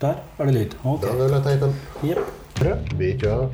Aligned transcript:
Der 0.00 0.14
er 0.38 0.44
det 0.44 0.54
lyd. 0.54 0.74
Okay. 0.84 1.08
Da 1.08 1.14
ruller 1.24 1.42
teipen. 1.42 1.74
Jepp. 2.06 2.94
Vi 2.98 3.12
kjører. 3.18 3.48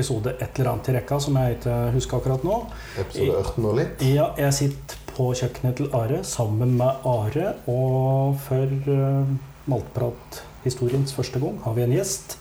Episode 0.00 0.32
et 0.40 0.56
eller 0.56 0.70
annet 0.70 0.88
i 0.88 0.92
rekka, 0.96 1.18
som 1.20 1.36
jeg 1.36 1.58
ikke 1.58 1.76
husker 1.92 2.16
akkurat 2.16 2.44
nå. 2.46 2.54
Episode 3.02 3.42
18 3.42 3.66
og 3.68 3.74
litt. 3.76 4.04
Ja, 4.08 4.30
jeg 4.40 4.56
sitter 4.56 5.02
på 5.10 5.26
kjøkkenet 5.36 5.76
til 5.76 5.90
Are 5.92 6.22
sammen 6.24 6.72
med 6.78 7.04
Are. 7.04 7.50
Og 7.68 8.38
for 8.46 8.72
uh, 8.88 9.28
Maltprat-historiens 9.68 11.12
første 11.12 11.42
gang 11.42 11.60
har 11.66 11.76
vi 11.76 11.84
en 11.84 11.92
gjest. 11.92 12.38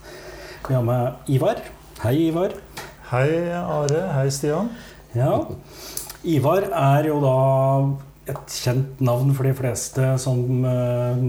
Vi 0.70 0.77
har 0.77 0.88
med 0.88 1.27
Ivar. 1.36 1.59
Hei, 2.05 2.16
Ivar. 2.30 2.55
Hei 3.12 3.27
Are, 3.59 4.05
hei 4.16 4.28
Stian. 4.31 4.72
Ja. 5.12 5.36
Ivar 6.23 6.70
er 6.72 7.12
jo 7.12 7.20
da 7.26 7.38
et 8.31 8.59
kjent 8.62 9.03
navn 9.03 9.36
for 9.36 9.52
de 9.52 9.55
fleste 9.58 10.14
som 10.23 10.64
uh, 10.64 11.23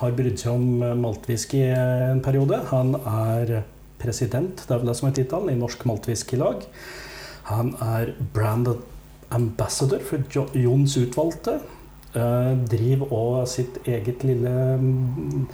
har 0.00 0.16
brydd 0.16 0.40
seg 0.40 0.54
om 0.54 0.84
eh, 0.86 0.96
maltwhisky 0.96 1.66
en 1.76 2.24
periode. 2.24 2.64
Han 2.72 2.96
er 3.02 3.58
president, 3.98 4.64
det 4.64 4.74
er 4.74 4.82
vel 4.82 4.92
det 4.92 4.96
som 4.98 5.08
er 5.08 5.16
tittelen, 5.16 5.50
i 5.52 5.58
Norsk 5.58 5.84
Maltwhiskylag. 5.88 6.68
Han 7.48 7.74
er 7.80 8.12
brand 8.34 8.70
ambassador 9.30 10.02
for 10.04 10.22
Jons 10.56 10.96
Utvalgte. 11.00 11.58
Eh, 12.16 12.52
driver 12.70 13.10
òg 13.12 13.42
sitt 13.50 13.82
eget 13.86 14.24
lille 14.24 14.52
mm, 14.80 15.48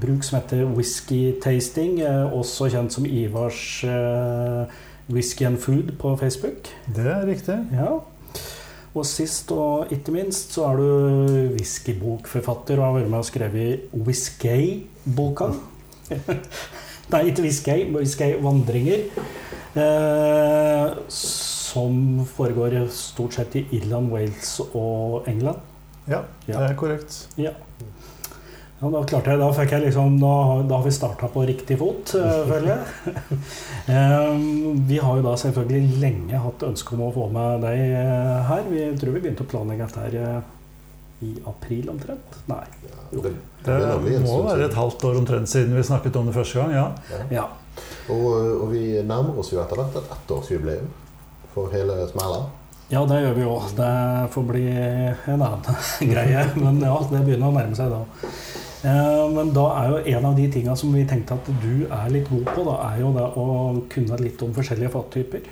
bruk 0.00 0.24
som 0.24 0.38
heter 0.38 0.64
Whisky 0.64 1.34
Tasting, 1.42 2.00
eh, 2.00 2.24
også 2.32 2.70
kjent 2.72 2.94
som 2.94 3.04
Ivars 3.04 3.84
eh, 3.84 4.78
Whisky 5.10 5.44
and 5.44 5.60
Food 5.60 5.92
på 6.00 6.14
Facebook. 6.16 6.70
Det 6.88 7.04
er 7.06 7.26
riktig. 7.28 7.58
Ja. 7.76 7.98
Og 8.90 9.06
sist 9.06 9.52
og 9.54 9.92
ikke 9.94 10.14
minst 10.16 10.56
så 10.56 10.70
er 10.70 10.80
du 10.80 11.52
whiskybokforfatter 11.54 12.80
og 12.80 12.86
har 12.86 12.96
vært 12.98 13.10
med 13.12 13.20
og 13.20 13.28
skrevet 13.28 13.92
Whiskey-boka. 13.94 15.52
Nei, 17.10 17.22
ikke 17.30 17.44
Whiskey, 17.46 17.86
men 17.90 18.04
Whiskey-vandringer. 18.04 19.06
Eh, 19.80 20.98
som 21.08 22.26
foregår 22.26 22.80
stort 22.94 23.38
sett 23.38 23.56
i 23.60 23.64
Irland, 23.78 24.10
Wales 24.12 24.56
og 24.72 25.28
England. 25.30 25.58
Ja, 26.10 26.24
det 26.46 26.56
er 26.56 26.78
korrekt. 26.78 27.26
Ja. 27.38 27.54
Ja, 28.80 28.88
da 28.88 29.02
klarte 29.04 29.34
jeg, 29.34 29.40
da 29.42 29.48
fikk 29.52 29.74
jeg 29.74 29.82
liksom, 29.84 30.14
da, 30.22 30.34
da 30.64 30.78
har 30.78 30.84
vi 30.86 30.92
starta 30.96 31.28
på 31.28 31.42
riktig 31.44 31.76
fot, 31.82 32.14
eh, 32.16 32.38
føler 32.48 32.70
jeg. 32.70 33.40
Em, 33.92 34.78
vi 34.88 34.96
har 35.02 35.18
jo 35.18 35.26
da 35.26 35.34
selvfølgelig 35.42 36.00
lenge 36.00 36.40
hatt 36.40 36.64
ønske 36.64 36.96
om 36.96 37.02
å 37.04 37.10
få 37.12 37.26
med 37.34 37.60
deg 37.66 37.82
eh, 37.90 38.38
her. 38.48 38.64
Vi 38.72 38.86
tror 39.02 39.12
vi 39.18 39.22
begynte 39.26 39.44
å 39.44 39.50
planlegge 39.50 39.84
dette 39.84 40.06
her 40.06 40.16
eh, 40.22 40.40
i 41.22 41.34
april 41.46 41.90
omtrent. 41.92 42.38
Nei. 42.48 42.62
Det, 43.12 43.22
det 43.22 43.32
Det 43.64 44.14
en 44.16 44.22
må 44.24 44.38
være 44.46 44.68
et 44.70 44.74
halvt 44.78 45.04
år 45.04 45.18
omtrent 45.20 45.48
siden 45.52 45.74
vi 45.76 45.82
snakket 45.84 46.16
om 46.16 46.26
det 46.30 46.34
første 46.34 46.60
gang. 46.62 46.72
ja. 46.72 46.86
Ja. 47.30 47.46
Og, 48.10 48.62
og 48.62 48.70
vi 48.72 49.00
nærmer 49.06 49.38
oss 49.38 49.52
jo 49.52 49.60
etter 49.62 49.78
hvert 49.78 49.94
et 50.00 50.08
ettårsjubileum 50.16 50.88
for 51.54 51.70
hele 51.72 51.94
smella. 52.10 52.40
ja, 52.90 53.04
det 53.06 53.20
gjør 53.22 53.34
vi 53.36 53.42
jo. 53.44 53.52
Det 53.76 53.90
får 54.34 54.46
bli 54.48 54.64
en 54.70 55.42
annen 55.46 55.84
greie. 56.12 56.42
Men 56.56 56.80
ja, 56.82 56.96
det 57.12 57.22
begynner 57.26 57.48
å 57.52 57.54
nærme 57.54 57.76
seg 57.78 57.92
da. 57.92 58.00
Eh, 58.80 59.24
Men 59.36 59.52
da 59.54 59.66
er 59.82 59.90
jo 59.92 59.98
en 60.16 60.24
av 60.30 60.36
de 60.36 60.48
tinga 60.50 60.74
som 60.76 60.92
vi 60.94 61.04
tenkte 61.06 61.36
at 61.36 61.50
du 61.62 61.86
er 61.86 62.10
litt 62.10 62.28
god 62.30 62.46
på, 62.54 62.64
da, 62.66 62.76
er 62.90 63.00
jo 63.04 63.12
det 63.16 63.26
å 63.36 63.46
kunne 63.92 64.18
litt 64.24 64.42
om 64.42 64.54
forskjellige 64.56 64.90
fattyper. 64.96 65.46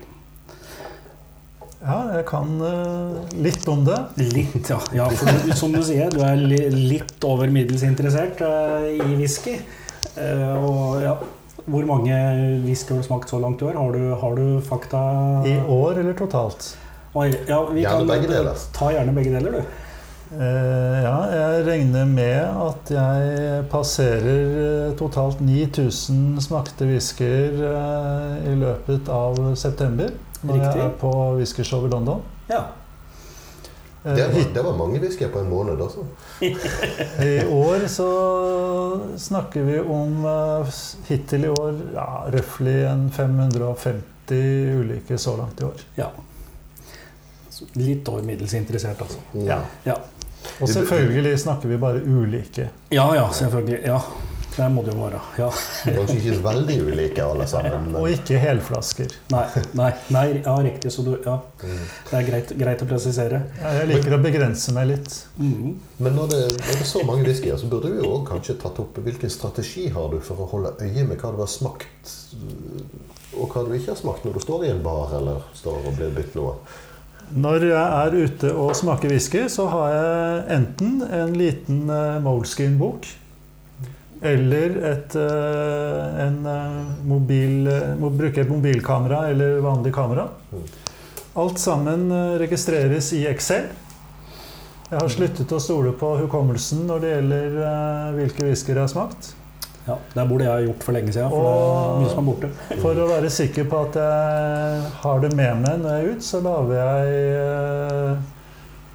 Ja, 1.78 1.98
jeg 2.16 2.24
kan 2.26 2.56
uh, 2.58 3.18
litt 3.38 3.66
om 3.70 3.84
det. 3.86 3.98
Litt, 4.34 4.66
ja. 4.66 4.80
ja 4.98 5.06
for 5.14 5.30
du, 5.30 5.52
som 5.54 5.74
du 5.74 5.78
sier, 5.86 6.10
du 6.10 6.24
er 6.26 6.40
li, 6.40 6.58
litt 6.74 7.22
over 7.26 7.50
middels 7.54 7.84
interessert 7.86 8.42
uh, 8.42 8.88
i 8.90 9.14
whisky. 9.14 9.54
Uh, 10.18 10.56
og 10.58 11.04
ja, 11.04 11.14
hvor 11.68 11.86
mange 11.86 12.18
whisky 12.64 12.96
har 12.96 13.02
du 13.02 13.06
smakt 13.06 13.30
så 13.30 13.38
langt 13.42 13.62
i 13.62 13.68
år? 13.70 13.78
Har 13.78 13.94
du, 13.94 14.04
har 14.24 14.38
du 14.40 14.46
fakta? 14.66 15.02
I 15.46 15.58
år 15.70 16.02
eller 16.02 16.18
totalt? 16.18 16.72
Oi, 17.14 17.30
ja, 17.46 17.62
vi 17.70 17.84
Gjerne 17.84 18.02
kan 18.02 18.10
begge 18.10 18.32
deler. 18.32 18.64
ta 18.74 18.90
gjerne 18.92 19.14
begge 19.14 19.38
deler, 19.38 19.60
du. 19.60 19.84
Eh, 20.28 20.96
ja, 21.00 21.14
jeg 21.32 21.62
regner 21.64 22.04
med 22.04 22.58
at 22.66 22.90
jeg 22.92 23.62
passerer 23.72 24.90
totalt 24.98 25.40
9000 25.40 26.36
smakte 26.44 26.90
whiskyer 26.90 27.62
i 28.44 28.52
løpet 28.60 29.08
av 29.08 29.40
september. 29.56 30.12
Når 30.42 30.54
Riktig. 30.54 30.76
jeg 30.80 30.86
er 30.86 30.92
på 31.00 31.10
whiskyshow 31.38 31.86
i 31.86 31.90
London. 31.90 32.20
Ja. 32.48 32.60
Eh, 34.04 34.14
Det 34.14 34.26
var, 34.28 34.44
det 34.54 34.62
var 34.64 34.76
mange 34.78 35.00
whiskyer 35.02 35.28
på 35.34 35.40
en 35.42 35.48
måned, 35.50 35.80
altså. 35.82 36.04
I 37.26 37.44
år 37.50 37.88
så 37.90 38.06
snakker 39.18 39.62
vi 39.66 39.80
om 39.80 40.24
eh, 40.30 40.70
hittil 41.08 41.44
i 41.44 41.48
år 41.50 41.74
ja, 41.94 42.06
røftlig 42.30 42.76
550 43.16 44.78
ulike 44.78 45.18
så 45.18 45.36
langt 45.36 45.60
i 45.60 45.64
år. 45.64 45.84
ja. 45.98 46.10
Litt 47.74 48.06
over 48.08 48.22
middels 48.22 48.52
interessert, 48.54 49.00
altså. 49.02 49.18
Ja. 49.34 49.56
Ja, 49.82 49.96
Og 50.62 50.68
selvfølgelig 50.70 51.32
snakker 51.42 51.68
vi 51.68 51.76
bare 51.76 51.98
ulike. 52.06 52.68
ja, 52.94 53.06
ja 53.16 53.24
selvfølgelig. 53.34 53.80
Ja. 53.84 53.98
Det 54.58 54.66
må 54.74 54.82
det 54.82 54.90
jo 54.90 54.98
være. 55.04 55.18
Ja. 55.38 55.48
Kanskje 55.86 56.16
ikke 56.18 56.38
veldig 56.42 56.76
ulike 56.88 57.22
alle 57.22 57.44
sammen. 57.46 57.92
Og 57.94 58.08
ikke 58.10 58.40
helflasker. 58.42 59.12
Nei, 59.30 59.44
nei, 59.78 59.90
nei, 60.14 60.24
ja, 60.40 60.54
riktig. 60.64 60.90
Så 60.90 61.04
du, 61.06 61.12
ja. 61.22 61.36
Det 61.62 62.16
er 62.18 62.26
greit, 62.26 62.50
greit 62.58 62.82
å 62.82 62.88
presisere. 62.90 63.44
Ja, 63.60 63.76
Jeg 63.78 63.90
liker 63.92 64.16
å 64.16 64.20
begrense 64.24 64.74
meg 64.74 64.90
litt. 64.90 65.14
Mhm. 65.38 65.76
men 66.02 66.18
når, 66.18 66.26
det, 66.32 66.40
når 66.56 66.72
det 66.72 66.80
er 66.82 66.90
så 66.90 67.04
mange 67.06 67.28
whiskyer, 67.28 67.60
så 67.60 67.70
burde 67.70 67.92
vi 67.92 68.02
jo 68.02 68.18
kanskje 68.26 68.58
tatt 68.64 68.80
opp 68.82 68.98
hvilken 69.04 69.30
strategi 69.30 69.86
har 69.94 70.10
du 70.10 70.18
for 70.24 70.42
å 70.42 70.48
holde 70.50 70.74
øye 70.82 71.06
med 71.06 71.22
hva 71.22 71.30
du 71.34 71.38
har 71.44 71.50
smakt, 71.50 72.12
og 73.38 73.54
hva 73.54 73.64
du 73.66 73.72
ikke 73.78 73.92
har 73.92 74.00
smakt 74.00 74.26
når 74.26 74.38
du 74.38 74.42
står 74.42 74.66
i 74.66 74.72
en 74.74 74.82
bar 74.82 75.14
eller 75.20 75.46
står 75.58 75.86
og 75.86 75.96
blir 76.00 76.10
bytt 76.18 76.34
noe. 76.38 76.56
Når 77.38 77.68
jeg 77.68 78.02
er 78.02 78.18
ute 78.24 78.52
og 78.56 78.74
smaker 78.78 79.12
whisky, 79.12 79.46
så 79.52 79.68
har 79.70 79.94
jeg 79.94 80.44
enten 80.58 81.02
en 81.04 81.34
liten 81.36 81.82
uh, 81.92 82.18
Moleskin-bok 82.24 83.06
eller 84.22 84.76
et, 84.92 85.14
eh, 85.14 86.26
en 86.26 86.46
eh, 86.46 86.78
mobil, 87.06 87.66
eh, 87.66 87.94
må 87.98 88.10
bruke 88.10 88.42
et 88.42 88.50
mobilkamera 88.50 89.28
eller 89.30 89.60
vanlig 89.64 89.92
kamera. 89.94 90.28
Alt 91.38 91.58
sammen 91.62 92.08
registreres 92.40 93.12
i 93.14 93.24
Excel. 93.30 93.68
Jeg 94.88 94.98
har 94.98 95.10
sluttet 95.12 95.52
å 95.52 95.60
stole 95.60 95.92
på 95.94 96.14
hukommelsen 96.22 96.86
når 96.88 97.02
det 97.02 97.10
gjelder 97.12 97.58
hvilke 98.16 98.46
whiskyer 98.48 98.80
jeg 98.80 98.86
har 98.86 98.90
smakt. 98.90 99.28
Ja, 99.84 99.98
det 100.14 100.24
burde 100.28 100.46
jeg 100.46 100.52
ha 100.52 100.64
gjort 100.64 100.86
for 100.86 100.96
lenge 100.96 101.12
siden. 101.14 101.30
For 101.30 101.44
det 101.44 101.52
er 101.52 102.00
mye 102.00 102.14
som 102.14 102.22
er 102.22 102.26
borte. 102.26 102.50
For 102.80 103.02
å 103.04 103.10
være 103.12 103.30
sikker 103.32 103.68
på 103.68 103.82
at 103.86 104.00
jeg 104.00 104.90
har 105.04 105.22
det 105.22 105.30
med 105.36 105.62
meg 105.62 105.84
når 105.84 105.94
jeg 105.94 106.08
er 106.08 106.16
ute, 106.16 106.28
så 106.30 106.42
lager 106.44 106.82
jeg 106.82 108.18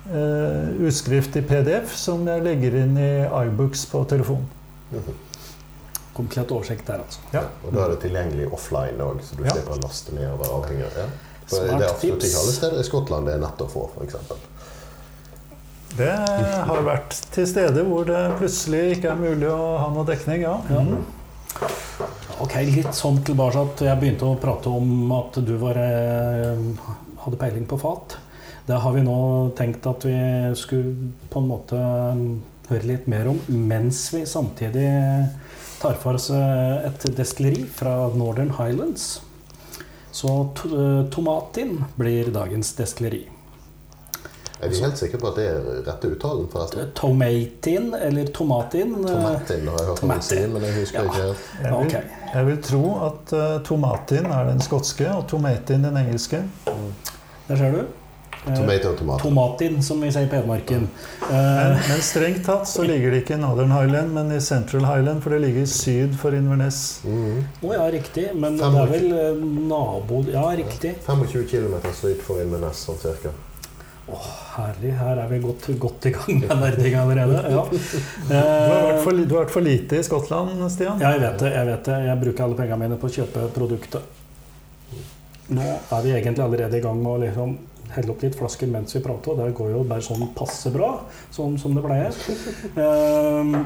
Uh, 0.03 0.83
utskrift 0.83 1.37
i 1.39 1.41
PDF 1.47 1.93
som 1.95 2.25
jeg 2.27 2.43
legger 2.43 2.75
inn 2.75 2.97
i 2.99 3.11
iBooks 3.23 3.85
på 3.87 4.01
telefonen. 4.11 4.49
Komplett 6.17 6.51
oversikt 6.53 6.85
der, 6.87 7.01
altså. 7.01 7.19
Ja. 7.33 7.41
Og 7.65 7.73
da 7.73 7.85
er 7.87 7.93
det 7.95 8.01
tilgjengelig 8.03 8.51
offline 8.53 9.01
òg, 9.01 9.21
så 9.25 9.35
du 9.37 9.43
Ja. 9.47 9.53
slipper 9.55 9.73
å 9.77 9.81
laste 9.81 10.13
ned 10.13 10.27
og 10.29 10.39
være 10.43 10.57
avhengig 10.59 10.85
av 10.85 10.97
ja. 11.01 11.05
For 11.47 11.55
Smart 11.57 11.79
Det 11.79 11.85
er 11.87 11.93
absolutt 11.93 12.23
ikke 12.27 12.41
alle 12.43 12.53
steder 12.57 12.79
i 12.79 12.83
Skottland 12.87 13.25
det 13.27 13.33
er 13.33 13.41
nett 13.43 13.63
å 13.65 13.67
få, 13.67 13.87
f.eks. 13.97 14.15
Det 15.97 16.11
har 16.69 16.79
vært 16.85 17.17
til 17.33 17.45
steder 17.49 17.83
hvor 17.85 18.05
det 18.07 18.21
plutselig 18.39 18.83
ikke 18.95 19.11
er 19.11 19.19
mulig 19.19 19.49
å 19.51 19.77
ha 19.81 19.89
noe 19.93 20.05
dekning, 20.07 20.41
ja. 20.45 20.55
Ja. 20.69 20.85
Ok, 22.41 22.55
litt 22.65 22.95
sånn 22.97 23.19
tilbake 23.25 23.61
at 23.61 23.83
jeg 23.85 23.99
begynte 24.01 24.25
å 24.25 24.37
prate 24.41 24.71
om 24.73 25.11
at 25.19 25.37
du 25.45 25.53
var, 25.61 25.77
eh, 25.77 26.63
hadde 27.25 27.37
peiling 27.41 27.67
på 27.69 27.77
fat. 27.81 28.17
Det 28.65 28.79
har 28.79 28.95
vi 28.95 29.03
nå 29.05 29.17
tenkt 29.57 29.85
at 29.85 30.05
vi 30.07 30.15
skulle 30.55 31.11
på 31.29 31.41
en 31.43 31.47
måte 31.51 31.77
høre 32.73 32.89
litt 32.89 33.07
mer 33.11 33.29
om, 33.31 33.39
mens 33.49 34.05
vi 34.13 34.23
samtidig 34.29 34.87
tar 35.81 35.97
for 36.01 36.17
oss 36.19 36.29
eh, 36.33 36.87
et 36.89 37.05
destilleri 37.17 37.65
fra 37.67 37.95
Northern 38.15 38.53
Highlands. 38.59 39.21
Så 40.13 40.29
to, 40.55 40.69
eh, 40.77 41.05
Tomatin 41.13 41.79
blir 41.99 42.29
dagens 42.35 42.73
destilleri. 42.77 43.23
Er 44.63 44.69
vi 44.71 44.77
helt 44.79 44.95
sikre 44.95 45.17
på 45.19 45.27
at 45.27 45.35
det 45.41 45.45
er 45.49 45.65
rette 45.83 46.07
uttalen, 46.13 46.45
forresten? 46.47 46.91
Tomatin, 46.95 47.89
eller 47.97 48.29
tomatin. 48.31 48.93
eh, 49.01 49.09
Tomatin 49.11 49.65
har 49.67 49.81
jeg 49.81 49.87
hørt 49.89 50.03
noen 50.07 50.21
si, 50.23 50.37
men 50.53 50.61
jeg 50.63 50.77
husker 50.77 50.99
Ja. 51.01 51.09
ikke 51.09 51.23
helt. 51.25 51.49
Jeg 51.63 51.73
vil, 51.73 52.13
jeg 52.37 52.45
vil 52.51 52.61
tro 52.69 52.83
at 53.09 53.33
eh, 53.33 53.57
tomatin 53.67 54.29
er 54.31 54.45
den 54.53 54.61
skotske, 54.63 55.09
og 55.17 55.27
tomatin 55.27 55.83
den 55.83 55.97
engelske. 55.99 56.43
Der 57.49 57.59
ser 57.59 57.75
du. 57.75 57.83
Eh, 58.43 58.55
Tomato 58.57 58.89
og 58.89 58.97
tomat. 58.99 59.21
Tomatin, 59.23 59.77
som 59.83 60.01
vi 60.03 60.09
sier 60.11 60.27
i 60.27 60.35
Hedmarken. 60.35 60.89
Men, 61.21 61.29
Eh, 61.33 61.85
men 61.89 62.01
strengt 62.03 62.43
tatt 62.45 62.67
så 62.67 62.83
ligger 62.83 63.11
det 63.11 63.23
ikke 63.23 63.37
i 63.37 63.41
Northern 63.41 63.71
Highland, 63.71 64.11
men 64.13 64.31
i 64.31 64.41
Central 64.41 64.85
Highland, 64.85 65.23
for 65.23 65.29
det 65.29 65.39
ligger 65.45 65.65
syd 65.65 66.17
for 66.19 66.35
Inverness. 66.35 66.99
Å 67.05 67.07
mm. 67.07 67.39
oh, 67.61 67.73
ja, 67.73 67.87
riktig. 67.91 68.27
Men 68.35 68.57
det 68.59 68.67
25. 68.67 68.81
er 68.81 68.91
vel 68.91 69.15
eh, 69.21 69.47
nabo... 69.71 70.19
Ja, 70.33 70.43
riktig. 70.59 70.97
25 71.07 71.47
km 71.47 71.79
syd 71.95 72.21
for 72.25 72.43
Inverness, 72.43 72.83
sånn 72.89 72.99
cirka. 72.99 73.31
Herlig, 74.57 74.91
her 74.99 75.17
er 75.23 75.29
vi 75.31 75.39
godt, 75.39 75.69
godt 75.79 76.05
i 76.09 76.11
gang 76.11 76.41
med 76.41 76.51
nerding 76.59 76.95
allerede. 76.99 77.39
Ja. 77.53 77.63
Du 77.71 78.33
har, 78.35 78.81
vært 78.83 78.97
Eh, 78.97 79.03
for, 79.05 79.11
du 79.15 79.35
har 79.37 79.45
vært 79.45 79.53
for 79.55 79.63
lite 79.63 80.01
i 80.01 80.03
Skottland, 80.03 80.59
Stian. 80.73 80.99
ja, 80.99 81.13
jeg 81.15 81.23
vet 81.23 81.39
det. 81.39 81.53
Jeg 81.55 81.69
vet 81.71 81.87
det. 81.87 81.99
Jeg 82.09 82.21
bruker 82.25 82.43
alle 82.43 82.59
pengene 82.59 82.81
mine 82.83 82.99
på 82.99 83.07
å 83.07 83.15
kjøpe 83.21 83.47
produktet. 83.55 84.19
Nå 85.53 85.63
er 85.63 86.03
vi 86.03 86.11
egentlig 86.11 86.43
allerede 86.43 86.77
i 86.77 86.83
gang 86.83 86.99
med 86.99 87.11
å 87.13 87.21
liksom 87.23 87.55
helle 87.95 88.11
opp 88.13 88.21
litt 88.25 88.35
flasker 88.39 88.67
mens 88.71 88.95
vi 88.95 89.01
prater, 89.05 89.31
og 89.33 89.39
det 89.41 89.53
går 89.57 89.71
jo 89.75 89.83
bare 89.89 90.01
sånn 90.05 90.27
passe 90.37 90.71
bra, 90.73 90.91
sånn 91.33 91.57
som 91.61 91.75
det 91.77 91.83
pleier. 91.85 92.13
Eh, 92.77 93.57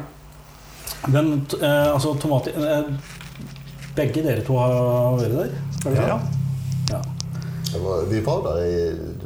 den, 1.13 1.31
t- 1.50 1.59
eh, 1.62 1.94
altså 1.94 2.15
tomater 2.19 2.56
eh, 2.57 2.89
Begge 3.97 4.21
dere 4.25 4.44
to 4.45 4.53
har 4.59 4.74
vært 5.18 5.33
der? 5.33 5.53
Er 5.85 5.95
det 5.95 6.07
Ja. 6.07 6.18
ja. 6.91 7.00
Det 7.71 7.79
var, 7.83 8.03
vi 8.09 8.19
var 8.25 8.44
der 8.45 8.59
i 8.65 8.75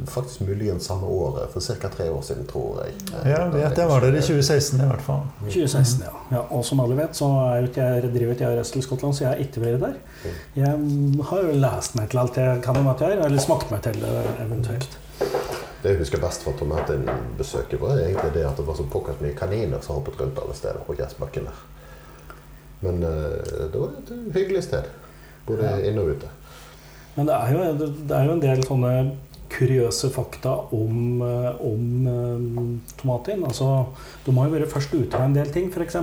faktisk 0.08 0.40
muligens 0.46 0.86
samme 0.86 1.06
året, 1.06 1.50
for 1.52 1.60
ca. 1.60 1.88
tre 1.88 2.10
år 2.10 2.22
siden, 2.22 2.46
tror 2.46 2.82
jeg. 2.84 2.94
Jeg 3.24 3.52
vet 3.52 3.78
jeg 3.78 3.88
var 3.88 4.00
der 4.00 4.16
i 4.16 4.20
2016 4.20 4.80
i 4.80 4.86
hvert 4.88 5.02
fall. 5.06 5.22
2016, 5.46 6.02
ja. 6.06 6.12
ja. 6.36 6.42
Og 6.50 6.64
som 6.64 6.80
alle 6.80 6.96
vet, 6.98 7.16
så 7.16 7.28
er 7.46 7.60
jo 7.60 7.70
ikke 7.70 7.86
jeg, 7.88 8.10
driver 8.14 8.32
i 8.34 8.44
jeg 8.44 8.56
Wrestle 8.56 8.82
Skottland, 8.82 9.14
så 9.14 9.24
jeg 9.24 9.30
har 9.32 9.44
ikke 9.44 9.60
vært 9.64 9.80
der. 9.86 9.96
Jeg 10.56 11.24
har 11.30 11.42
jo 11.46 11.52
lest 11.66 11.94
meg 11.98 12.10
til 12.10 12.22
alt 12.24 12.36
jeg 12.42 12.62
kan 12.64 12.76
om 12.82 12.88
at 12.94 13.00
jeg 13.04 13.16
er, 13.18 13.24
eller 13.26 13.44
smakt 13.46 13.70
meg 13.74 13.82
til 13.86 14.00
det 14.02 14.14
eventuelt. 14.46 14.98
Det 15.82 15.90
jeg 15.90 15.98
husker 15.98 16.20
best 16.22 16.44
fra 16.46 16.52
Tomatin-besøket, 16.58 17.80
var 17.82 17.98
egentlig 17.98 18.30
det 18.36 18.44
at 18.46 18.56
det 18.56 18.66
var 18.68 18.76
så 18.78 18.84
pokkers 18.90 19.18
mye 19.22 19.34
kaniner 19.34 19.80
som 19.82 19.96
hoppet 19.98 20.20
rundt 20.20 20.38
alle 20.38 20.54
steder 20.54 20.84
på 20.86 20.94
gressbakken 20.94 21.48
der. 21.50 21.62
Men 22.82 23.02
eh, 23.02 23.66
det 23.72 23.78
var 23.80 23.96
et 23.98 24.12
hyggelig 24.34 24.62
sted. 24.68 24.86
Både 25.46 25.62
Ja. 25.66 25.76
inne 25.90 26.00
og 26.04 26.08
ute. 26.14 26.28
Men 27.16 27.26
det 27.26 27.34
er, 27.34 27.50
jo, 27.52 27.86
det 28.08 28.16
er 28.16 28.24
jo 28.24 28.32
en 28.32 28.40
del 28.42 28.62
sånne 28.64 28.92
kuriøse 29.52 30.10
fakta 30.14 30.54
om, 30.74 31.22
eh, 31.26 31.50
om 31.68 32.08
eh, 32.12 32.96
tomatin. 33.00 33.44
Altså, 33.48 33.68
du 34.24 34.32
må 34.32 34.46
jo 34.46 34.56
vært 34.56 34.72
først 34.72 34.94
ute 34.94 35.18
med 35.18 35.28
en 35.30 35.36
del 35.40 35.52
ting, 35.54 35.70
f.eks. 35.72 36.00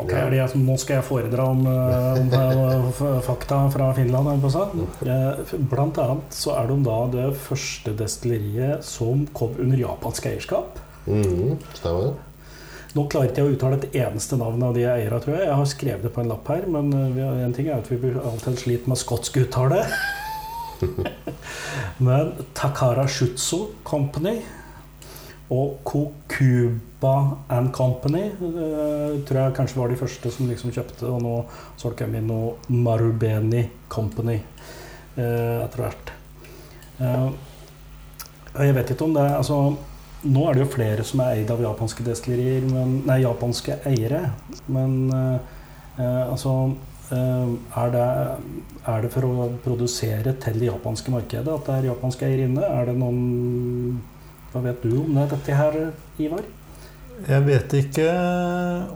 Ok, 0.00 0.12
ja. 0.14 0.28
det 0.30 0.38
jeg 0.38 0.60
Nå 0.62 0.76
skal 0.78 1.00
jeg 1.00 1.06
foredra 1.08 1.48
om, 1.50 1.64
eh, 1.66 2.20
om 2.20 2.92
fakta 3.26 3.64
fra 3.74 3.90
Finland. 3.96 4.30
Eh, 4.30 5.58
Blant 5.70 5.98
annet 5.98 6.36
så 6.36 6.54
er 6.60 6.70
de 6.70 6.78
da 6.86 6.98
det 7.10 7.28
første 7.48 7.94
destilleriet 7.98 8.86
som 8.86 9.26
kom 9.34 9.56
under 9.58 9.82
japansk 9.82 10.30
eierskap. 10.30 10.78
Mm, 11.08 11.56
stemmer? 11.74 12.14
Nå 12.90 13.04
klarer 13.06 13.30
ikke 13.30 13.42
jeg 13.42 13.50
å 13.50 13.54
uttale 13.54 13.76
et 13.78 14.00
eneste 14.02 14.38
navn 14.38 14.62
av 14.66 14.74
de 14.74 14.82
eierne, 14.82 15.20
tror 15.22 15.36
jeg. 15.36 15.46
Jeg 15.46 15.58
har 15.60 15.68
skrevet 15.72 16.06
det 16.06 16.10
på 16.14 16.22
en 16.24 16.32
lapp 16.32 16.48
her, 16.50 16.64
men 16.66 16.90
en 16.90 17.54
ting 17.54 17.68
er 17.70 17.78
at 17.78 17.90
vi 17.90 18.14
alltid 18.18 18.58
sliter 18.58 18.90
med 18.90 18.98
skotsk 18.98 19.38
uttale. 19.44 19.84
men 22.06 22.32
Takara 22.56 23.06
Shutsu 23.08 23.66
Company 23.84 24.38
og 25.50 25.80
Kokuba 25.84 27.14
and 27.50 27.72
Company 27.74 28.28
uh, 28.38 29.18
tror 29.26 29.40
jeg 29.40 29.56
kanskje 29.56 29.80
var 29.80 29.90
de 29.90 29.98
første 29.98 30.30
som 30.30 30.48
liksom 30.48 30.72
kjøpte, 30.74 31.06
og 31.10 31.22
nå 31.24 31.36
så 31.80 31.92
jeg 31.98 32.10
min 32.12 32.28
noe 32.30 32.54
Marubeni 32.70 33.64
Company 33.90 34.38
uh, 35.18 35.64
etter 35.64 35.84
hvert. 35.84 36.12
Uh, 37.00 37.30
jeg 38.60 38.76
vet 38.76 38.92
ikke 38.92 39.06
om 39.06 39.14
det 39.14 39.30
altså, 39.30 39.62
Nå 40.20 40.42
er 40.44 40.52
det 40.52 40.66
jo 40.66 40.72
flere 40.74 41.04
som 41.06 41.22
er 41.24 41.38
eid 41.38 41.48
av 41.48 41.62
japanske 41.64 42.04
destillerier, 42.04 42.66
men, 42.68 42.98
nei, 43.08 43.22
japanske 43.22 43.78
eiere. 43.88 44.18
Men 44.68 45.08
altså 45.96 46.50
er, 47.16 47.90
det, 47.94 48.06
er 48.86 49.02
det 49.04 49.10
for 49.14 49.26
å 49.26 49.48
produsere 49.64 50.36
til 50.42 50.60
det 50.62 50.68
japanske 50.70 51.12
markedet 51.14 51.50
at 51.50 51.66
det 51.66 51.76
er 51.78 51.88
japanske 51.90 52.28
eiere 52.28 52.46
inne? 52.46 52.62
Er 52.66 52.90
det 52.90 52.96
noen 53.00 54.00
Hva 54.52 54.62
vet 54.64 54.82
du 54.82 54.96
om 55.02 55.14
det, 55.14 55.28
dette 55.30 55.54
her, 55.58 55.78
Ivar? 56.22 56.46
Jeg 57.28 57.44
vet 57.44 57.74
ikke 57.76 58.06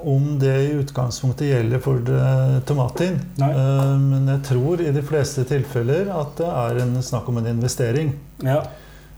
om 0.09 0.39
det 0.41 0.55
i 0.65 0.71
utgangspunktet 0.79 1.51
gjelder 1.51 1.83
for 1.85 2.01
eh, 2.09 2.55
tomatin. 2.69 3.19
Eh, 3.37 3.91
Men 4.01 4.31
jeg 4.33 4.41
tror 4.49 4.81
i 4.81 4.93
de 4.97 5.03
fleste 5.05 5.45
tilfeller 5.49 6.09
at 6.15 6.33
det 6.41 6.49
er 6.49 6.81
en 6.87 6.97
snakk 7.05 7.29
om 7.29 7.43
en 7.43 7.51
investering. 7.53 8.15
Ja. 8.45 8.63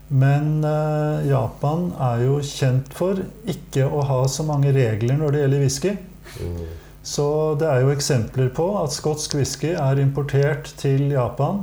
Men 0.09 0.59
eh, 0.67 1.29
Japan 1.31 1.89
er 2.03 2.25
jo 2.25 2.41
kjent 2.43 2.91
for 2.95 3.19
ikke 3.47 3.87
å 3.87 4.03
ha 4.07 4.19
så 4.31 4.43
mange 4.47 4.75
regler 4.75 5.19
når 5.19 5.35
det 5.35 5.45
gjelder 5.45 5.65
whisky. 5.65 5.95
Mhm. 6.41 6.67
Så 7.07 7.55
det 7.59 7.67
er 7.71 7.85
jo 7.85 7.91
eksempler 7.93 8.49
på 8.51 8.65
at 8.81 8.91
skotsk 8.91 9.37
whisky 9.37 9.69
er 9.79 9.99
importert 10.03 10.67
til 10.75 11.05
Japan. 11.13 11.61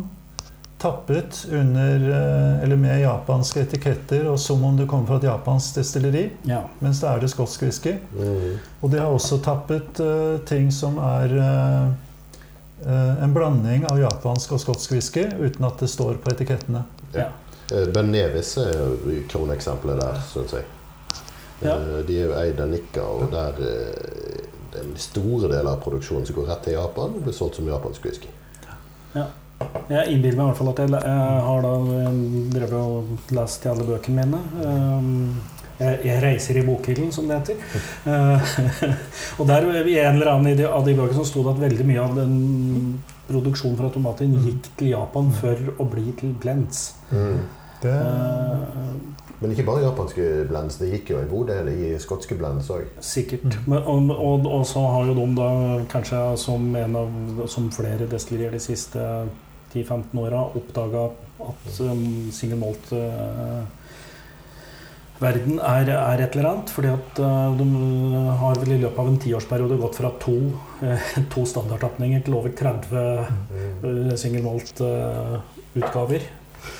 Tappet 0.80 1.42
under, 1.52 2.00
eh, 2.00 2.62
eller 2.64 2.80
med 2.80 3.02
japanske 3.02 3.60
etiketter 3.66 4.24
og 4.30 4.38
som 4.40 4.64
om 4.64 4.78
det 4.78 4.86
kommer 4.88 5.10
fra 5.10 5.18
et 5.20 5.26
japansk 5.28 5.76
destilleri. 5.76 6.30
ja. 6.48 6.62
Mens 6.80 7.00
det 7.00 7.10
er 7.10 7.20
det 7.20 7.30
skotsk 7.30 7.62
whisky. 7.62 7.92
Mm. 8.16 8.56
Og 8.80 8.90
de 8.90 8.98
har 8.98 9.12
også 9.12 9.38
tappet 9.44 10.00
uh, 10.00 10.40
ting 10.48 10.72
som 10.72 10.96
er 10.98 11.36
uh, 11.36 11.92
uh, 12.86 13.22
en 13.24 13.36
blanding 13.36 13.84
av 13.90 14.00
japansk 14.00 14.56
og 14.56 14.64
skotsk 14.64 14.96
whisky 14.96 15.26
uten 15.28 15.64
at 15.64 15.76
det 15.80 15.90
står 15.92 16.24
på 16.24 16.32
etikettene. 16.32 16.86
ja. 17.12 17.28
Eh, 17.72 17.86
Ben 17.92 18.10
Nevis 18.12 18.56
er 18.60 18.72
jo 18.76 19.20
kroneksempelet 19.28 20.00
der, 20.00 20.18
syns 20.32 20.52
jeg. 20.52 20.64
Ja. 21.64 21.78
De 22.08 22.18
er 22.18 22.26
jo 22.26 22.34
eid 22.36 22.60
av 22.60 22.68
Nikka, 22.68 23.00
og 23.00 23.30
der 23.32 23.60
den 24.74 24.92
store 25.00 25.48
deler 25.48 25.72
av 25.72 25.80
produksjonen 25.84 26.26
som 26.28 26.38
går 26.38 26.50
rett 26.50 26.68
til 26.68 26.78
Japan, 26.78 27.16
blir 27.22 27.36
solgt 27.36 27.60
som 27.60 27.70
japansk 27.70 28.06
whisky. 28.06 28.30
Ja. 29.14 29.30
Jeg 29.88 30.10
innbiller 30.10 30.40
meg 30.40 30.44
i 30.44 30.50
hvert 30.50 30.58
fall 30.58 30.70
at 30.72 30.80
jeg, 30.82 30.90
jeg 30.98 31.42
har 31.48 31.64
da 31.64 31.74
drevet 32.56 32.78
og 32.80 33.34
lest 33.38 33.64
i 33.64 33.70
alle 33.70 33.86
bøkene 33.88 34.24
mine. 34.24 34.40
Um, 34.60 35.54
Jeg, 35.74 35.98
jeg 36.06 36.20
reiser 36.22 36.58
i 36.60 36.62
bokhyllen, 36.62 37.10
som 37.10 37.26
det 37.26 37.40
heter. 37.40 37.56
Eh, 38.06 38.52
og 39.42 39.48
der 39.48 39.66
i 39.82 39.96
en 39.98 40.20
eller 40.20 40.30
annen 40.30 40.62
av 40.68 40.86
de 40.86 40.94
bøkene 40.94 41.18
som 41.18 41.26
sto 41.26 41.42
det 41.42 41.56
at 41.56 41.64
veldig 41.64 41.86
mye 41.88 42.04
av 42.04 42.14
den 42.20 42.36
produksjonen 43.26 43.80
fra 43.80 43.90
tomaten 43.90 44.36
gikk 44.44 44.70
til 44.78 44.92
Japan 44.92 45.32
for 45.34 45.74
å 45.82 45.88
bli 45.90 46.14
til 46.20 46.36
blends. 46.38 46.92
Det, 47.84 47.94
Men 49.40 49.52
ikke 49.52 49.66
bare 49.66 49.84
japanske 49.84 50.26
blends. 50.48 50.78
Det 50.80 50.88
gikk 50.88 51.10
jo 51.12 51.20
en 51.20 51.28
god 51.28 51.50
del 51.52 51.70
i 51.74 51.92
skotske 52.00 52.36
blends 52.38 52.70
òg. 52.72 52.86
Sikkert. 53.04 53.58
Men, 53.68 53.82
og, 53.82 54.10
og, 54.14 54.46
og 54.60 54.66
så 54.68 54.84
har 54.94 55.10
jo 55.10 55.16
de 55.18 55.26
da 55.36 55.48
kanskje 55.92 56.20
som 56.40 56.70
en 56.80 56.96
av 56.96 57.42
som 57.52 57.68
flere 57.74 58.08
destillerier 58.10 58.54
de 58.56 58.62
siste 58.62 59.04
10-15 59.74 60.20
åra 60.22 60.44
oppdaga 60.54 61.08
at 61.44 61.80
um, 61.82 62.30
single 62.32 62.60
malt 62.60 62.92
uh, 62.94 63.64
verden 65.20 65.58
er, 65.58 65.90
er 65.92 66.22
et 66.22 66.36
eller 66.36 66.50
annet. 66.52 66.72
Fordi 66.72 66.92
at 66.92 67.20
uh, 67.20 67.58
de 67.58 67.66
har 68.40 68.62
vel 68.62 68.76
i 68.76 68.80
løpet 68.84 69.02
av 69.02 69.10
en 69.10 69.20
tiårsperiode 69.26 69.80
gått 69.82 69.98
fra 70.00 70.12
to, 70.22 70.38
uh, 70.84 71.10
to 71.34 71.44
standardtapninger 71.50 72.24
til 72.24 72.38
over 72.38 72.54
30 72.62 72.96
uh, 73.02 74.14
single 74.20 74.46
malt 74.46 74.80
uh, 74.84 75.36
utgaver. 75.74 76.30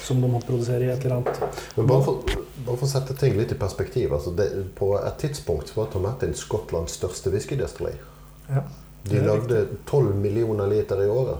Som 0.04 0.20
de 0.20 0.28
må 0.30 0.40
produsere 0.44 0.84
i 0.84 0.90
et 0.92 1.04
eller 1.04 1.16
annet. 1.16 1.60
Men 1.76 1.86
bare 1.88 2.04
for, 2.04 2.34
bare 2.66 2.76
for 2.76 2.86
å 2.86 2.90
sette 2.90 3.16
ting 3.18 3.36
litt 3.38 3.52
i 3.52 3.58
perspektiv. 3.60 4.12
Altså 4.12 4.34
det, 4.36 4.48
på 4.78 4.90
et 4.98 5.18
tidspunkt 5.20 5.72
var 5.76 5.84
var 5.84 5.92
Tomatin 5.92 6.34
Skottlands 6.34 6.98
største 6.98 7.32
whiskydestilleri. 7.34 7.96
Ja, 8.48 8.62
De 9.04 9.20
lagde 9.20 9.66
12 9.86 10.14
millioner 10.16 10.66
liter 10.66 11.02
i 11.04 11.08
året. 11.08 11.38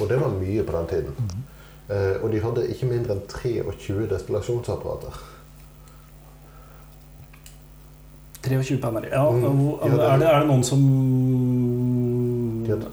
Og 0.00 0.08
det 0.08 0.18
var 0.20 0.34
mye 0.34 0.62
på 0.62 0.72
den 0.72 0.86
tiden. 0.86 1.14
Mhm. 1.18 1.46
Eh, 1.88 2.22
og 2.22 2.30
de 2.30 2.40
hadde 2.44 2.66
ikke 2.68 2.86
mindre 2.86 3.14
enn 3.16 3.22
23 3.32 4.06
destillasjonsapparater. 4.10 5.14
23 8.42 8.78
penner. 8.78 9.08
Ja, 9.12 9.30
Mm. 9.30 9.78
Ja, 9.82 10.14
er, 10.14 10.18
det, 10.18 10.26
er 10.28 10.40
det 10.40 10.48
noen 10.48 10.64
som 10.64 10.82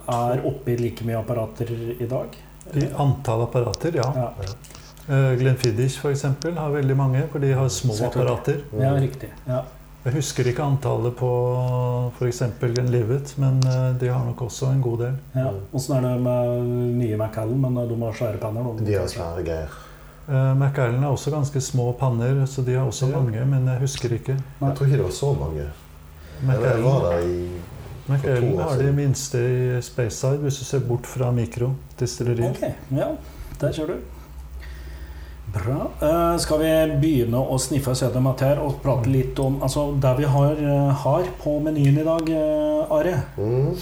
er 0.09 0.41
oppe 0.45 0.71
i 0.73 0.77
like 0.77 1.05
mye 1.05 1.19
apparater 1.19 1.71
i 1.99 2.07
dag? 2.07 2.35
I 2.73 2.87
antall 2.97 3.41
apparater, 3.43 3.95
ja. 3.95 4.11
Ja, 4.15 4.31
Uh, 5.07 5.35
Glenfiddich 5.37 5.99
f.eks. 6.01 6.23
har 6.57 6.69
veldig 6.73 6.95
mange, 6.97 7.19
for 7.31 7.37
de 7.39 7.51
har 7.53 7.67
små 7.69 7.93
apparater. 8.07 8.63
ja 8.79 8.89
riktig. 8.97 9.29
Ja. 9.45 9.59
Jeg 10.05 10.13
husker 10.15 10.47
ikke 10.49 10.63
antallet 10.65 11.13
på 11.17 11.29
f.eks. 12.17 12.41
Glenlivet, 12.59 13.35
men 13.37 13.59
eh, 13.69 13.91
de 14.01 14.07
har 14.09 14.25
nok 14.25 14.41
også 14.47 14.71
en 14.73 14.81
god 14.81 14.99
del. 15.03 15.15
Ja. 15.35 15.51
Åssen 15.73 15.95
er 15.97 16.01
det 16.07 16.15
med 16.25 16.65
nye 16.97 17.17
Macallen, 17.17 17.61
Men 17.61 17.75
de 17.89 17.99
har 18.01 18.13
svære 18.17 18.37
panner? 18.41 18.71
De 18.85 18.93
har 18.97 19.07
svære 19.07 19.43
greier. 19.45 19.77
Uh, 20.27 20.57
Macallen 20.57 21.03
er 21.03 21.07
også 21.13 21.31
ganske 21.31 21.61
små 21.61 21.91
panner, 21.99 22.45
så 22.45 22.61
de 22.65 22.73
har 22.73 22.85
også 22.89 23.05
Ja. 23.11 23.19
mange, 23.19 23.45
men 23.45 23.67
jeg 23.67 23.79
husker 23.79 24.09
ikke. 24.13 24.37
Jeg 24.61 24.75
tror 24.75 24.85
ikke 24.85 24.97
det 24.97 25.03
var 25.05 25.11
så 25.11 25.33
mange. 25.33 25.69
Jeg 26.49 26.83
var 26.83 27.11
der 27.11 27.19
i 27.29 27.49
Macallan 28.05 28.59
er 28.61 28.81
de 28.83 28.91
minste 28.93 29.39
i 29.39 29.81
Spaceside, 29.81 30.37
hvis 30.43 30.59
du 30.61 30.65
ser 30.67 30.83
bort 30.85 31.07
fra 31.09 31.31
mikrodistillerier. 31.33 32.51
Ok, 32.51 32.97
ja. 32.97 33.09
Der 33.61 33.71
ser 33.71 33.89
du. 33.89 33.95
Bra. 35.53 35.91
Uh, 36.01 36.37
skal 36.41 36.59
vi 36.59 36.71
begynne 37.01 37.39
å 37.39 37.57
sniffe 37.61 37.93
gjennom 37.97 38.31
her 38.41 38.59
og 38.61 38.81
prate 38.83 39.09
litt 39.09 39.39
om 39.39 39.61
altså, 39.63 39.87
det 40.01 40.11
vi 40.19 40.29
har, 40.29 40.57
eh, 40.59 40.91
har 41.05 41.29
på 41.41 41.59
menyen 41.63 42.01
i 42.01 42.05
dag, 42.05 42.29
uh, 42.29 42.97
Are? 42.97 43.15
Mm. 43.37 43.77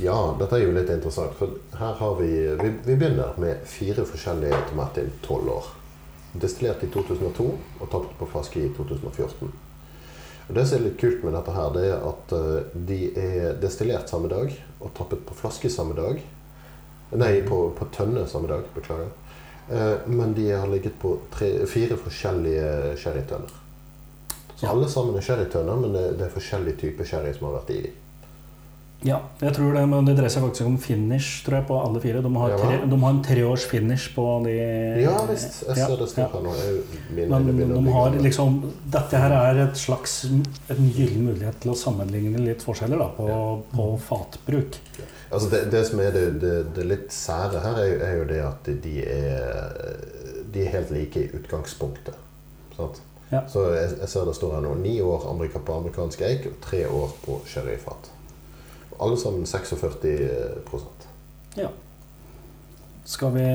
Ja, 0.00 0.16
dette 0.38 0.56
er 0.56 0.64
jo 0.64 0.74
litt 0.76 0.92
interessant. 0.92 1.34
For 1.36 1.58
her 1.76 1.96
har 2.00 2.14
vi 2.20 2.30
Vi, 2.60 2.70
vi 2.86 2.94
begynner 2.96 3.36
med 3.36 3.66
fire 3.68 4.04
forskjellige 4.06 4.62
tomater 4.70 5.08
i 5.08 5.16
tolv 5.26 5.48
år. 5.58 5.72
Destillert 6.40 6.84
i 6.86 6.92
2002 6.92 7.48
og 7.80 7.90
tatt 7.90 8.14
på 8.18 8.28
flaske 8.30 8.62
i 8.62 8.70
2014. 8.76 9.50
Det 10.54 10.66
som 10.66 10.78
er 10.80 10.84
litt 10.88 10.98
kult 11.00 11.22
med 11.24 11.34
dette, 11.36 11.52
her, 11.54 11.70
det 11.76 11.84
er 11.92 12.04
at 12.10 12.32
eh, 12.34 12.76
de 12.90 13.00
er 13.20 13.56
destillert 13.62 14.10
samme 14.10 14.28
dag 14.32 14.52
og 14.80 14.92
tappet 14.96 15.22
på 15.28 15.36
flaske 15.38 15.70
samme 15.70 15.94
dag. 15.98 16.20
Nei, 17.20 17.32
på, 17.46 17.58
på 17.78 17.86
tønne 17.94 18.26
samme 18.30 18.50
dag. 18.50 18.66
Beklager. 18.74 19.10
Eh, 19.70 20.06
Men 20.10 20.34
de 20.34 20.48
har 20.50 20.66
ligget 20.70 20.98
på 21.02 21.16
tre, 21.34 21.52
fire 21.70 21.96
forskjellige 21.98 22.96
sherrytønner. 22.98 23.56
Så 24.56 24.66
Ja. 24.66 24.72
alle 24.74 24.88
sammen 24.92 25.16
er 25.16 25.24
sherrytønner, 25.24 25.76
men 25.80 25.92
det, 25.96 26.04
det 26.18 26.26
er 26.26 26.34
forskjellige 26.34 26.76
typer 26.82 27.04
sherry 27.08 27.32
som 27.32 27.46
har 27.48 27.60
vært 27.60 27.70
i 27.76 27.82
dem. 27.86 27.99
Ja, 29.02 29.16
jeg 29.40 29.54
tror 29.56 29.72
det, 29.72 29.82
men 29.88 30.04
det 30.04 30.12
dreier 30.18 30.28
seg 30.28 30.42
faktisk 30.44 30.66
om 30.68 30.74
finish 30.76 31.38
tror 31.46 31.54
jeg, 31.56 31.64
på 31.70 31.76
alle 31.80 32.00
fire. 32.02 32.20
De 32.20 32.30
har, 32.36 32.50
Ja, 32.52 32.56
tre, 32.60 32.80
de 32.90 32.98
har 33.00 33.14
en 33.14 33.22
treårs 33.24 33.64
finish 33.70 34.10
på 34.12 34.24
de 34.44 34.56
Ja 35.00 35.14
visst. 35.30 35.62
Jeg 35.70 35.76
ser 35.78 35.96
det 35.96 36.08
står 36.10 36.26
ja. 36.26 36.28
her 36.34 36.44
nå. 36.44 37.30
Men 37.32 37.46
de 37.86 37.94
har 37.94 38.18
liksom 38.20 38.58
Dette 38.92 39.22
her 39.22 39.32
er 39.38 39.62
et 39.64 39.80
slags 39.80 40.18
en 40.28 40.90
gyllen 40.92 41.24
mulighet 41.30 41.62
til 41.64 41.72
å 41.72 41.78
sammenligne 41.80 42.42
litt 42.44 42.60
forskjeller 42.66 43.00
da, 43.00 43.08
på, 43.16 43.30
på 43.72 43.88
fatbruk. 44.04 44.76
Altså 45.30 45.48
det, 45.48 45.62
det 45.72 45.84
som 45.88 46.00
er 46.04 46.12
det, 46.12 46.26
det, 46.42 46.54
det 46.76 46.84
litt 46.90 47.08
sære 47.14 47.64
her, 47.64 47.80
er, 47.80 47.88
jo- 47.94 48.00
er 48.04 48.14
jo 48.20 48.28
det 48.34 48.40
at 48.50 48.70
de 48.84 48.94
er, 49.06 49.98
de 50.52 50.64
er 50.66 50.72
helt 50.76 50.90
like 50.92 51.24
i 51.24 51.30
utgangspunktet. 51.40 52.20
Sant? 52.76 53.00
Ja. 53.30 53.44
Så 53.48 53.64
jeg, 53.72 53.92
jeg 54.00 54.08
ser 54.10 54.26
det 54.26 54.34
står 54.36 54.56
her 54.58 54.64
nå 54.68 54.74
ni 54.82 54.96
år 55.00 55.24
amerika 55.30 55.62
på 55.62 55.80
amerikansk 55.80 56.20
eik 56.26 56.50
og 56.50 56.60
tre 56.68 56.84
år 56.90 57.12
på 57.24 57.40
sherryfat. 57.48 58.10
Alle 59.00 59.16
sammen 59.16 59.46
46% 59.48 61.06
Ja. 61.56 61.68
Skal 63.04 63.32
vi 63.34 63.46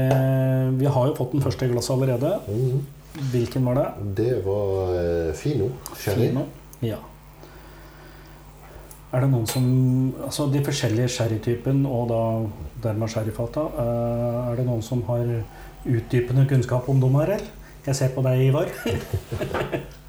Vi 0.79 0.85
har 0.85 1.07
jo 1.07 1.15
fått 1.15 1.31
den 1.35 1.41
første 1.45 1.67
glasset 1.71 1.95
allerede. 1.95 2.39
mm. 2.47 2.85
Hvilken 3.31 3.63
var 3.65 3.75
det? 3.79 3.85
Det 4.17 4.31
var 4.45 4.89
eh, 4.99 5.33
Fino 5.39 5.69
sherry. 5.95 6.27
Fino. 6.27 6.41
Ja. 6.83 6.97
Er 9.13 9.23
det 9.23 9.29
noen 9.31 9.45
som 9.47 9.67
Altså 10.25 10.49
de 10.51 10.59
forskjellige 10.65 11.07
sherrytypen 11.13 11.85
og 11.87 12.09
da 12.09 12.19
dermed 12.89 13.07
sherryfata, 13.13 13.61
eh, 13.79 14.51
er 14.51 14.55
det 14.59 14.65
noen 14.67 14.83
som 14.83 15.03
har 15.07 15.23
utdypende 15.85 16.43
kunnskap 16.49 16.89
om 16.91 16.99
dem 16.99 17.15
her, 17.21 17.37
eller? 17.37 17.47
Jeg 17.85 17.95
ser 17.95 18.09
på 18.15 18.23
deg, 18.25 18.41
Ivar. 18.49 18.67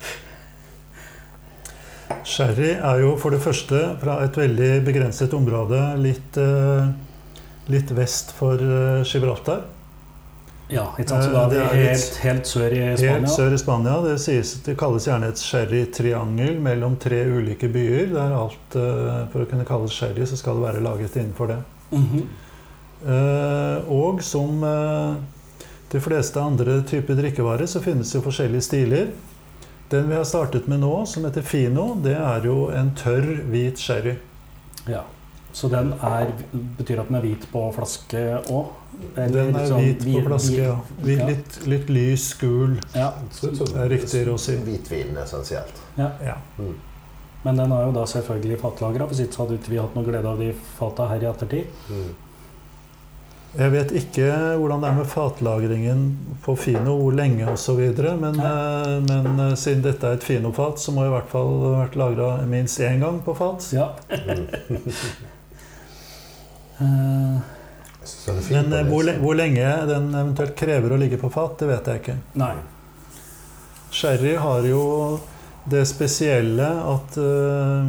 Sherry 2.26 2.73
er 2.75 3.00
jo 3.04 3.12
for 3.23 3.30
det 3.30 3.38
første 3.45 3.78
fra 4.02 4.16
et 4.25 4.35
veldig 4.37 4.71
begrenset 4.87 5.35
område 5.37 5.78
litt, 6.02 6.37
eh, 6.42 6.88
litt 7.71 7.92
vest 7.95 8.33
for 8.35 8.59
eh, 8.59 9.04
Gibraltar. 9.06 9.61
Ja, 10.68 10.88
ikke 10.99 11.12
sant? 11.12 11.28
Så 11.28 11.30
da 11.30 11.45
er 11.45 11.47
Eh, 11.47 11.50
Det 11.50 11.61
er 11.61 11.76
litt- 11.76 11.87
helt, 11.87 12.16
helt 12.25 12.47
sør 12.50 12.73
i 12.73 12.80
Helt 12.83 12.99
Spania. 12.99 13.28
sør 13.37 13.52
i 13.54 13.59
Spania. 13.62 14.00
Det, 14.02 14.16
sies, 14.21 14.54
det 14.66 14.76
kalles 14.76 15.06
gjerne 15.06 15.28
et 15.28 15.38
sherrytriangel 15.38 16.59
mellom 16.61 16.97
tre 16.99 17.23
ulike 17.25 17.68
byer. 17.73 18.12
Der 18.12 18.35
alt, 18.35 19.30
For 19.33 19.45
å 19.45 19.47
kunne 19.47 19.64
kalles 19.64 19.92
sherry, 19.92 20.26
så 20.26 20.37
skal 20.37 20.54
det 20.54 20.62
være 20.75 20.83
laget 20.83 21.14
innenfor 21.16 21.47
det. 21.47 21.59
Mm 21.92 22.09
-hmm. 22.09 22.26
og 23.88 24.23
som 24.23 24.61
de 25.92 26.00
fleste 26.00 26.40
andre 26.40 26.83
typer 26.83 27.14
drikkevarer, 27.14 27.66
så 27.66 27.80
finnes 27.80 28.11
det 28.12 28.23
forskjellige 28.23 28.62
stiler. 28.62 29.06
Den 29.90 30.09
vi 30.11 30.16
har 30.16 30.25
startet 30.25 30.66
med 30.66 30.81
nå, 30.83 30.95
som 31.07 31.25
heter 31.28 31.45
Fino, 31.47 31.93
det 32.02 32.16
er 32.19 32.49
jo 32.49 32.71
en 32.75 32.90
tørr, 32.99 33.28
hvit 33.52 33.78
sherry. 33.78 34.16
Ja. 34.90 35.05
Så 35.57 35.71
den 35.73 35.95
er, 36.05 36.33
betyr 36.76 37.00
at 37.00 37.09
den 37.09 37.16
er 37.16 37.23
hvit 37.25 37.47
på 37.52 37.62
flaske 37.73 38.25
òg? 38.52 38.75
Den 39.14 39.55
er 39.57 39.71
hvit 39.78 40.02
på 40.05 40.25
flaske, 40.26 40.59
ja. 40.59 40.75
Hvit, 41.00 41.23
ja. 41.23 41.28
litt, 41.31 41.61
litt 41.71 41.93
lys, 41.93 42.26
gul. 42.40 42.75
Ja, 42.93 43.12
Det 43.40 43.71
er 43.73 43.88
riktig 43.95 44.26
å 44.28 44.37
si. 44.40 44.59
hvitvin 44.66 45.16
essensielt. 45.23 45.81
ja. 45.97 46.11
Ja. 46.25 46.37
Mm. 46.59 46.75
Men 47.47 47.57
den 47.61 47.73
er 47.73 47.85
jo 47.87 47.93
da 47.95 48.02
selvfølgelig 48.11 48.57
fatlagra, 48.59 49.07
for 49.07 49.14
sitt, 49.14 49.35
så 49.35 49.45
hadde 49.45 49.61
ikke 49.61 49.71
vi 49.71 49.78
hatt 49.78 49.93
noe 49.95 50.07
glede 50.09 50.26
av 50.26 50.40
de 50.43 50.49
fata 50.78 51.05
her 51.12 51.23
i 51.23 51.28
ettertid. 51.31 51.69
Mm. 51.87 52.09
Jeg 53.57 53.73
vet 53.73 53.93
ikke 53.97 54.27
hvordan 54.61 54.83
det 54.83 54.89
er 54.91 54.97
med 54.99 55.09
fatlagringen 55.09 56.01
på 56.45 56.55
Fino, 56.61 56.97
hvor 57.01 57.15
lenge 57.17 57.47
osv. 57.49 57.81
Men, 58.21 58.37
eh, 58.37 58.91
men 59.07 59.41
eh, 59.47 59.55
siden 59.57 59.85
dette 59.87 60.05
er 60.07 60.19
et 60.19 60.27
Fino-fat, 60.27 60.81
så 60.83 60.93
må 60.93 61.05
det 61.05 61.11
i 61.11 61.15
hvert 61.15 61.33
fall 61.33 61.53
ha 61.63 61.73
vært 61.81 61.97
lagra 61.97 62.29
minst 62.49 62.83
én 62.85 63.01
gang 63.01 63.23
på 63.25 63.35
fat. 63.39 63.65
Ja. 63.77 63.89
Men 66.77 68.73
eh, 68.73 68.83
hvor, 68.85 69.09
hvor 69.23 69.35
lenge 69.39 69.65
den 69.89 70.11
eventuelt 70.13 70.53
krever 70.59 70.93
å 70.93 70.99
ligge 71.01 71.17
på 71.21 71.31
fat, 71.33 71.57
det 71.63 71.71
vet 71.71 71.89
jeg 71.89 72.03
ikke. 72.03 72.17
nei. 72.43 72.55
Sherry 73.97 74.35
har 74.37 74.67
jo 74.69 74.83
det 75.71 75.87
spesielle 75.89 76.67
at 76.67 77.17
uh, 77.17 77.87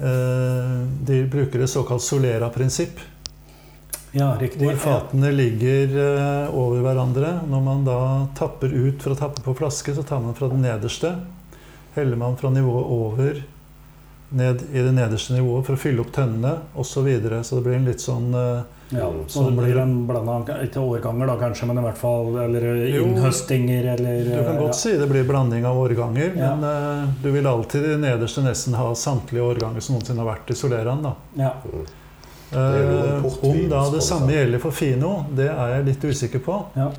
uh, 0.00 0.78
de 1.04 1.18
bruker 1.30 1.60
et 1.62 1.70
såkalt 1.70 2.02
solera-prinsipp. 2.06 3.02
Ja, 4.12 4.34
riktig. 4.40 4.66
Hvor 4.66 4.76
fatene 4.76 5.30
ligger 5.32 5.94
eh, 6.02 6.54
over 6.54 6.82
hverandre. 6.84 7.38
Når 7.48 7.62
man 7.64 7.86
da 7.86 8.00
tapper 8.36 8.68
ut 8.68 9.00
for 9.00 9.14
å 9.14 9.18
tappe 9.18 9.44
på 9.44 9.54
flaske, 9.56 9.94
så 9.96 10.04
tar 10.04 10.20
man 10.20 10.36
fra 10.36 10.50
det 10.52 10.60
nederste. 10.60 11.14
Heller 11.96 12.20
man 12.20 12.36
fra 12.36 12.50
nivået 12.52 12.92
over 12.92 13.42
ned 14.32 14.62
i 14.72 14.82
det 14.82 14.92
nederste 14.92 15.34
nivået 15.36 15.66
for 15.66 15.76
å 15.76 15.80
fylle 15.80 16.00
opp 16.04 16.12
tønnene 16.12 16.54
osv. 16.72 16.92
Så, 16.92 17.02
videre. 17.04 17.42
så 17.44 17.58
det 17.58 17.66
blir 17.66 17.76
en 17.76 17.88
litt 17.88 18.00
sånn 18.00 18.30
eh, 18.36 18.62
Ja, 18.96 19.08
så 19.28 19.44
det 19.48 19.56
blir 19.56 19.78
en 19.80 19.92
blanda 20.08 20.58
Ikke 20.64 20.80
årganger, 20.80 21.28
da 21.28 21.36
kanskje, 21.40 21.68
men 21.68 21.80
i 21.80 21.84
hvert 21.86 22.00
fall 22.00 22.36
Eller 22.44 22.66
innhøstinger, 22.88 23.90
eller 23.94 24.24
Du 24.24 24.32
kan 24.34 24.56
godt 24.56 24.62
godt 24.66 24.80
si 24.80 24.92
det 25.00 25.08
blir 25.08 25.24
blanding 25.28 25.66
av 25.68 25.80
årganger, 25.80 26.32
Ja. 26.36 26.54
men 26.56 26.64
uh, 26.68 27.08
du 27.22 27.30
vil 27.32 27.48
alltid 27.48 27.84
i 27.84 27.94
det 27.94 28.02
nederste 28.04 28.44
nesten 28.44 28.76
ha 28.76 28.88
samtlige 28.96 29.44
årganger 29.52 29.84
som 29.84 29.96
noensinne 29.96 30.24
har 30.24 30.32
vært 30.34 30.52
i 30.52 30.56
Soleraen. 30.56 31.04
da. 31.04 31.16
Ja. 31.40 31.52
Om 32.56 33.62
da 33.70 33.82
det 33.94 34.02
samme 34.04 34.32
gjelder 34.34 34.62
for 34.62 34.74
Fino, 34.76 35.12
det 35.36 35.48
er 35.50 35.76
jeg 35.76 35.88
litt 35.90 36.04
usikker 36.12 36.44
på. 36.44 36.60
ja. 36.76 36.90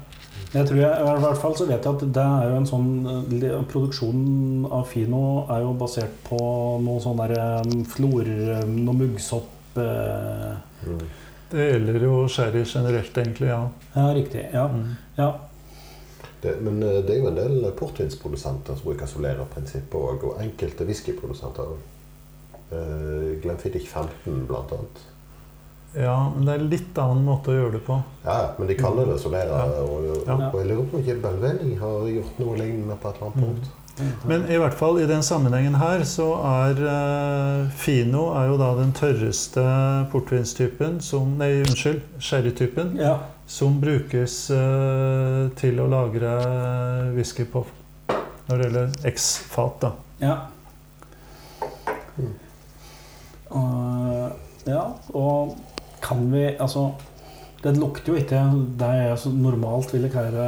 Jeg 0.53 0.67
tror 0.69 0.77
jeg, 0.77 0.97
I 1.01 1.21
hvert 1.23 1.39
fall 1.41 1.55
så 1.57 1.65
vet 1.65 1.81
jeg 1.81 1.95
at 1.95 2.03
det 2.13 2.23
er 2.23 2.51
jo 2.51 2.57
en 2.59 2.67
sånn 2.69 2.89
eh, 3.09 3.53
Produksjonen 3.71 4.67
av 4.69 4.83
Fino 4.85 5.21
er 5.49 5.63
jo 5.63 5.71
basert 5.79 6.13
på 6.27 6.37
noe 6.83 7.01
sånn 7.01 7.17
der 7.23 7.33
eh, 7.39 7.71
flor... 7.89 8.27
eh, 8.29 8.61
Noe 8.69 8.99
muggsopp 8.99 9.79
eh, 9.81 10.53
Mm. 10.83 10.99
Det 11.49 11.65
gjelder 11.69 12.03
jo 12.03 12.27
sherry 12.27 12.63
generelt, 12.67 13.17
egentlig. 13.17 13.47
ja. 13.47 13.69
Ja, 13.93 14.05
riktig. 14.13 14.41
Ja. 14.51 14.65
Mm. 14.67 14.95
ja. 15.15 15.27
Det, 16.41 16.57
men 16.61 16.83
eh, 16.83 16.99
det 17.05 17.13
er 17.15 17.19
jo 17.21 17.29
en 17.29 17.37
del 17.39 17.71
portvinsprodusenter 17.79 18.75
som 18.75 18.89
bruker 18.89 19.07
solera-prinsippet 19.07 19.95
òg, 19.95 20.25
og 20.27 20.41
enkelte 20.43 20.85
whiskyprodusenter. 20.89 21.75
Uh, 22.73 23.39
Glenfiddich 23.43 23.87
15 23.87 24.45
blant 24.49 24.71
annet. 24.75 25.01
Ja, 25.93 26.31
men 26.35 26.47
det 26.47 26.53
er 26.55 26.63
en 26.63 26.71
litt 26.71 26.97
annen 26.97 27.21
måte 27.27 27.53
å 27.53 27.55
gjøre 27.57 27.77
det 27.77 27.83
på. 27.85 27.99
Ja, 28.25 28.39
men 28.57 28.69
de 28.69 28.77
kaller 28.79 29.11
det 29.11 29.19
solera. 29.21 29.61
Ja. 29.69 29.83
Og, 29.85 30.07
jeg 30.25 30.67
lurer 30.71 30.87
på 30.89 30.97
om 30.97 31.03
ikke 31.03 31.19
Belveni 31.21 31.77
har 31.77 32.07
gjort 32.09 32.39
noe 32.41 32.57
lignende 32.57 32.97
på 32.97 33.11
et 33.11 33.19
eller 33.19 33.29
annet 33.29 33.45
punkt. 33.45 33.71
Men 34.25 34.47
i 34.49 34.57
hvert 34.57 34.73
fall 34.73 34.97
i 35.03 35.05
den 35.05 35.21
sammenhengen 35.21 35.75
her 35.77 36.01
så 36.09 36.25
er 36.49 36.79
eh, 36.89 37.67
Fino 37.77 38.23
er 38.33 38.47
jo 38.49 38.55
da 38.57 38.71
den 38.79 38.93
tørreste 38.97 39.61
portvinstypen 40.09 40.97
som 41.05 41.35
Nei, 41.37 41.59
unnskyld, 41.61 42.01
sherrytypen 42.17 42.95
ja. 42.97 43.19
som 43.45 43.77
brukes 43.83 44.37
eh, 44.55 45.43
til 45.61 45.83
å 45.83 45.85
lagre 45.91 46.33
whisky 47.13 47.45
på 47.45 47.67
når 48.47 48.57
det 48.57 48.65
gjelder 48.65 48.97
X-fat. 49.13 49.85
da. 49.85 49.91
Ja. 50.23 50.39
Mm. 52.17 52.33
Og, 53.53 54.41
ja, 54.65 54.87
og 55.13 55.53
kan 56.03 56.27
vi 56.31 56.45
Altså, 56.59 56.91
det 57.63 57.77
lukter 57.77 58.13
jo 58.13 58.19
ikke 58.19 58.41
det 58.79 58.91
jeg 58.99 59.17
så 59.23 59.31
normalt 59.31 59.93
ville 59.93 60.11
kalle 60.11 60.47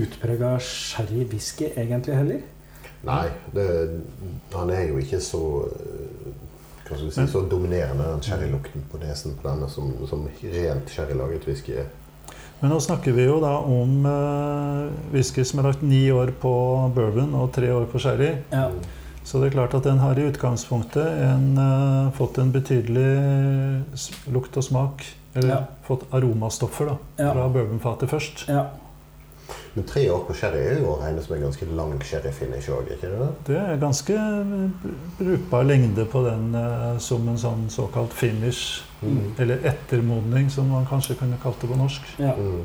utprega 0.00 0.56
sherry 0.58 1.26
whisky, 1.28 1.68
egentlig 1.76 2.16
heller. 2.16 2.40
Nei, 3.04 3.26
det, 3.52 3.66
han 4.54 4.70
er 4.72 4.86
jo 4.88 4.96
ikke 5.02 5.20
så 5.20 5.42
eh, 5.68 6.30
hva 6.84 6.96
skal 6.96 7.04
vi 7.08 7.12
si, 7.16 7.26
så 7.32 7.42
dominerende, 7.48 8.06
den 8.14 8.24
sherrylukten 8.24 8.84
på 8.92 9.00
nesen 9.00 9.36
på 9.40 9.48
denne, 9.48 9.68
som, 9.72 9.92
som 10.08 10.24
rent 10.40 10.90
sherrylaget 10.92 11.46
whisky 11.48 11.78
er. 11.80 11.92
Men 12.60 12.72
nå 12.72 12.80
snakker 12.80 13.12
vi 13.16 13.24
jo 13.26 13.38
da 13.42 13.54
om 13.60 14.04
uh, 14.08 14.92
whisky 15.12 15.44
som 15.44 15.60
er 15.60 15.68
lagt 15.68 15.82
ni 15.84 16.06
år 16.12 16.32
på 16.40 16.52
bourbon 16.96 17.34
og 17.36 17.50
tre 17.56 17.72
år 17.74 17.88
på 17.92 18.00
sherry. 18.00 18.30
Ja. 18.52 18.68
Så 19.24 19.40
det 19.40 19.46
er 19.48 19.54
klart 19.56 19.74
at 19.74 19.84
den 19.88 19.98
har 19.98 20.18
i 20.20 20.26
utgangspunktet 20.28 21.06
en, 21.24 21.56
uh, 21.58 22.10
fått 22.12 22.38
en 22.38 22.52
betydelig 22.52 23.84
lukt 24.32 24.56
og 24.60 24.64
smak. 24.66 25.04
Eller 25.34 25.48
Ja. 25.48 25.60
fått 25.88 26.04
aromastoffer 26.12 26.86
da, 26.86 26.96
Ja. 27.18 27.32
fra 27.32 27.48
bourbonfatet 27.48 28.08
først. 28.10 28.44
ja. 28.48 28.66
Men 29.74 29.84
tre 29.84 30.08
år 30.10 30.20
på 30.28 30.34
sherry 30.34 30.58
er 30.58 30.78
jo 30.80 30.86
å 30.94 31.00
regne 31.02 31.22
som 31.22 31.34
en 31.34 31.42
ganske 31.42 31.66
lang 31.76 31.98
sherryfinish 32.00 32.68
òg, 32.70 32.92
ikke 32.92 33.10
det? 33.10 33.28
Det 33.44 33.56
er 33.56 33.76
ganske 33.76 34.14
brukbar 35.18 35.64
lengde 35.64 36.04
på 36.06 36.22
den 36.30 36.54
uh, 36.54 36.98
som 36.98 37.28
en 37.28 37.36
sånn 37.36 37.68
såkalt 37.68 38.12
finish. 38.12 38.82
Mm. 39.02 39.32
Eller 39.38 39.58
ettermodning, 39.64 40.50
som 40.50 40.68
man 40.68 40.86
kanskje 40.86 41.16
kunne 41.18 41.36
kalt 41.42 41.60
det 41.60 41.70
på 41.70 41.76
norsk. 41.76 42.02
ja. 42.18 42.32
Mm. 42.34 42.62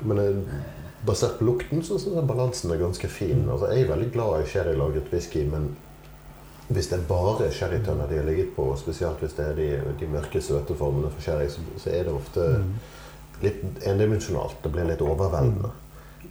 Men 0.00 0.18
eh, 0.18 0.54
basert 1.06 1.38
på 1.38 1.44
lukten 1.46 1.82
så 1.82 1.98
syns 1.98 2.16
jeg 2.18 2.26
balansen 2.28 2.70
er 2.74 2.80
ganske 2.80 3.08
fin. 3.08 3.44
Altså, 3.50 3.70
jeg 3.72 3.84
er 3.84 3.92
veldig 3.92 4.10
glad 4.12 4.42
i 4.42 4.48
sherrylagret 4.50 5.12
whisky, 5.12 5.44
men 5.50 5.68
hvis 6.68 6.90
det 6.90 6.98
er 6.98 7.06
bare 7.08 7.50
sherrytønner 7.54 8.08
de 8.10 8.16
har 8.18 8.26
ligget 8.26 8.50
på, 8.56 8.66
og 8.72 8.78
spesielt 8.78 9.22
hvis 9.24 9.32
det 9.38 9.46
er 9.46 9.54
de, 9.56 9.68
de 10.00 10.06
mørke, 10.12 10.42
søte 10.42 10.74
formene 10.76 11.10
for 11.14 11.24
sherry, 11.24 11.48
så, 11.48 11.60
så 11.80 11.90
er 11.90 12.04
det 12.08 12.12
ofte 12.12 12.48
Mm. 12.58 12.74
litt 13.42 13.86
endimensjonalt. 13.86 14.56
Det 14.62 14.72
blir 14.72 14.84
litt 14.84 15.00
overveldende. 15.00 15.70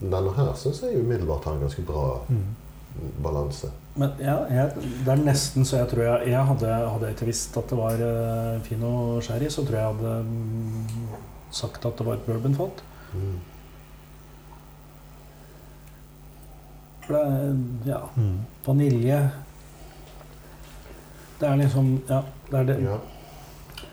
Denne 0.01 0.33
her 0.35 0.53
syns 0.59 0.81
jeg 0.83 0.99
umiddelbart 0.99 1.45
har 1.47 1.53
en 1.53 1.63
ganske 1.65 1.81
bra 1.87 2.19
Mm. 2.29 2.43
balanse. 3.23 3.69
Men 3.95 4.11
ja, 4.19 4.35
jeg, 4.49 4.71
det 5.05 5.11
er 5.13 5.23
nesten 5.25 5.65
så 5.65 5.77
jeg 5.77 5.89
tror 5.91 6.03
jeg, 6.03 6.29
jeg 6.31 6.45
hadde, 6.45 6.71
hadde 6.91 7.05
jeg 7.05 7.15
ikke 7.15 7.25
visst 7.29 7.57
at 7.57 7.69
det 7.69 7.77
var 7.77 7.93
uh, 7.93 8.83
og 8.89 9.23
Sherry, 9.23 9.49
så 9.49 9.65
tror 9.65 9.77
jeg 9.77 9.83
jeg 9.83 9.95
hadde 9.95 10.23
mm, 10.23 11.07
sagt 11.51 11.85
at 11.85 11.97
det 11.97 12.05
var 12.05 12.13
et 12.13 12.25
bourbonfat. 12.25 12.83
Mm. 13.13 13.37
Er 17.09 17.55
ja, 17.85 18.01
Mm. 18.15 18.39
vanilje 18.65 19.29
Det 21.39 21.47
er 21.49 21.55
liksom 21.57 22.01
Ja, 22.09 22.21
det 22.51 22.59
er 22.59 22.63
det. 22.65 22.79
Ja. 22.83 22.97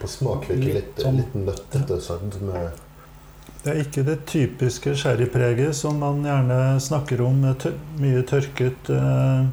På 0.01 0.07
smak 0.09 0.49
virker 0.49 0.63
Litt 0.65 0.75
litt, 0.75 0.97
sånn- 1.05 1.17
litt 1.17 1.35
nøttete 1.35 2.01
sødme. 2.01 2.71
Det 3.65 3.73
er 3.73 3.81
ikke 3.85 4.05
det 4.05 4.27
typiske 4.27 4.95
sherrypreget 4.97 5.75
som 5.75 5.99
man 5.99 6.23
gjerne 6.25 6.81
snakker 6.81 7.21
om. 7.27 7.41
med 7.41 7.59
tør 7.59 7.73
mye 7.99 8.23
tørket, 8.23 8.91
eh, 8.91 9.47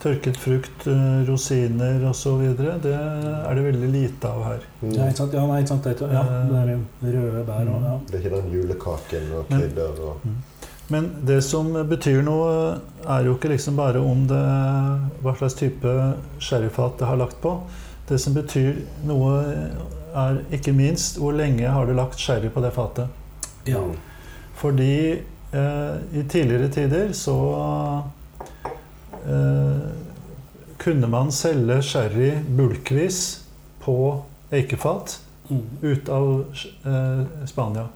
tørket 0.00 0.36
frukt, 0.36 0.86
eh, 0.86 1.24
rosiner 1.28 2.04
osv. 2.10 2.56
Det 2.56 2.84
er 2.94 3.54
det 3.54 3.64
veldig 3.64 3.92
lite 3.92 4.24
av 4.28 4.44
her. 4.44 4.60
Mm. 4.82 4.92
Ja, 4.94 5.04
ikke 5.06 5.16
sant? 5.16 5.32
Ja, 5.32 5.46
nei, 5.46 5.60
ikke 5.62 5.68
sant? 5.68 5.84
Det, 5.84 6.00
ja, 6.00 6.22
det 6.22 6.56
er 6.56 7.20
røde 7.20 7.44
bær 7.46 7.74
og 7.74 7.82
ja. 7.82 7.98
Det 8.10 8.14
er 8.14 8.28
ikke 8.28 8.36
den 8.42 8.52
julekaken 8.52 9.32
og 9.38 9.48
krydder 9.48 10.00
og 10.00 10.16
Men 10.90 11.06
det 11.26 11.38
som 11.46 11.70
betyr 11.86 12.22
noe, 12.26 12.80
er 13.06 13.24
jo 13.28 13.36
ikke 13.36 13.52
liksom 13.52 13.76
bare 13.78 14.00
om 14.02 14.24
det, 14.30 14.40
hva 15.22 15.34
slags 15.38 15.54
type 15.58 15.92
sherryfat 16.42 16.98
det 16.98 17.06
har 17.06 17.20
lagt 17.20 17.38
på. 17.42 17.52
Det 18.08 18.18
som 18.18 18.34
betyr 18.34 18.80
noe, 19.06 19.36
er 20.10 20.40
ikke 20.50 20.74
minst 20.74 21.20
hvor 21.22 21.36
lenge 21.38 21.70
har 21.70 21.86
du 21.86 21.94
lagt 21.94 22.18
sherry 22.18 22.50
på 22.50 22.62
det 22.64 22.72
fatet. 22.74 23.06
ja. 23.70 23.82
Fordi 24.60 25.16
eh, 25.56 25.94
i 26.12 26.22
tidligere 26.28 26.66
tider 26.68 27.12
så 27.16 27.36
eh, 29.24 29.86
kunne 30.76 31.08
man 31.08 31.30
selge 31.32 31.78
sherry 31.82 32.34
bulkvis 32.56 33.22
på 33.80 33.96
eikefat 34.52 35.20
Mm. 35.50 35.62
ut 35.82 36.08
av 36.08 36.44
eh, 36.86 37.46
Spania. 37.46 37.88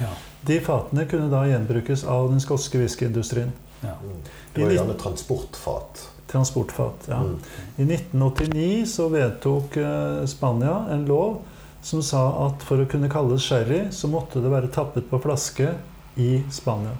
Ja. 0.00 0.12
De 0.42 0.60
fatene 0.60 1.04
kunne 1.06 1.28
da 1.30 1.44
gjenbrukes 1.46 2.04
av 2.04 2.30
den 2.30 2.40
skotske 2.42 2.80
whiskyindustrien. 2.80 3.52
ja. 3.80 3.94
Mm. 4.02 4.18
Det 4.54 4.64
var 4.64 4.70
gjerne 4.70 4.94
transportfat. 4.94 6.08
Transportfat. 6.26 7.08
ja. 7.08 7.20
Mm. 7.20 7.38
I 7.76 7.82
1989 7.94 8.86
så 8.86 9.08
vedtok 9.08 9.76
eh, 9.76 10.24
Spania 10.26 10.86
en 10.90 11.06
lov 11.06 11.38
som 11.82 12.02
sa 12.02 12.46
at 12.46 12.62
for 12.62 12.82
å 12.82 12.86
kunne 12.86 13.10
kalles 13.10 13.42
sherry, 13.42 13.88
så 13.90 14.08
måtte 14.08 14.40
det 14.42 14.50
være 14.52 14.70
tappet 14.70 15.08
på 15.10 15.18
flaske 15.22 15.74
i 16.14 16.42
Spania. 16.50 16.94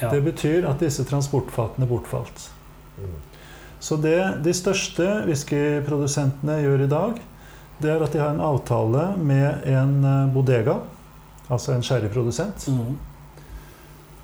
ja. 0.00 0.10
Det 0.10 0.20
betyr 0.24 0.64
at 0.68 0.80
disse 0.80 1.04
transportfatene 1.04 1.86
bortfalt. 1.86 2.48
Mm. 2.98 3.18
Så 3.80 3.96
det 3.96 4.42
de 4.44 4.54
største 4.56 5.06
whiskyprodusentene 5.28 6.60
gjør 6.60 6.84
i 6.84 6.88
dag, 6.90 7.20
det 7.80 7.92
er 7.92 8.02
at 8.04 8.12
de 8.12 8.20
har 8.20 8.34
en 8.34 8.42
avtale 8.44 9.04
med 9.16 9.68
en 9.68 9.94
eh, 10.04 10.32
bodega, 10.34 10.80
altså 11.50 11.72
en 11.74 11.82
sherryprodusent, 11.82 12.68
Mm. 12.68 12.98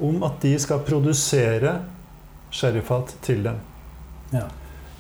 om 0.01 0.23
at 0.23 0.33
de 0.43 0.59
skal 0.59 0.79
produsere 0.87 1.79
sherryfat 2.51 3.17
til 3.23 3.43
dem. 3.45 3.57
ja. 4.33 4.43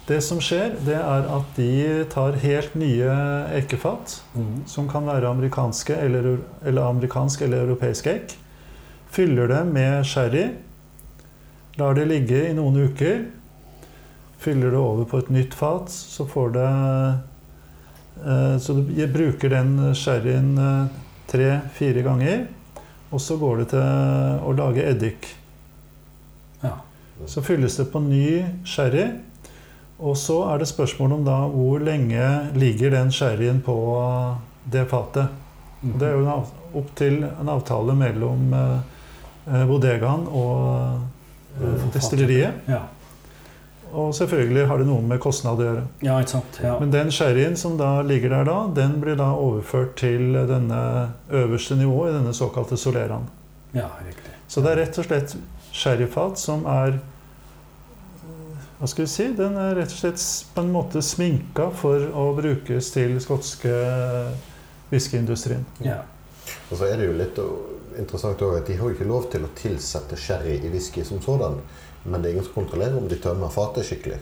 Det 0.08 0.20
som 0.22 0.38
skjer, 0.38 0.76
det 0.86 0.94
er 0.94 1.24
at 1.36 1.56
de 1.56 2.04
tar 2.10 2.36
helt 2.38 2.76
nye 2.76 3.10
ekefat, 3.58 4.20
Mm. 4.34 4.62
som 4.66 4.88
kan 4.88 5.06
være 5.06 5.26
amerikanske 5.28 5.94
eller, 5.96 6.36
eller 6.64 6.82
amerikansk 6.88 7.42
eller 7.42 7.64
europeisk 7.66 8.06
eik, 8.06 8.38
fyller 9.10 9.46
det 9.48 9.66
med 9.66 10.04
sherry, 10.04 10.50
lar 11.78 11.94
det 11.94 12.06
ligge 12.08 12.50
i 12.50 12.52
noen 12.54 12.76
uker, 12.88 13.24
fyller 14.38 14.70
det 14.70 14.78
over 14.78 15.04
på 15.04 15.18
et 15.18 15.30
nytt 15.30 15.54
fat, 15.54 15.90
så 15.90 16.24
får 16.24 16.52
det 16.52 16.68
eh, 18.26 18.58
Så 18.58 18.72
du 18.74 19.06
bruker 19.12 19.48
den 19.48 19.94
sherryen 19.94 20.56
eh, 20.58 20.86
tre-fire 21.36 22.02
ganger, 22.02 22.46
og 23.12 23.22
så 23.22 23.38
går 23.38 23.62
det 23.62 23.70
til 23.76 24.42
å 24.42 24.56
lage 24.56 24.88
eddik. 24.90 25.30
ja. 26.64 26.78
Så 27.24 27.40
fylles 27.40 27.76
det 27.78 27.86
på 27.92 28.00
ny 28.04 28.44
sherry. 28.68 29.06
Og 29.96 30.16
så 30.20 30.42
er 30.50 30.60
det 30.60 30.68
spørsmål 30.68 31.14
om 31.16 31.24
da 31.24 31.36
hvor 31.48 31.80
lenge 31.80 32.24
ligger 32.58 32.92
den 32.92 33.12
sherryen 33.14 33.62
på 33.64 33.76
det 34.72 34.84
fatet. 34.90 35.32
Mm. 35.80 35.94
Det 35.98 36.08
er 36.08 36.18
jo 36.18 36.34
opp 36.76 36.90
til 36.98 37.22
en 37.24 37.48
avtale 37.52 37.94
mellom 37.96 38.52
eh, 38.56 38.76
eh, 39.46 39.64
bodegaen 39.68 40.26
og 40.28 41.62
eh, 41.62 41.86
destilleriet. 41.94 42.68
Ja. 42.68 42.82
Og 43.92 44.14
selvfølgelig 44.14 44.66
har 44.66 44.78
det 44.78 44.86
noe 44.88 45.02
med 45.02 45.20
kostnad 45.22 45.60
å 45.60 45.66
gjøre. 45.66 45.82
ja, 46.04 46.16
ikke 46.20 46.30
sant. 46.30 46.58
Ja. 46.62 46.76
Men 46.80 46.90
den 46.90 47.10
sherryen 47.14 47.56
som 47.56 47.76
da 47.78 48.02
ligger 48.02 48.30
der 48.30 48.44
da, 48.44 48.56
den 48.74 49.00
blir 49.00 49.16
da 49.16 49.30
overført 49.32 49.94
til 49.96 50.34
denne 50.48 50.80
øverste 51.30 51.76
nivået 51.76 52.10
i 52.12 52.16
denne 52.18 52.34
såkalte 52.34 52.76
soleraen. 52.76 53.28
ja, 53.72 53.88
riktig. 54.06 54.32
Så 54.48 54.60
det 54.62 54.72
er 54.72 54.76
rett 54.84 54.98
og 54.98 55.04
slett 55.08 55.36
sherryfat 55.72 56.38
som 56.38 56.66
er 56.70 57.00
Hva 58.78 58.86
skal 58.86 59.06
vi 59.06 59.08
si? 59.08 59.30
Den 59.32 59.56
er 59.56 59.74
rett 59.78 59.88
og 59.94 59.96
slett 59.96 60.20
på 60.54 60.60
en 60.60 60.72
måte 60.74 61.00
sminka 61.02 61.70
for 61.72 62.10
å 62.12 62.26
brukes 62.36 62.90
til 62.92 63.16
skotske 63.24 63.72
whiskyindustrien. 64.90 65.64
Ja. 65.80 66.02
Og 66.70 66.76
så 66.76 66.90
er 66.90 67.00
det 67.00 67.08
jo 67.08 67.16
litt 67.16 67.40
interessant 67.98 68.42
også 68.42 68.60
at 68.60 68.68
de 68.68 68.76
har 68.76 68.92
ikke 68.92 69.08
lov 69.08 69.30
til 69.32 69.46
å 69.46 69.52
tilsette 69.56 70.18
sherry 70.20 70.58
i 70.60 70.70
whisky 70.70 71.04
som 71.08 71.22
sådan. 71.24 71.56
Men 72.06 72.22
det 72.22 72.28
er 72.28 72.36
ingen 72.36 72.46
som 72.46 72.56
kontrollerer 72.60 72.98
om 72.98 73.08
de 73.10 73.18
tømmer 73.20 73.52
fatet 73.52 73.88
skikkelig. 73.88 74.20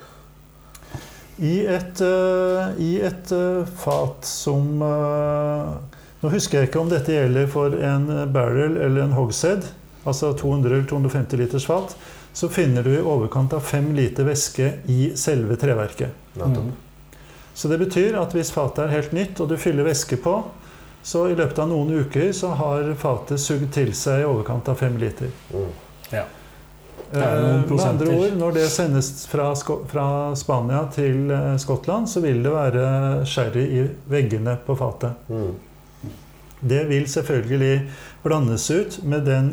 I 1.44 1.54
et, 1.66 2.00
uh, 2.00 2.70
i 2.78 2.92
et 3.02 3.32
uh, 3.34 3.64
fat 3.66 4.26
som 4.28 4.82
uh, 4.82 5.74
Nå 6.22 6.30
husker 6.30 6.60
jeg 6.60 6.70
ikke 6.70 6.80
om 6.80 6.92
dette 6.92 7.12
gjelder 7.12 7.48
for 7.50 7.74
en 7.84 8.06
barrel 8.32 8.78
eller 8.80 9.02
en 9.02 9.12
hogshead, 9.12 9.66
altså 10.08 10.30
200 10.32 10.70
eller 10.70 10.86
250 10.88 11.40
liters 11.42 11.66
fat, 11.68 11.92
så 12.32 12.48
finner 12.48 12.86
du 12.86 12.94
i 12.94 13.02
overkant 13.02 13.52
av 13.52 13.60
5 13.60 13.90
liter 13.92 14.24
væske 14.24 14.70
i 14.88 15.10
selve 15.20 15.58
treverket. 15.60 16.14
Mm. 16.40 16.72
Så 17.52 17.68
det 17.68 17.76
betyr 17.82 18.16
at 18.16 18.32
hvis 18.32 18.54
fatet 18.56 18.86
er 18.86 18.94
helt 18.94 19.12
nytt, 19.12 19.42
og 19.44 19.52
du 19.52 19.58
fyller 19.60 19.84
væske 19.84 20.16
på, 20.24 20.38
så 21.04 21.26
i 21.28 21.36
løpet 21.36 21.60
av 21.60 21.68
noen 21.68 21.92
uker 22.00 22.32
så 22.32 22.54
har 22.56 22.88
fatet 22.96 23.42
sugd 23.42 23.68
til 23.76 23.92
seg 23.92 24.22
i 24.22 24.26
overkant 24.26 24.72
av 24.72 24.80
5 24.80 24.96
liter. 25.02 25.28
Mm. 25.52 25.70
Ja. 26.14 26.24
Eh, 27.14 27.70
med 27.70 27.80
andre 27.80 28.08
ord, 28.16 28.32
når 28.38 28.52
det 28.56 28.64
sendes 28.72 29.26
fra, 29.30 29.52
fra 29.90 30.06
Spania 30.36 30.80
til 30.94 31.30
eh, 31.30 31.52
Skottland, 31.62 32.08
så 32.10 32.20
vil 32.24 32.40
det 32.42 32.50
være 32.54 32.86
sherry 33.28 33.64
i 33.78 33.84
veggene 34.10 34.56
på 34.66 34.74
fatet. 34.78 35.14
Mm. 35.28 35.52
Det 36.64 36.80
vil 36.88 37.06
selvfølgelig 37.10 37.76
blandes 38.24 38.64
ut 38.70 38.98
med 39.04 39.26
den 39.28 39.52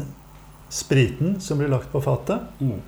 spriten 0.71 1.35
som 1.43 1.59
blir 1.59 1.69
lagt 1.73 1.91
på 1.91 2.01
fatet, 2.01 2.47
Mm. 2.59 2.79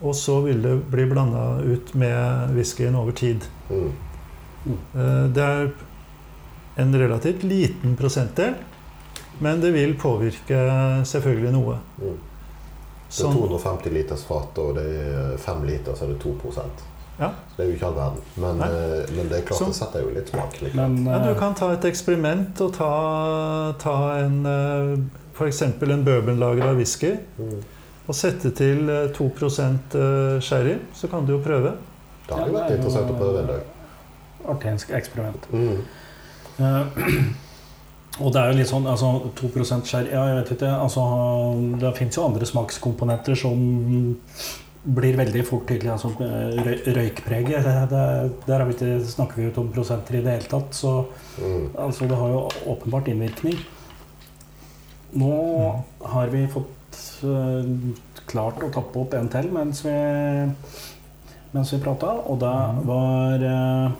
og 0.00 0.14
så 0.16 0.40
vil 0.40 0.62
det 0.64 0.74
bli 0.90 1.04
blanda 1.10 1.60
ut 1.60 1.94
med 1.94 2.54
whiskyen 2.56 2.96
over 2.96 3.12
tid. 3.12 3.44
Mm. 3.70 3.90
Eh, 4.94 5.26
Det 5.36 5.44
er 5.44 5.70
en 6.76 6.94
relativt 6.98 7.42
liten 7.44 7.96
prosentdel, 7.96 8.54
men 9.38 9.60
det 9.60 9.70
vil 9.74 9.94
påvirke 9.94 11.04
selvfølgelig 11.04 11.52
noe. 11.52 11.78
Det 13.10 13.18
er 13.18 13.26
Sånn, 13.26 13.34
250 13.34 13.90
liters 13.90 14.22
fat, 14.22 14.58
og 14.62 14.76
det 14.76 14.84
er 14.86 15.36
5 15.42 15.64
liter, 15.66 15.92
så 15.98 16.04
er 16.06 16.12
det 16.14 16.18
2% 16.22 16.86
Ja. 17.20 17.32
Det 17.56 17.64
er 17.64 17.68
jo 17.68 17.74
ikke 17.76 17.86
all 17.86 17.94
verden. 17.96 18.20
Men, 18.36 18.60
eh, 18.62 19.10
men 19.16 19.28
det 19.28 19.38
er 19.38 19.42
klart 19.48 19.58
Så- 19.58 19.66
det 19.66 19.74
setter 19.74 20.00
jo 20.00 20.10
litt 20.14 20.28
smak. 20.30 20.52
Liksom. 20.62 20.76
Men 20.76 21.04
Ja, 21.12 21.18
du 21.18 21.30
eh, 21.30 21.38
kan 21.38 21.54
ta 21.54 21.72
et 21.72 21.82
eksperiment 21.84 22.60
og 22.60 22.72
ta, 22.72 23.72
ta 23.78 23.96
en 24.16 25.10
f.eks. 25.34 25.62
en 25.62 26.04
bourbonlagra 26.04 26.72
whisky 26.76 27.18
Mm. 27.38 27.62
og 28.08 28.14
sette 28.14 28.50
til 28.56 28.88
eh, 28.88 29.08
2 29.12 29.26
eh, 29.94 30.40
sherry. 30.40 30.78
Så 30.94 31.10
kan 31.10 31.26
du 31.26 31.32
jo 31.36 31.42
prøve. 31.44 31.74
Det 32.28 32.36
hadde 32.38 32.52
Ja, 32.52 32.58
vært 32.60 32.70
er 32.70 32.76
interessant 32.76 33.10
å 33.10 33.18
prøve 33.18 33.40
en 33.40 33.46
dag. 33.46 33.62
artig 34.48 34.90
eksperiment. 34.94 35.46
Mm. 35.52 35.82
Eh, 36.60 36.84
og 38.20 38.32
det 38.34 38.40
er 38.40 38.50
jo 38.50 38.58
litt 38.58 38.70
sånn 38.70 38.88
altså 38.90 39.12
2 39.38 39.50
sherry 39.84 40.10
Ja, 40.12 40.24
jeg 40.28 40.36
vet 40.40 40.52
ikke. 40.56 40.72
Altså, 40.86 41.04
det 41.80 41.94
fins 41.98 42.18
jo 42.18 42.26
andre 42.26 42.48
smakskomponenter 42.48 43.38
som 43.38 43.62
blir 44.84 45.16
veldig 45.18 45.42
fort 45.44 45.66
tydelig. 45.68 45.90
Altså, 45.92 46.12
røykpreget. 46.96 47.66
Der 47.90 48.54
har 48.56 48.64
vi 48.68 48.76
ikke, 48.76 48.92
snakker 49.12 49.36
vi 49.36 49.46
jo 49.46 49.52
ikke 49.52 49.64
om 49.64 49.72
prosenter 49.74 50.18
i 50.18 50.24
det 50.24 50.38
hele 50.38 50.52
tatt. 50.52 50.74
Så 50.74 51.06
Mm. 51.40 51.70
altså, 51.78 52.06
det 52.08 52.16
har 52.16 52.28
jo 52.28 52.48
åpenbart 52.66 53.08
innvirkning. 53.08 53.56
Nå 55.12 55.34
har 56.04 56.26
vi 56.26 56.46
fått 56.46 56.98
uh, 57.24 57.64
klart 58.30 58.62
å 58.62 58.70
tappe 58.70 59.00
opp 59.00 59.14
en 59.14 59.28
til 59.32 59.48
mens 59.54 59.82
vi, 59.84 59.94
mens 61.54 61.72
vi 61.72 61.80
prata, 61.82 62.12
og 62.30 62.38
det 62.42 62.52
var 62.86 63.44
eh, 63.46 63.96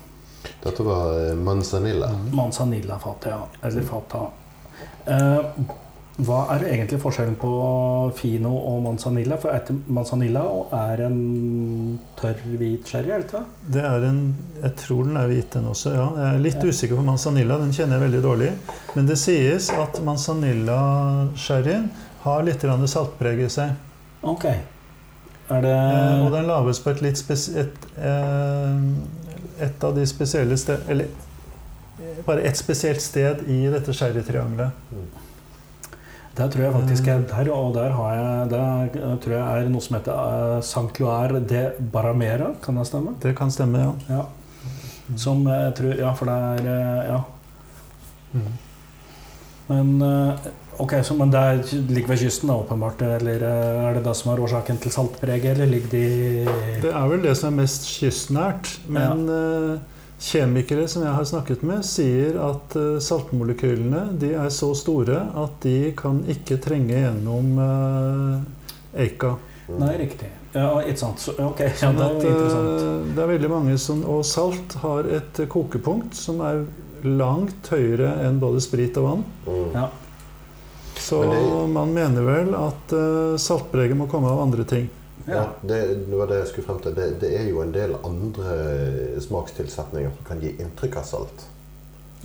Dette 0.65 0.85
var 0.85 1.15
eh, 1.31 1.35
manzanilla. 1.41 2.11
Manzanilla-fatet, 2.37 3.31
ja. 3.33 3.45
Eller 3.69 3.83
fata. 3.89 4.27
Eh, 5.07 5.39
hva 6.21 6.41
er 6.53 6.67
egentlig 6.69 6.99
forskjellen 7.01 7.37
på 7.41 7.51
fino 8.19 8.51
og 8.59 8.83
manzanilla? 8.85 9.39
For 9.41 9.55
etter 9.57 9.79
manzanilla 9.89 10.43
er 10.77 11.01
en 11.07 11.21
tørr 12.21 12.43
hvit 12.61 12.85
sherry, 12.93 13.09
er 13.15 13.23
det 13.23 13.29
ikke 13.31 13.39
det? 13.41 13.73
Det 13.79 13.85
er 13.89 14.05
en, 14.11 14.19
jeg 14.61 14.75
tror 14.83 15.09
den 15.09 15.17
er 15.17 15.31
hvit, 15.31 15.49
den 15.55 15.71
også. 15.71 15.95
ja. 15.97 16.09
Jeg 16.19 16.35
er 16.35 16.43
litt 16.45 16.61
Ja. 16.61 16.69
usikker 16.75 16.97
på 17.01 17.07
manzanilla. 17.09 17.57
Den 17.63 17.73
kjenner 17.73 17.97
jeg 17.97 18.05
veldig 18.11 18.23
dårlig. 18.27 18.51
Men 18.99 19.07
det 19.09 19.17
sies 19.23 19.71
at 19.73 20.03
manzanilla-sherryen 20.05 21.89
har 22.27 22.43
litt 22.45 22.61
saltpreg 22.93 23.41
i 23.47 23.49
seg. 23.49 23.73
Ok. 24.23 24.45
Er 25.51 25.63
det 25.65 25.71
Eh, 25.73 26.27
og 26.27 26.31
den 26.33 26.47
lages 26.47 26.79
på 26.85 26.91
et 26.91 27.01
litt 27.03 27.17
spesielt 27.19 27.87
eh, 27.99 28.77
et 29.67 29.85
av 29.85 29.97
de 29.97 30.07
spesielle 30.07 30.57
sted... 30.61 30.87
Eller 30.89 31.11
eh, 32.01 32.23
bare 32.27 32.47
ett 32.49 32.57
spesielt 32.57 33.03
sted 33.03 33.45
i 33.49 33.63
dette 33.73 33.95
sherrytriangelet. 33.97 34.87
Der 36.37 36.49
tror 36.49 36.63
jeg 36.63 36.73
faktisk 36.73 37.09
er 37.11 37.25
der, 37.29 37.49
og 37.53 37.75
der 37.75 37.91
har 37.91 38.15
jeg 38.15 38.51
Der 38.51 38.85
eh, 39.01 39.17
tror 39.21 39.35
jeg 39.35 39.65
er 39.65 39.73
noe 39.73 39.85
som 39.85 39.97
heter 39.99 40.15
uh, 40.15 40.61
Sancloir 40.65 41.35
de 41.41 41.65
Baramera. 41.93 42.53
Kan 42.63 42.79
det 42.79 42.87
stemme? 42.87 43.17
Det 43.23 43.35
kan 43.37 43.51
stemme, 43.51 43.83
ja. 43.83 43.93
Ja. 44.09 44.23
Som 45.17 45.47
jeg 45.49 45.75
tror 45.77 45.99
Ja, 45.99 46.13
for 46.15 46.31
det 46.31 46.35
er 46.35 46.73
eh, 46.75 47.11
Ja. 47.11 47.21
Men 49.71 50.03
eh, 50.03 50.51
Ok, 50.81 50.95
så, 51.05 51.15
men 51.15 51.33
det 51.33 51.41
er, 51.45 51.59
ligger 51.93 52.15
ved 52.15 52.23
kysten, 52.23 52.49
da, 52.49 52.57
åpenbart? 52.63 53.03
Eller 53.05 53.43
eh, 53.45 53.81
er 53.85 53.99
det 53.99 54.05
det 54.07 54.15
som 54.17 54.33
er 54.33 54.41
årsaken 54.41 54.81
til 54.81 54.95
saltpreget, 54.95 55.53
eller 55.53 55.69
ligger 55.69 55.93
de 55.93 56.05
Det 56.87 56.93
er 56.93 57.11
vel 57.11 57.25
det 57.27 57.35
som 57.37 57.51
er 57.51 57.63
mest 57.63 57.85
kystnært. 57.99 58.73
Men 58.89 59.27
eh, 59.35 60.01
kjemikere 60.31 60.89
som 60.89 61.05
jeg 61.05 61.13
har 61.19 61.29
snakket 61.29 61.67
med, 61.69 61.85
sier 61.85 62.41
at 62.49 62.77
eh, 62.81 62.97
saltmolekylene 63.05 64.07
de 64.21 64.33
er 64.41 64.51
så 64.57 64.73
store 64.79 65.21
at 65.45 65.61
de 65.67 65.93
kan 66.01 66.25
ikke 66.33 66.61
trenge 66.65 66.97
gjennom 66.97 67.55
eika. 68.97 69.37
Nei, 69.71 69.95
riktig. 70.01 70.33
Ja, 70.55 70.73
ikke 70.83 70.99
sant. 71.05 71.21
Så, 71.23 71.37
ok, 71.39 71.61
ja, 71.63 71.75
Sånn 71.79 71.99
det 72.01 72.07
er 72.09 72.15
interessant. 72.25 73.11
det 73.15 73.23
er 73.23 73.29
veldig 73.37 73.51
mange 73.53 73.77
som 73.79 74.01
Og 74.11 74.25
salt 74.27 74.75
har 74.83 75.07
et 75.07 75.39
kokepunkt 75.53 76.17
som 76.19 76.41
er 76.43 76.65
langt 77.07 77.69
høyere 77.71 78.17
enn 78.27 78.41
både 78.43 78.61
sprit 78.65 78.97
og 79.01 79.07
vann. 79.07 79.23
Ja. 79.77 79.91
Så 81.01 81.23
det- 81.33 81.69
man 81.73 81.93
mener 81.97 82.23
vel 82.27 82.55
at 82.55 82.93
uh, 82.93 83.37
saltpreget 83.41 83.97
må 83.97 84.07
komme 84.11 84.29
av 84.29 84.41
andre 84.45 84.65
ting. 84.65 84.89
Ja, 85.29 85.47
det, 85.63 85.79
det 86.11 86.17
var 86.17 86.27
det 86.31 86.39
jeg 86.41 86.49
skulle 86.49 86.67
frem 86.67 86.79
til. 86.85 86.95
Det, 86.97 87.07
det 87.21 87.31
er 87.39 87.49
jo 87.51 87.61
en 87.63 87.73
del 87.73 87.93
andre 88.05 88.55
smakstilsetninger 89.21 90.11
som 90.17 90.25
kan 90.27 90.41
gi 90.43 90.55
inntrykk 90.61 90.97
av 91.01 91.07
salt. 91.09 91.47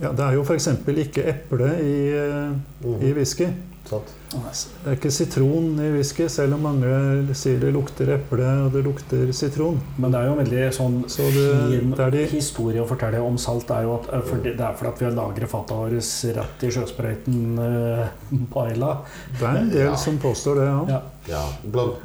Ja, 0.00 0.10
Det 0.12 0.24
er 0.26 0.36
jo 0.36 0.42
f.eks. 0.44 0.66
ikke 0.86 1.24
eple 1.32 1.70
i, 1.80 1.96
eh, 2.12 2.52
Mm. 2.84 3.00
i 3.02 3.12
whisky. 3.16 3.46
Sant? 3.86 4.12
Det 4.32 4.90
er 4.90 4.96
ikke 4.96 5.10
sitron 5.14 5.78
i 5.80 5.90
whisky, 5.94 6.26
selv 6.28 6.54
om 6.56 6.64
mange 6.66 7.34
sier 7.38 7.60
det 7.62 7.70
lukter 7.72 8.10
eple 8.16 8.48
og 8.66 8.72
det 8.74 8.82
lukter 8.84 9.30
sitron. 9.32 9.78
Men 10.02 10.10
det 10.12 10.20
er 10.20 10.26
jo 10.26 10.32
en 10.34 10.40
veldig 10.44 10.64
sånn 10.74 10.96
Så 11.08 11.22
det- 11.32 11.80
fin 11.80 11.90
det 11.96 12.10
de- 12.12 12.24
historie 12.26 12.82
å 12.82 12.86
fortelle 12.88 13.20
om 13.22 13.38
salt. 13.38 13.70
Er 13.70 13.82
jo 13.86 13.94
at, 14.00 14.12
eh, 14.12 14.20
for 14.22 14.36
det 14.42 14.56
det 14.56 14.60
er 14.66 14.74
fordi 14.74 14.88
at 14.92 14.98
vi 14.98 15.04
har 15.06 15.12
lagret 15.12 15.48
fata 15.48 15.74
vårt 15.74 15.92
rett 16.36 16.62
i 16.62 16.70
sjøsprøyten 16.70 17.58
uh, 17.58 18.08
på 18.52 18.60
Aila. 18.66 18.98
Det 19.38 19.42
er 19.46 19.56
en 19.56 19.70
del 19.70 19.86
Ja. 19.86 19.94
som 19.96 20.18
påstår 20.18 20.54
det, 20.56 20.64
ja. 20.66 20.84
Ja. 20.88 21.02
Ja, 21.28 21.42
blant, 21.64 21.96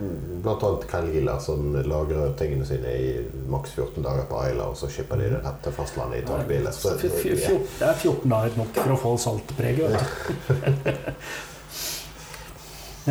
blant 0.41 0.63
annet 0.63 0.87
Kalila, 0.89 1.39
som 1.39 1.73
lagrer 1.73 2.33
tingene 2.37 2.65
sine 2.65 2.87
i 2.87 3.25
maks 3.47 3.69
14 3.75 4.01
dager 4.03 4.25
på 4.29 4.39
Aila, 4.41 4.63
og 4.69 4.75
så 4.75 4.87
skipper 4.89 5.17
de 5.17 5.29
det 5.29 5.43
rett 5.43 5.61
til 5.61 5.71
fastlandet 5.71 6.23
i 6.23 6.25
fjor- 6.25 7.67
Det 7.79 7.87
er 7.87 7.93
14 7.93 8.29
dager 8.29 8.57
nok 8.57 8.73
for 8.73 8.91
å 8.91 8.97
få 8.97 9.17
saltpreget. 9.19 10.01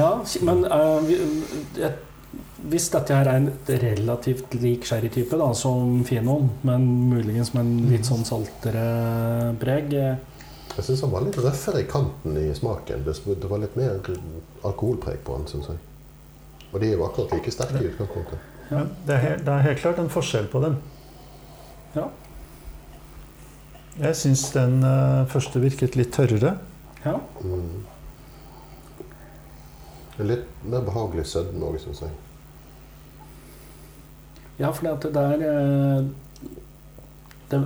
Ja, 0.00 0.12
men 0.46 0.64
uh, 0.64 1.90
hvis 2.70 2.88
dette 2.92 3.16
her 3.16 3.28
er 3.28 3.40
en 3.40 3.50
relativt 3.82 4.54
lik 4.60 4.86
sherrytype 4.88 5.38
da, 5.40 5.50
som 5.56 6.00
Finoen, 6.08 6.50
men 6.66 6.86
muligens 7.10 7.52
med 7.54 7.66
en 7.66 7.90
litt 7.90 8.08
sånn 8.08 8.24
saltere 8.28 8.84
preg 9.60 9.94
Jeg 9.96 10.84
syns 10.86 11.04
han 11.04 11.12
var 11.12 11.24
litt 11.26 11.38
røffere 11.40 11.82
i 11.82 11.88
kanten 11.90 12.36
i 12.40 12.48
smaken. 12.56 13.04
Det, 13.06 13.16
det 13.42 13.50
var 13.50 13.62
litt 13.64 13.76
mer 13.80 13.98
alkoholpreg 14.66 15.22
på 15.26 15.38
han, 15.38 15.48
syns 15.50 15.72
jeg. 15.72 15.80
Og 16.70 16.80
de 16.80 16.90
er 16.90 16.96
jo 16.96 17.06
akkurat 17.08 17.34
like 17.34 17.52
sterke 17.52 17.82
i 17.82 17.90
utgangspunktet. 17.90 18.48
Ja, 18.70 18.84
det, 19.06 19.14
er 19.14 19.22
helt, 19.24 19.46
det 19.46 19.54
er 19.54 19.64
helt 19.66 19.80
klart 19.82 19.98
en 19.98 20.12
forskjell 20.12 20.46
på 20.52 20.62
dem. 20.62 20.76
Ja. 21.96 22.06
Jeg 23.98 24.16
syns 24.16 24.44
den 24.54 24.78
eh, 24.86 25.24
første 25.32 25.62
virket 25.62 25.98
litt 25.98 26.12
tørrere. 26.14 26.54
Ja. 27.02 27.16
Mm. 27.42 27.80
Er 30.20 30.26
Litt 30.28 30.64
mer 30.68 30.82
behagelig 30.84 31.26
sødme 31.30 31.64
òg, 31.70 31.78
syns 31.80 32.02
jeg. 32.04 32.16
Ja, 34.60 34.68
for 34.76 34.84
det 34.84 35.16
er 35.16 35.44
eh, 35.48 36.02
Det 37.50 37.60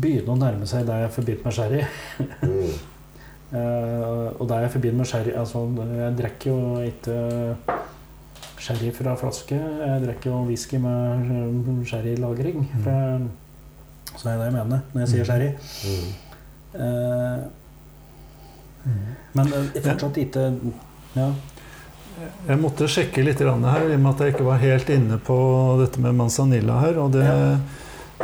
begynner 0.00 0.32
å 0.34 0.40
nærme 0.40 0.66
seg 0.66 0.88
der 0.88 1.04
jeg 1.04 1.12
forbinder 1.14 1.46
med 1.46 1.60
sherry. 1.60 1.84
Mm. 2.42 2.72
Eh, 3.52 4.28
og 4.40 4.46
der 4.48 4.62
jeg 4.64 4.70
forbinder 4.72 4.96
med 5.02 5.08
sherry 5.10 5.32
altså, 5.36 5.60
Jeg 5.92 6.14
drikker 6.16 6.50
jo 6.50 6.78
ikke 6.88 7.16
sherry 8.64 8.88
fra 8.96 9.12
flaske. 9.20 9.58
Jeg 9.58 9.98
drikker 10.06 10.30
jo 10.30 10.38
whisky 10.48 10.80
med 10.80 11.26
eh, 11.34 11.82
sherrylagring. 11.90 12.62
Mm. 12.72 13.26
Så 14.16 14.22
det 14.24 14.32
er 14.32 14.38
det 14.38 14.46
jeg 14.46 14.54
mener 14.56 14.80
når 14.94 15.00
jeg 15.02 15.10
sier 15.12 15.28
sherry. 15.28 15.50
Mm. 15.84 16.08
Eh, 16.80 17.44
men 19.36 19.52
eh, 19.58 19.82
fortsatt 19.84 20.16
ikke 20.24 20.48
Ja. 21.12 21.28
Jeg 22.48 22.58
måtte 22.60 22.88
sjekke 22.90 23.22
litt 23.24 23.40
her, 23.40 23.86
i 23.88 23.94
og 23.94 24.00
med 24.02 24.10
at 24.14 24.20
jeg 24.24 24.34
ikke 24.34 24.46
var 24.46 24.58
helt 24.62 24.88
inne 24.90 25.18
på 25.22 25.36
dette 25.80 26.00
med 26.02 26.14
manzanilla 26.18 26.80
her. 26.80 26.98
Og 26.98 27.12
det, 27.14 27.24
Ja. 27.24 27.56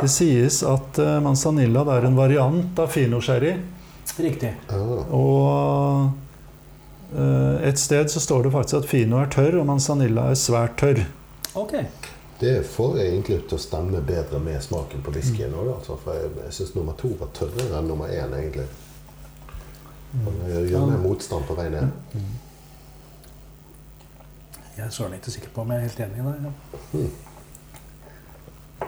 det 0.01 0.09
sies 0.09 0.61
at 0.63 0.99
eh, 0.99 1.19
manzanilla 1.23 1.83
det 1.87 1.93
er 1.99 2.05
en 2.07 2.15
variant 2.19 2.79
av 2.79 2.87
finosherry. 2.93 3.55
Riktig. 4.19 4.53
Ah, 4.69 5.13
Og 5.15 6.09
eh, 7.15 7.67
et 7.69 7.79
sted 7.79 8.09
så 8.11 8.19
står 8.19 8.43
det 8.43 8.51
faktisk 8.51 8.83
at 8.83 8.89
fino 8.89 9.17
er 9.21 9.31
tørr, 9.31 9.59
og 9.61 9.65
manzanilla 9.69 10.29
er 10.31 10.35
svært 10.39 10.77
tørr. 10.77 11.05
Ok. 11.55 11.73
det 12.39 12.65
får 12.71 12.97
jeg 12.97 13.07
egentlig 13.11 13.37
til 13.49 13.57
å 13.57 13.59
stemme 13.59 13.99
bedre 14.07 14.39
med 14.39 14.61
smaken 14.63 15.01
på 15.03 15.11
whiskyen 15.11 15.51
òg, 15.59 15.73
altså. 15.75 15.97
For 16.03 16.13
jeg, 16.15 16.29
jeg 16.45 16.53
syns 16.55 16.75
nummer 16.75 16.93
to 16.95 17.09
var 17.19 17.27
tørrere 17.35 17.79
enn 17.81 17.87
nummer 17.91 18.07
én, 18.07 18.31
egentlig. 18.37 18.67
Det 20.13 20.69
gjør 20.71 20.85
mer 20.87 21.01
motstand 21.03 21.43
på 21.49 21.57
vei 21.57 21.67
ned. 21.69 21.89
Jeg 24.79 24.87
er 24.87 24.93
søren 24.95 25.15
ikke 25.17 25.33
sikker 25.33 25.51
på 25.55 25.61
om 25.65 25.73
jeg 25.73 25.81
er 25.81 25.87
helt 25.89 25.99
enig 26.05 26.21
i 26.21 26.27
det. 26.27 26.53
Ja. 26.93 27.07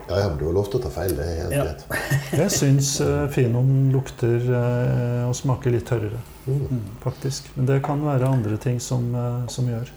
Ja, 0.08 0.20
ja, 0.22 0.28
men 0.30 0.38
du 0.40 0.46
har 0.48 0.54
lov 0.56 0.70
til 0.72 0.80
å 0.80 0.84
ta 0.86 0.90
feil. 0.92 1.12
Det 1.18 1.26
er 1.26 1.42
helt 1.44 1.56
Ja. 1.56 1.64
greit. 1.68 1.84
Jeg 2.42 2.52
syns 2.56 2.94
uh, 3.04 3.28
finoen 3.32 3.92
lukter 3.94 4.40
uh, 4.48 5.28
og 5.30 5.36
smaker 5.36 5.76
litt 5.76 5.88
tørrere, 5.92 6.20
Mm. 6.48 6.80
Faktisk. 7.04 7.52
Men 7.56 7.68
det 7.70 7.76
kan 7.86 8.00
være 8.02 8.26
andre 8.26 8.56
ting 8.58 8.80
som, 8.82 9.04
uh, 9.14 9.44
som 9.52 9.68
gjør. 9.70 9.92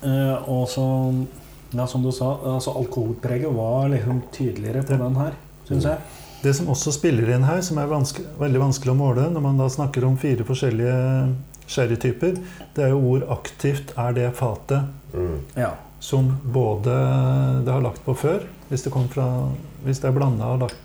Eh, 0.00 0.48
og 0.48 0.68
så, 0.70 0.84
ja, 1.74 1.84
som 1.90 2.02
du 2.06 2.08
sa, 2.14 2.30
altså 2.54 2.72
alkoholpreget 2.78 3.50
var 3.52 3.88
liksom 3.92 4.22
tydeligere 4.32 4.82
på 4.86 4.92
Ja. 4.94 5.02
den 5.04 5.16
her, 5.16 5.32
syns 5.68 5.84
jeg. 5.84 5.98
Det 6.42 6.54
som 6.56 6.68
også 6.70 6.92
spiller 6.94 7.34
inn 7.34 7.42
her, 7.44 7.60
som 7.66 7.78
er 7.82 7.86
vanske, 7.90 8.22
veldig 8.38 8.60
vanskelig 8.62 8.94
å 8.94 8.96
måle 8.96 9.28
når 9.34 9.42
man 9.42 9.58
da 9.58 9.66
snakker 9.68 10.04
om 10.06 10.16
fire 10.16 10.44
forskjellige 10.46 11.34
sherrytyper, 11.68 12.36
det 12.76 12.84
er 12.84 12.88
jo 12.94 12.98
hvor 13.04 13.26
aktivt 13.38 13.94
er 13.96 14.12
det 14.16 14.30
fatet 14.38 14.82
Mm. 15.14 15.38
Ja. 15.56 15.70
som 16.00 16.26
både 16.44 16.92
det 17.64 17.72
har 17.72 17.80
lagt 17.80 18.02
på 18.04 18.12
før. 18.14 18.42
Hvis 18.68 18.82
det, 18.84 18.92
fra, 18.92 19.48
hvis 19.84 19.98
det 20.02 20.08
er 20.10 20.12
blanda 20.18 20.44
og 20.44 20.58
lagt 20.66 20.76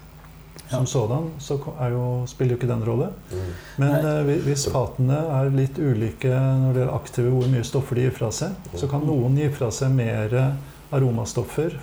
Ja. 0.72 0.78
som 0.78 0.86
sådan, 0.88 1.26
så 1.40 1.58
er 1.82 1.90
jo, 1.92 2.24
spiller 2.26 2.56
jo 2.56 2.58
ikke 2.62 2.68
den 2.74 2.84
rolle. 2.88 3.10
Mm. 3.32 3.52
Men 3.78 4.06
eh, 4.06 4.38
hvis 4.46 4.64
fatene 4.72 5.14
er 5.36 5.50
litt 5.54 5.78
ulike 5.78 6.30
når 6.32 6.74
det 6.74 6.84
er 6.86 6.94
aktive, 6.96 7.30
hvor 7.30 7.48
mye 7.52 7.64
stoffer 7.68 7.96
de 8.00 8.02
gir 8.08 8.12
fra 8.16 8.32
seg, 8.32 8.56
så 8.76 8.88
kan 8.90 9.04
noen 9.06 9.36
gi 9.38 9.50
fra 9.54 9.70
seg 9.72 9.92
mer 9.92 10.34
aromastoffer 10.94 11.76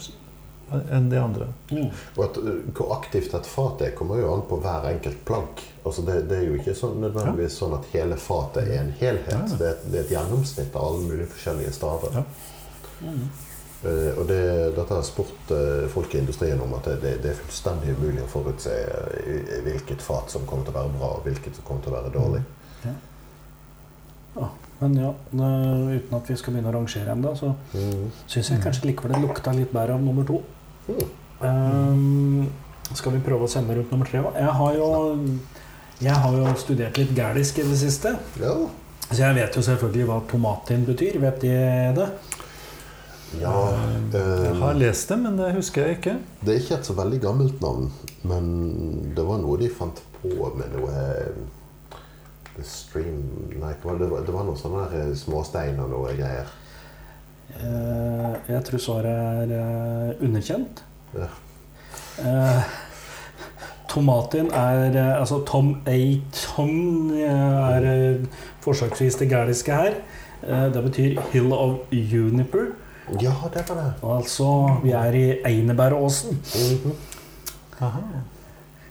enn 0.96 1.09
de 1.11 1.18
andre. 1.20 1.46
Mm. 1.70 1.88
Og 2.16 2.24
at, 2.24 2.37
uh, 2.38 2.54
hvor 2.76 2.94
aktivt 2.98 3.35
et 3.35 3.46
fat 3.46 3.83
er, 3.87 3.90
kommer 3.98 4.20
jo 4.22 4.33
an 4.35 4.42
på 4.48 4.59
hver 4.62 4.87
enkelt 4.92 5.24
plank. 5.28 5.62
Altså 5.85 6.02
det, 6.06 6.16
det 6.30 6.38
er 6.38 6.46
jo 6.48 6.56
ikke 6.61 6.74
sånn, 6.78 6.98
nødvendigvis 7.02 7.56
sånn 7.62 7.74
at 7.78 7.87
hele 7.92 8.16
fatet 8.20 8.68
er 8.68 8.80
en 8.85 8.92
helhet. 9.00 9.30
Ja. 9.33 9.42
Det, 9.56 9.66
er, 9.66 9.76
et- 9.76 9.87
det 9.92 9.98
er 10.00 10.04
et 10.09 10.14
gjennomsnitt 10.16 10.74
av 10.76 10.88
alle 10.90 11.06
mulige 11.09 11.30
forskjellige 11.35 11.72
staver. 11.78 12.18
Ja. 12.20 12.24
Mm. 13.00 13.22
Uh, 13.80 14.11
og 14.20 14.26
det, 14.28 14.40
dette 14.76 14.92
har 14.92 15.04
spurt 15.09 15.52
uh, 15.56 15.87
folk 15.88 16.12
i 16.14 16.18
industrien 16.20 16.61
om 16.61 16.74
at 16.76 16.85
det, 16.90 16.98
det, 17.00 17.12
det 17.24 17.30
er 17.33 17.38
fullstendig 17.40 17.94
umulig 17.96 18.20
å 18.26 18.28
forutse 18.28 18.74
eh, 18.76 19.54
hvilket 19.64 20.02
fat 20.04 20.28
som 20.35 20.44
kommer 20.46 20.66
til 20.68 20.74
å 20.76 20.83
være 20.83 20.96
bra, 20.98 21.14
og 21.16 21.24
hvilket 21.24 21.56
som 21.56 21.64
kommer 21.64 21.87
til 21.87 21.94
å 21.94 21.96
være 22.02 22.12
dårlig. 22.18 22.42
Men 24.80 24.94
ja, 24.96 25.11
det, 25.30 25.48
uten 25.96 26.14
at 26.16 26.28
vi 26.30 26.37
skal 26.40 26.54
begynne 26.54 26.70
å 26.70 26.76
rangere 26.78 27.12
ennå, 27.12 27.35
så 27.37 27.50
Mm. 27.74 28.06
syns 28.26 28.48
jeg 28.50 28.62
kanskje 28.64 28.87
likevel 28.88 29.12
det 29.12 29.20
lukta 29.26 29.52
litt 29.52 29.72
bedre 29.74 29.92
av 29.98 30.00
nummer 30.00 30.24
to. 30.24 30.38
Ehm, 31.42 32.48
skal 32.94 33.12
vi 33.16 33.22
prøve 33.24 33.46
å 33.46 33.50
sende 33.50 33.76
rundt 33.79 33.90
nummer 33.94 34.07
tre? 34.11 34.20
Jeg, 34.35 34.53
har 34.61 34.74
jo- 34.74 35.38
jeg 36.00 36.12
har 36.24 36.37
jo 36.37 36.55
studert 36.57 36.98
litt 36.98 37.14
gælisk 37.16 37.59
i 37.59 37.62
det 37.68 37.79
siste. 37.79 38.16
Ja. 38.40 38.55
Så 39.11 39.18
jeg 39.24 39.35
vet 39.35 39.57
jo 39.57 39.62
selvfølgelig 39.62 40.07
hva 40.07 40.20
tomatin 40.31 40.85
betyr. 40.87 41.18
Vet 41.20 41.40
de 41.40 41.55
det? 41.96 42.09
ja 43.40 43.53
Jeg 44.12 44.55
har 44.59 44.72
eh, 44.72 44.79
lest 44.79 45.09
det, 45.09 45.18
men 45.22 45.37
det 45.38 45.53
husker 45.55 45.87
jeg 45.87 45.98
ikke. 46.00 46.16
det 46.42 46.55
er 46.55 46.61
ikke 46.61 46.74
et 46.81 46.85
så 46.88 46.94
veldig 46.98 47.20
gammelt 47.22 47.61
navn, 47.62 47.90
men 48.26 49.12
det 49.14 49.22
var 49.26 49.38
noe 49.38 49.57
de 49.61 49.68
fant 49.70 50.00
på 50.20 50.50
med 50.59 50.72
noe 50.74 50.90
eh, 50.90 51.98
The 52.57 52.64
Stream 52.66 53.20
Nei, 53.61 53.70
det, 53.72 54.09
var, 54.11 54.24
det 54.26 54.35
var 54.35 54.44
noen 54.48 54.59
sånne 54.59 54.88
eh, 54.98 55.12
småstein 55.14 55.79
og 55.79 55.90
noe 55.92 56.11
greier. 56.18 56.50
Eh, 57.58 58.54
jeg 58.54 58.64
tror 58.64 58.82
svaret 58.82 59.06
er 59.10 59.54
eh, 59.56 60.24
underkjent. 60.24 60.84
Ja. 61.14 61.28
Eh, 62.20 62.62
tomatin 63.90 64.50
er 64.54 64.96
Altså 65.18 65.40
Tom 65.46 65.74
A. 65.86 65.98
Tom 66.32 67.10
eh, 67.16 67.26
er 67.26 68.18
forsøksvis 68.60 69.18
det 69.20 69.28
gæliske 69.28 69.74
her. 69.74 70.00
Det 70.74 70.82
betyr 70.82 71.20
'Hill 71.32 71.52
of 71.52 71.76
Uniper'. 71.92 72.72
Ja, 73.20 73.32
det 73.54 73.64
var 73.68 73.76
det. 73.76 73.92
Altså, 74.02 74.78
vi 74.82 74.90
er 74.90 75.12
i 75.12 75.42
Einebæråsen. 75.44 76.38
Mm 76.84 76.92
Aha. 77.80 78.00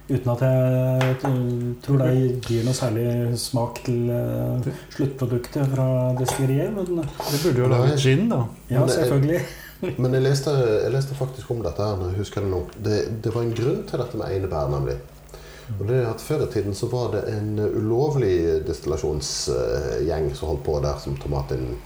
Uten 0.10 0.32
at 0.34 0.42
jeg 0.42 1.16
eh, 1.30 1.66
tror 1.86 2.02
det 2.02 2.14
gir 2.48 2.64
noe 2.66 2.74
særlig 2.74 3.10
smak 3.38 3.84
til 3.86 4.08
eh, 4.10 4.70
sluttproduktet 4.96 5.70
fra 5.76 5.88
destilleriet. 6.18 6.74
Men 6.74 7.04
Det 7.04 7.42
burde 7.44 7.62
jo 7.62 7.68
Nei. 7.70 7.82
lage 7.84 8.00
gin, 8.02 8.26
da. 8.32 8.40
ja, 8.72 8.88
selvfølgelig. 8.90 9.44
Men 10.02 10.18
jeg 10.18 10.26
leste, 10.26 10.56
jeg 10.58 10.92
leste 10.92 11.16
faktisk 11.16 11.52
om 11.54 11.62
dette 11.64 11.86
her, 11.86 12.02
jeg 12.10 12.20
husker 12.20 12.44
det 12.44 12.50
nå. 12.52 12.64
Det, 12.84 12.98
det 13.24 13.32
var 13.36 13.46
en 13.46 13.54
grunn 13.56 13.86
til 13.88 14.02
dette 14.02 14.20
med 14.20 14.34
einebær, 14.34 14.74
nemlig. 14.74 14.98
Og 15.78 15.86
det 15.88 16.02
at 16.10 16.26
Før 16.26 16.44
i 16.48 16.50
tiden 16.52 16.74
så 16.76 16.90
var 16.90 17.14
det 17.14 17.22
en 17.30 17.54
ulovlig 17.62 18.66
destillasjonsgjeng 18.68 20.34
som 20.36 20.52
holdt 20.52 20.66
på 20.66 20.80
der 20.84 20.98
som 21.00 21.16
tomaten, 21.22 21.78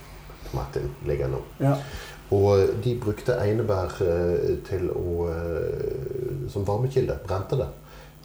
tomaten 0.48 0.88
ligger 1.06 1.28
nå. 1.36 1.44
Ja. 1.60 1.76
Og 2.32 2.80
de 2.82 2.96
brukte 2.98 3.36
einebær 3.38 3.92
eh, 4.02 4.54
til 4.66 4.88
å, 4.90 5.28
eh, 5.28 6.46
som 6.50 6.64
varmekilde. 6.66 7.20
Brente 7.28 7.60
det. 7.60 7.68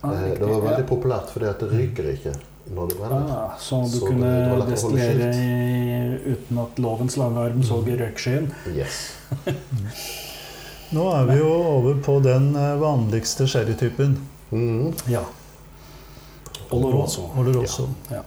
Ah, 0.02 0.14
Eh, 0.14 0.30
Det 0.40 0.46
var 0.48 0.62
veldig 0.64 0.86
populært 0.88 1.30
fordi 1.34 1.46
at 1.50 1.60
det 1.60 1.70
ryker 1.74 2.06
ikke 2.14 2.34
når 2.76 2.88
det 2.92 2.98
brenner. 3.00 3.32
Ah, 3.34 3.58
så 3.60 3.82
du 3.84 3.98
Så 4.00 4.06
kunne 4.06 4.30
det 4.60 4.68
destillere 4.70 6.20
uten 6.34 6.58
at 6.64 6.80
lovens 6.80 7.18
lange 7.18 7.40
arm 7.40 7.64
så 7.64 7.80
i 7.88 7.96
røykskyen? 8.00 8.52
Yes. 8.76 9.00
Nå 10.96 11.06
er 11.14 11.26
vi 11.30 11.38
jo 11.38 11.50
over 11.54 12.00
på 12.06 12.20
den 12.24 12.56
eh, 12.56 12.76
vanligste 12.82 13.48
sherrytypen. 13.48 14.18
Mm. 14.52 14.94
Ja. 15.08 15.22
Oloroso. 16.72 17.30
Oloroso. 17.38 17.88
Ja. 18.12 18.22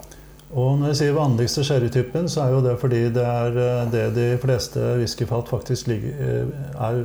Og 0.52 0.74
når 0.78 0.90
jeg 0.92 0.96
sier 0.98 1.14
vanligste 1.16 1.62
sherrytypen, 1.64 2.26
så 2.28 2.42
er 2.44 2.50
jo 2.52 2.60
det 2.60 2.74
fordi 2.82 3.00
det 3.14 3.22
er 3.24 3.56
eh, 3.62 3.86
det 3.94 4.02
de 4.18 4.26
fleste 4.42 4.82
whiskyfat 5.00 5.48
faktisk 5.48 5.88
ligger, 5.88 6.50
er, 6.76 7.00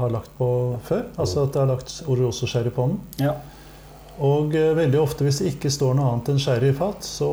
har 0.00 0.14
lagt 0.14 0.30
på 0.38 0.48
før. 0.88 1.04
Altså 1.18 1.44
at 1.44 1.52
det 1.54 1.62
er 1.62 1.70
lagt 1.74 1.92
Oloroso-sherry 2.08 2.72
på 2.74 2.88
den. 2.88 2.98
Ja. 3.26 3.34
Og 4.24 4.54
eh, 4.56 4.70
veldig 4.78 5.00
ofte 5.02 5.24
hvis 5.26 5.42
det 5.42 5.50
ikke 5.54 5.70
står 5.72 5.96
noe 5.98 6.10
annet 6.14 6.30
enn 6.32 6.38
sherry 6.40 6.70
i 6.72 6.76
fat, 6.76 7.04
så 7.04 7.26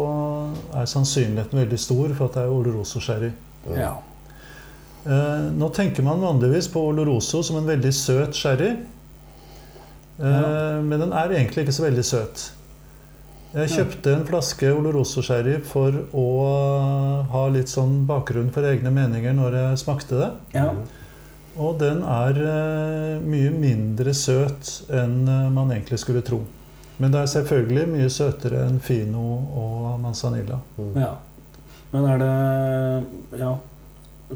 er 0.76 0.90
sannsynligheten 0.90 1.62
veldig 1.62 1.80
stor 1.80 2.12
for 2.18 2.26
at 2.28 2.34
det 2.40 2.42
er 2.44 2.56
Oloroso-sherry. 2.58 3.30
Ja. 3.78 3.94
Eh, 5.06 5.46
nå 5.56 5.70
tenker 5.76 6.04
man 6.04 6.20
vanligvis 6.24 6.68
på 6.74 6.82
Oloroso 6.90 7.40
som 7.44 7.62
en 7.62 7.70
veldig 7.70 7.94
søt 7.96 8.36
sherry. 8.36 8.74
Eh, 10.20 10.26
Ja. 10.26 10.82
Men 10.84 11.00
den 11.00 11.14
er 11.14 11.32
egentlig 11.32 11.64
ikke 11.66 11.74
så 11.80 11.86
veldig 11.88 12.04
søt. 12.06 12.50
Jeg 13.54 13.70
kjøpte 13.70 14.14
en 14.18 14.26
flaske 14.26 14.70
Oloroso-sherry 14.74 15.60
for 15.64 15.94
å 16.18 16.26
ha 17.32 17.44
litt 17.54 17.70
sånn 17.70 18.00
bakgrunn 18.10 18.50
for 18.52 18.66
egne 18.66 18.90
meninger 18.92 19.34
når 19.38 19.58
jeg 19.60 19.78
smakte 19.86 20.20
det. 20.20 20.32
ja. 20.58 20.74
Og 21.56 21.76
den 21.78 22.00
er 22.02 22.34
mye 23.22 23.52
mindre 23.54 24.10
søt 24.18 24.72
enn 24.90 25.20
man 25.54 25.70
egentlig 25.70 26.00
skulle 26.02 26.24
tro. 26.26 26.40
Men 26.98 27.14
det 27.14 27.22
er 27.22 27.30
selvfølgelig 27.32 27.86
mye 27.90 28.10
søtere 28.14 28.66
enn 28.68 28.80
Fino 28.84 29.22
og 29.60 30.00
Manzanilla. 30.04 30.60
Mm. 30.78 30.98
ja. 31.02 31.14
Men 31.94 32.10
er 32.10 32.18
det 32.24 33.40
Ja. 33.40 33.54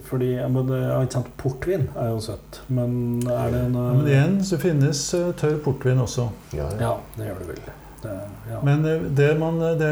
Fordi 0.06 0.36
ja, 0.36 0.48
men 0.48 0.67
ja, 0.70 1.00
ikke 1.02 1.13
sant, 1.13 1.30
Portvin 1.41 1.88
er 1.98 2.12
jo 2.12 2.20
søtt, 2.22 2.60
men 2.70 2.91
er 3.26 3.50
det 3.50 3.63
noe 3.74 3.96
Men 3.98 4.10
igjen 4.12 4.36
så 4.46 4.60
finnes 4.62 5.00
eh, 5.17 5.32
tørr 5.39 5.58
portvin 5.63 5.98
også. 6.04 6.28
Ja, 6.54 6.67
ja. 6.76 6.78
Ja, 6.84 6.91
det 7.15 7.30
gjør 7.30 7.39
det 7.41 7.48
vel. 7.48 7.62
Det, 8.04 8.13
ja. 8.52 8.60
Men 8.67 8.86
eh, 8.86 9.08
det, 9.17 9.30
man, 9.41 9.58
eh, 9.63 9.74
det, 9.80 9.91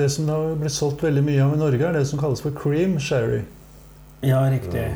det 0.00 0.08
som 0.10 0.26
det 0.26 0.34
har 0.34 0.56
blitt 0.58 0.74
solgt 0.74 1.04
veldig 1.06 1.22
mye 1.28 1.44
av 1.44 1.54
i 1.54 1.60
Norge, 1.60 1.86
er 1.86 1.98
det 2.00 2.06
som 2.10 2.18
kalles 2.18 2.42
for 2.42 2.56
cream 2.56 2.96
sherry. 2.98 3.44
ja, 4.26 4.40
riktig. 4.50 4.88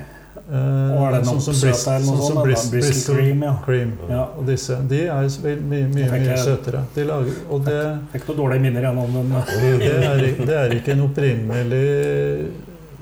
Eh, 0.49 0.93
Og 0.97 1.03
er 1.05 1.13
det 1.19 1.27
sånn 1.29 1.41
som 1.45 1.53
søt 1.55 1.67
Bris- 1.75 1.87
eller 1.89 2.07
sånn 2.07 2.21
som 2.23 2.37
sånt? 2.39 2.45
Bris- 2.47 2.71
Bristol 2.73 3.17
cream, 3.19 3.43
ja. 3.43 3.51
cream. 3.67 3.91
ja. 4.09 4.23
Og 4.39 4.47
disse, 4.49 4.79
de 4.89 5.01
er 5.07 5.27
jo 5.27 5.57
mye, 5.61 5.83
mye, 5.93 6.09
mye 6.15 6.37
søtere. 6.41 6.81
De 6.95 7.05
lager, 7.05 7.35
og 7.51 7.65
det, 7.67 7.77
Fikk 8.15 8.29
noen 8.31 8.39
dårlige 8.39 8.65
minner 8.65 8.87
gjennom 8.89 9.13
den. 9.13 9.35
det, 9.83 9.93
er, 10.07 10.25
det 10.47 10.57
er 10.63 10.75
ikke 10.79 10.93
en 10.97 11.05
opprinnelig 11.05 11.83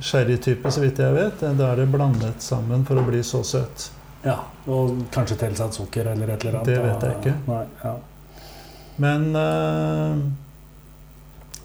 sherrytype, 0.00 0.70
så 0.74 0.80
vidt 0.82 0.98
jeg 0.98 1.14
vet. 1.14 1.44
Da 1.59 1.70
er 1.72 1.76
det 1.85 1.87
blandet 1.92 2.42
sammen 2.42 2.82
for 2.88 2.98
å 3.00 3.06
bli 3.06 3.22
så 3.22 3.44
søt. 3.46 3.90
Ja, 4.26 4.40
Og 4.66 4.96
kanskje 5.14 5.37
tilsatt 5.44 5.76
sukker 5.78 6.09
eller 6.12 6.35
et 6.35 6.42
eller 6.44 6.59
annet. 6.59 6.66
Det 6.66 6.82
vet 6.82 7.06
jeg 7.06 7.20
ikke. 7.20 7.35
Nei, 7.46 7.62
ja. 7.85 7.94
Men 8.98 9.26
eh, 9.37 10.26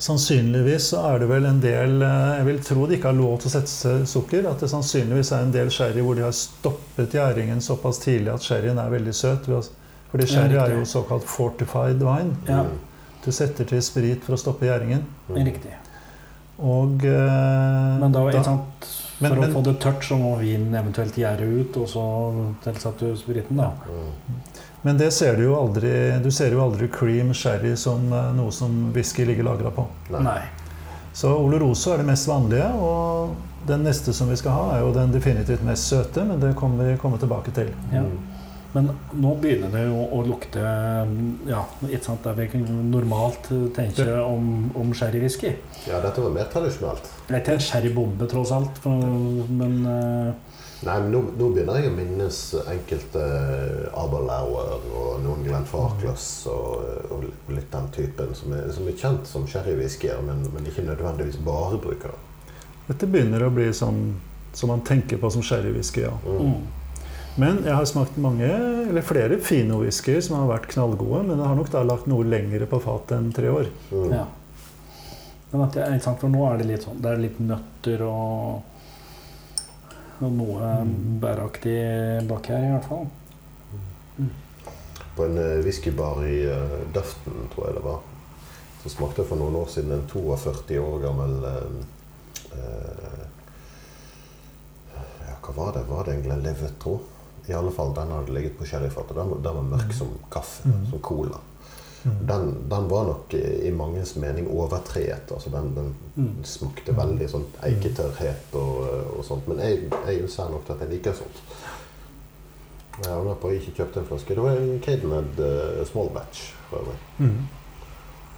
sannsynligvis 0.02 0.88
så 0.92 1.02
er 1.12 1.20
det 1.22 1.28
vel 1.30 1.46
en 1.46 1.60
del 1.64 2.02
eh, 2.02 2.38
Jeg 2.40 2.46
vil 2.48 2.62
tro 2.66 2.86
de 2.90 2.98
ikke 2.98 3.12
har 3.12 3.18
lov 3.18 3.36
til 3.42 3.52
å 3.52 3.54
sette 3.54 3.72
seg 3.72 4.06
sukker. 4.10 4.48
At 4.50 4.64
det 4.64 4.70
sannsynligvis 4.72 5.32
er 5.38 5.46
en 5.46 5.54
del 5.54 5.70
sherry 5.74 6.02
hvor 6.06 6.18
de 6.18 6.26
har 6.26 6.36
stoppet 6.36 7.14
gjæringen 7.18 7.62
såpass 7.62 8.02
tidlig 8.04 8.34
at 8.34 8.46
sherryen 8.46 8.82
er 8.82 8.90
veldig 8.94 9.14
søt. 9.16 9.46
Fordi 10.12 10.28
sherry 10.28 10.58
er 10.60 10.74
jo 10.80 10.86
såkalt 10.90 11.24
fortified 11.30 12.02
wine. 12.04 12.36
ja, 12.50 12.66
Du 13.24 13.32
setter 13.32 13.66
til 13.70 13.82
sprit 13.86 14.24
for 14.26 14.34
å 14.34 14.42
stoppe 14.42 14.66
gjæringen. 14.66 15.04
Mm. 15.30 15.46
riktig. 15.46 15.76
Og 16.62 17.06
eh, 17.06 18.00
Men 18.02 18.12
da, 18.12 18.26
da- 18.32 18.44
sant, 18.44 18.90
for 19.20 19.30
Men- 19.30 19.40
men- 19.40 19.50
å 19.52 19.54
få 19.54 19.64
det 19.64 19.80
tørt, 19.80 20.02
så 20.04 20.18
må 20.18 20.36
vinen 20.40 20.74
eventuelt 20.74 21.14
gjære 21.16 21.46
ut, 21.62 21.78
og 21.78 21.88
så 21.88 22.04
tilsatt 22.64 22.98
du 23.00 23.16
spriten, 23.16 23.58
da. 23.58 23.72
Men 24.82 24.98
det 24.98 25.12
ser 25.14 25.38
du 25.38 25.44
jo 25.46 25.54
aldri 25.60 25.92
Du 26.24 26.32
ser 26.34 26.56
jo 26.56 26.64
aldri 26.64 26.88
cream 26.90 27.34
sherry 27.38 27.76
som 27.78 28.08
eh, 28.14 28.32
noe 28.38 28.52
som 28.56 28.90
whisky 28.96 29.26
ligger 29.26 29.46
lagra 29.52 29.72
på. 29.76 29.86
Nei. 30.18 30.42
Så 31.14 31.32
Oloroso 31.36 31.92
er 31.94 32.02
det 32.02 32.08
mest 32.08 32.28
vanlige, 32.30 32.68
og 32.80 33.36
den 33.68 33.84
neste 33.84 34.14
som 34.16 34.30
vi 34.32 34.38
skal 34.40 34.56
ha, 34.56 34.68
er 34.78 34.86
jo 34.86 34.94
den 34.96 35.12
definitivt 35.12 35.64
mest 35.68 35.92
søte, 35.92 36.24
men 36.26 36.40
det 36.40 36.54
kommer 36.58 36.88
vi 36.88 37.00
komme 37.02 37.20
tilbake 37.20 37.52
til. 37.56 37.74
Ja. 37.92 38.06
Mm. 38.08 38.32
Men 38.72 38.88
nå 39.20 39.34
begynner 39.44 39.72
det 39.74 39.82
jo 39.84 40.04
å 40.16 40.22
lukte 40.24 40.62
Ja, 41.50 41.66
ikke 41.90 42.06
sant, 42.06 42.24
der 42.24 42.38
vi 42.38 42.62
normalt 42.64 43.50
tenker 43.76 44.14
om, 44.24 44.70
om 44.80 44.94
sherrywhisky. 44.96 45.52
Ja, 45.90 46.00
dette 46.00 46.24
var 46.24 46.32
mer 46.38 46.48
tradisjonelt. 46.54 47.10
Det 47.28 47.36
er 47.36 47.44
ikke 47.44 47.58
en 47.58 47.66
sherrybombe, 47.66 48.30
tross 48.32 48.54
alt, 48.56 48.80
for, 48.84 49.04
men 49.52 49.76
eh, 49.92 50.51
Nei, 50.82 50.96
men 50.98 51.12
nå, 51.14 51.20
nå 51.38 51.48
begynner 51.54 51.78
jeg 51.78 51.92
å 51.92 51.94
minnes 51.94 52.38
enkelte 52.72 53.22
Aberlauer 54.02 54.82
og 54.90 55.20
noen 55.22 55.44
Glenn 55.46 55.68
Farkless 55.70 56.48
og, 56.50 57.12
og 57.14 57.28
litt 57.54 57.70
den 57.70 57.92
typen 57.94 58.34
som 58.38 58.56
er, 58.58 58.66
som 58.74 58.90
er 58.90 58.98
kjent 58.98 59.30
som 59.30 59.46
sherrywhiskyer, 59.50 60.24
men, 60.26 60.42
men 60.56 60.66
ikke 60.66 60.88
nødvendigvis 60.88 61.38
bare 61.46 61.78
bruker. 61.84 62.16
Dette 62.88 63.06
begynner 63.06 63.46
å 63.46 63.52
bli 63.54 63.70
sånn 63.78 64.02
som 64.58 64.74
man 64.74 64.82
tenker 64.88 65.22
på 65.22 65.30
som 65.32 65.46
sherrywhisky, 65.46 66.08
ja. 66.08 66.16
Mm. 66.26 66.46
mm. 66.50 66.62
Men 67.40 67.62
jeg 67.64 67.72
har 67.72 67.86
smakt 67.88 68.18
mange, 68.20 68.50
eller 68.90 69.06
flere 69.08 69.38
fine 69.40 69.78
whiskyer 69.80 70.20
som 70.26 70.42
har 70.42 70.50
vært 70.50 70.68
knallgode, 70.74 71.22
men 71.30 71.38
jeg 71.38 71.48
har 71.48 71.56
nok 71.56 71.70
da 71.72 71.86
lagt 71.88 72.10
noe 72.12 72.26
lengre 72.28 72.68
på 72.68 72.82
fatet 72.84 73.16
enn 73.16 73.30
tre 73.36 73.54
år. 73.54 73.70
Mm. 73.94 74.10
Ja. 74.18 74.26
Men 75.54 75.64
at 75.64 75.78
det 75.78 75.86
er 75.86 75.94
interessant, 75.94 76.20
for 76.20 76.34
nå 76.34 76.44
er 76.48 76.60
det 76.60 76.68
litt 76.70 76.84
sånn 76.86 77.00
Det 77.04 77.10
er 77.12 77.18
litt 77.20 77.40
nøtter 77.44 78.04
og 78.08 78.71
noe 80.30 80.70
bæraktig 81.22 82.28
bak 82.30 82.46
her, 82.52 82.64
i 82.68 82.72
hvert 82.76 82.86
fall. 82.90 83.08
På 85.16 85.26
en 85.26 85.38
eh, 85.38 85.58
whiskybar 85.66 86.22
i 86.28 86.38
eh, 86.48 86.76
Dufton, 86.94 87.48
tror 87.54 87.68
jeg 87.68 87.76
det 87.80 87.84
var, 87.84 88.00
så 88.84 88.90
smakte 88.94 89.22
jeg 89.22 89.30
for 89.30 89.42
noen 89.42 89.56
år 89.60 89.68
siden 89.74 89.92
en 89.98 90.06
42 90.08 90.78
år 90.80 91.00
gammel 91.04 91.34
eh, 91.50 91.74
eh, 92.56 93.26
Ja, 95.28 95.36
hva 95.46 95.54
var 95.58 95.74
det? 95.76 95.84
Var 95.90 96.04
det 96.08 96.16
en 96.16 96.24
Glenlivet, 96.26 96.78
tro? 96.82 97.00
I 97.50 97.54
alle 97.58 97.72
fall, 97.74 97.94
den 97.98 98.12
hadde 98.14 98.34
ligget 98.36 98.58
på 98.60 98.66
sherryfatet. 98.70 99.16
den, 99.18 99.30
var- 99.30 99.42
den 99.44 99.56
var 99.56 99.64
mørk 99.76 99.94
som 99.98 100.12
kaffe. 100.32 100.70
Mm. 100.70 100.86
Som 100.92 101.00
cola. 101.00 101.40
Den, 102.04 102.48
den 102.70 102.88
var 102.90 103.04
nok 103.06 103.34
i 103.38 103.70
mangens 103.72 104.16
mening 104.16 104.48
overtreet. 104.50 105.32
Altså 105.32 105.50
den, 105.54 105.76
den 105.76 105.92
Mm. 106.16 106.44
smakte 106.44 106.92
veldig 106.98 107.28
sånn 107.32 107.46
eiketørrhet 107.64 108.56
og, 108.60 108.80
og 109.18 109.22
sånt. 109.26 109.46
Men 109.48 109.60
jeg, 109.64 109.86
jeg 110.08 110.30
ser 110.30 110.50
nok 110.52 110.68
at 110.74 110.82
jeg 110.84 110.90
liker 110.90 111.14
sånt. 111.16 111.38
Jeg 113.04 113.14
angrer 113.16 113.38
på 113.40 113.48
at 113.48 113.54
jeg 113.54 113.62
ikke 113.62 113.76
kjøpte 113.78 114.00
en 114.02 114.08
flaske. 114.10 114.36
Det 114.36 114.44
var 114.44 114.58
en 114.60 114.82
Cadenhead 114.84 115.40
uh, 115.40 115.86
small 115.88 116.10
batch. 116.14 116.42
for 116.70 116.78
øvrig. 116.82 116.98
Mm. 117.18 117.48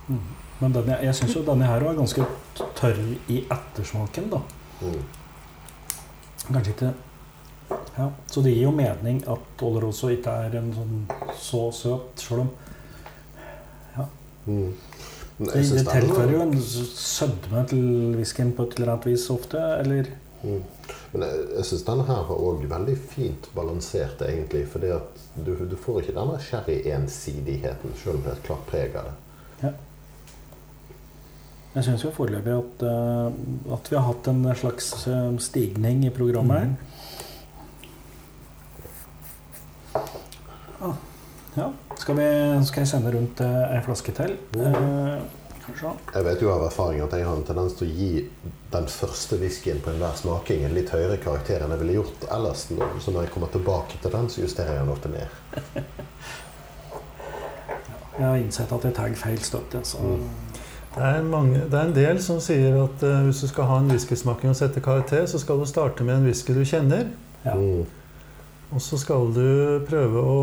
Mm. 0.07 0.19
Men 0.59 0.73
denne, 0.75 0.99
jeg 1.03 1.15
syns 1.15 1.35
jo 1.35 1.41
denne 1.47 1.65
her 1.65 1.83
var 1.83 1.97
ganske 1.97 2.25
tørr 2.77 3.01
i 3.27 3.39
ettersmaken, 3.51 4.29
da. 4.31 4.39
Mm. 4.81 5.01
Kanskje 6.51 6.71
ikke 6.75 6.93
Ja, 7.97 8.07
Så 8.27 8.41
det 8.41 8.53
gir 8.53 8.63
jo 8.67 8.71
mening 8.71 9.23
at 9.29 9.61
Oloroso 9.65 10.09
ikke 10.13 10.29
er 10.45 10.55
en 10.59 10.71
sånn 10.75 11.03
så 11.39 11.71
søt, 11.73 12.21
sjøl 12.21 12.43
om 12.45 12.49
Mm. 14.45 14.73
Det, 15.37 15.53
det 15.53 15.85
tilfører 15.87 16.31
jo 16.35 16.41
en 16.45 16.59
sødme 16.61 17.63
til 17.71 17.87
whiskyen 18.19 18.53
på 18.53 18.67
et 18.67 18.75
eller 18.77 18.93
annet 18.93 19.09
vis 19.13 19.29
ofte, 19.33 19.61
eller 19.79 20.11
Mm. 20.43 20.63
Men 21.13 21.21
jeg, 21.23 21.43
jeg 21.55 21.65
syns 21.69 21.85
denne 21.87 22.03
her 22.03 22.25
var 22.27 22.39
òg 22.43 22.65
veldig 22.67 22.95
fint 23.13 23.45
balansert, 23.55 24.21
egentlig. 24.27 24.65
at 24.91 25.21
du, 25.45 25.53
du 25.55 25.75
får 25.79 26.01
ikke 26.01 26.15
denne 26.17 26.39
sherry-ensidigheten, 26.43 27.93
selv 27.95 28.17
om 28.17 28.25
det 28.25 28.33
er 28.33 28.39
et 28.41 28.47
klart 28.47 28.65
preg 28.67 28.97
av 28.99 29.07
det. 29.07 29.71
Jeg 31.73 31.87
syns 31.87 32.03
jo 32.05 32.11
foreløpig 32.13 32.53
at, 32.53 32.83
uh, 32.85 33.73
at 33.73 33.87
vi 33.89 33.97
har 33.97 34.03
hatt 34.05 34.27
en 34.29 34.43
slags 34.55 34.91
eh, 35.09 35.31
stigning 35.41 36.03
i 36.05 36.11
programmet 36.13 36.67
Mm. 36.73 36.75
Ah, 40.83 40.97
ja. 41.57 41.69
Skal, 41.99 42.17
vi, 42.17 42.27
skal 42.67 42.83
jeg 42.83 42.91
sende 42.91 43.13
rundt 43.13 43.41
eh, 43.45 43.75
ei 43.75 43.81
flaske 43.85 44.13
til? 44.17 44.35
Eh, 44.57 45.17
kanskje. 45.65 45.91
Jeg 46.15 46.27
vet 46.27 46.43
jo 46.43 46.51
av 46.53 46.65
erfaring 46.67 47.03
at 47.05 47.13
jeg 47.17 47.27
har 47.27 47.37
en 47.37 47.45
tendens 47.47 47.77
til 47.79 47.87
å 47.87 47.97
gi 47.99 48.23
den 48.73 48.87
første 48.89 49.37
whiskyen 49.41 49.81
på 49.83 49.93
enhver 49.93 50.17
smaking 50.19 50.65
en 50.65 50.73
litt 50.75 50.91
høyere 50.93 51.19
karakter 51.23 51.63
enn 51.63 51.75
jeg 51.75 51.83
ville 51.83 51.99
gjort 51.99 52.25
ellers. 52.33 52.65
Så 53.03 53.13
når 53.13 53.27
jeg 53.27 53.35
kommer 53.35 53.53
tilbake 53.53 54.01
til 54.01 54.15
den, 54.15 54.31
så 54.33 54.43
justerer 54.43 54.77
jeg 54.77 54.85
den 54.85 54.95
ofte 54.95 55.13
ned. 55.13 55.29
Jeg 58.13 58.27
har 58.27 58.35
innsett 58.37 58.69
at 58.69 58.83
jeg 58.85 58.93
tar 58.93 59.13
feil 59.17 59.39
støtte. 59.41 59.79
Så. 59.89 59.97
Mm. 59.97 60.27
Det 60.93 61.01
er, 61.01 61.23
mange, 61.25 61.63
det 61.65 61.73
er 61.73 61.87
en 61.87 61.95
del 61.95 62.19
som 62.21 62.37
sier 62.43 62.75
at 62.77 63.01
uh, 63.01 63.23
hvis 63.25 63.39
du 63.41 63.47
skal 63.49 63.65
ha 63.65 63.79
en 63.81 63.89
whiskysmaking 63.89 64.51
og 64.51 64.57
sette 64.59 64.83
karakter, 64.85 65.25
så 65.25 65.41
skal 65.41 65.57
du 65.57 65.65
starte 65.65 66.05
med 66.05 66.19
en 66.19 66.27
whisky 66.27 66.53
du 66.53 66.61
kjenner. 66.61 67.07
Ja. 67.41 67.55
Mm. 67.57 67.87
Og 68.73 68.81
så 68.81 68.97
skal 68.97 69.27
du 69.35 69.45
prøve 69.85 70.21
å, 70.25 70.37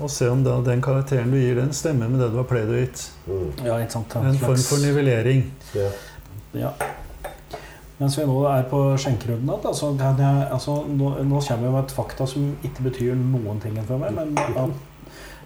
å 0.00 0.08
se 0.08 0.28
om 0.32 0.40
da, 0.44 0.56
den 0.64 0.80
karakteren 0.84 1.32
du 1.32 1.36
gir, 1.36 1.58
den 1.58 1.74
stemmer 1.76 2.08
med 2.08 2.22
det 2.22 2.30
du 2.32 2.38
har 2.40 2.48
pleid 2.48 2.70
å 2.72 2.78
gitt. 2.78 3.02
Mm. 3.26 3.50
ja, 3.66 3.76
ikke 3.82 3.96
sant? 3.98 4.16
En 4.22 4.38
form 4.40 4.62
for 4.64 4.80
nivellering. 4.80 5.44
Ja. 5.76 5.90
Ja. 6.56 6.72
Mens 7.98 8.16
vi 8.18 8.24
nå 8.28 8.36
er 8.48 8.66
på 8.68 8.78
skjenkerunden 9.00 9.52
altså, 9.56 9.92
altså, 9.96 10.78
nå, 10.88 11.14
nå 11.24 11.40
kommer 11.44 11.70
med 11.72 11.80
et 11.82 11.94
fakta 11.96 12.26
som 12.28 12.50
ikke 12.64 12.88
betyr 12.90 13.16
noen 13.20 13.60
ting 13.60 13.76
for 13.88 14.00
meg. 14.00 14.16
Men 14.16 14.36
ja, 14.56 14.66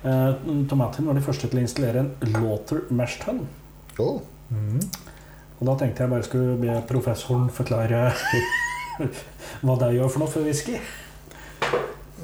eh, 0.03 0.65
Tomatin 0.71 1.11
var 1.11 1.19
de 1.19 1.23
første 1.27 1.51
til 1.51 1.61
å 1.61 1.65
installere 1.67 2.07
en 2.07 2.35
Lauter 2.39 2.87
Mash 2.91 3.19
Tun. 3.23 3.47
Å, 3.99 4.13
Mhm. 4.51 4.81
Og 5.61 5.67
da 5.69 5.75
tenkte 5.77 6.03
jeg 6.03 6.11
bare 6.11 6.25
skulle 6.27 6.57
be 6.59 6.75
professoren 6.89 7.51
forklare 7.53 8.09
hva 9.63 9.77
det 9.79 9.91
gjør 9.95 10.09
for 10.11 10.23
noe 10.25 10.33
for 10.33 10.47
whisky. 10.47 10.79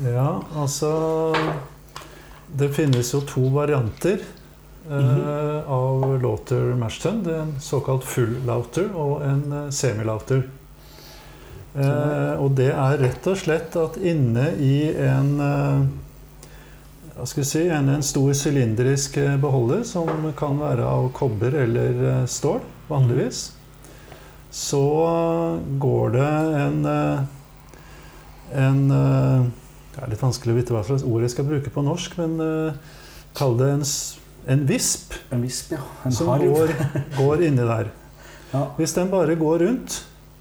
Ja, 0.05 0.43
altså 0.57 0.91
Det 2.59 2.69
finnes 2.77 3.13
jo 3.15 3.23
to 3.27 3.49
varianter 3.55 4.21
eh, 4.21 4.93
Mhm. 4.93 5.65
av 5.69 6.23
lauter 6.23 6.75
mashton. 6.79 7.23
Det 7.25 7.33
er 7.35 7.41
en 7.43 7.57
såkalt 7.61 8.05
full 8.05 8.37
lauter 8.47 8.87
og 8.95 9.23
en 9.27 9.43
semi-Lauter. 9.73 10.45
Eh, 11.75 12.35
og 12.41 12.55
det 12.57 12.71
er 12.73 12.99
rett 13.03 13.27
og 13.27 13.37
slett 13.37 13.75
at 13.77 13.97
inne 13.99 14.53
i 14.63 14.95
en 14.95 15.41
eh, 15.41 15.83
hva 17.17 17.27
skal 17.27 17.43
vi 17.43 17.49
si, 17.49 17.65
en, 17.69 17.89
en 17.89 18.03
stor 18.03 18.33
sylindrisk 18.33 19.17
eh, 19.17 19.37
beholder, 19.41 19.83
som 19.85 20.07
kan 20.39 20.59
være 20.61 20.85
av 20.87 21.11
kobber 21.13 21.53
eller 21.65 22.01
eh, 22.21 22.25
stål, 22.27 22.61
vanligvis, 22.89 23.53
så 24.53 24.85
går 25.83 26.11
det 26.15 26.33
en 26.63 26.85
eh, 26.87 27.21
en 28.55 28.91
eh, 28.91 29.47
Det 29.97 30.05
er 30.05 30.13
litt 30.13 30.23
vanskelig 30.23 30.53
å 30.53 30.57
vite 30.59 30.75
hva 30.77 30.83
slags 30.85 31.05
ord 31.09 31.25
jeg 31.25 31.33
skal 31.33 31.47
bruke 31.49 31.71
på 31.73 31.85
norsk, 31.85 32.19
men 32.21 32.35
uh, 32.43 32.99
kall 33.37 33.57
det 33.57 33.71
en, 33.79 33.85
en 34.53 34.67
visp 34.69 35.15
En 35.33 35.41
visp, 35.45 35.73
ja. 35.73 35.81
En 36.05 36.13
som 36.13 36.29
går, 36.29 36.75
går 37.17 37.47
inni 37.49 37.65
der. 37.65 37.93
Ja. 38.53 38.61
Hvis 38.77 38.93
den 38.95 39.09
bare 39.11 39.35
går 39.37 39.59
rundt, 39.65 39.97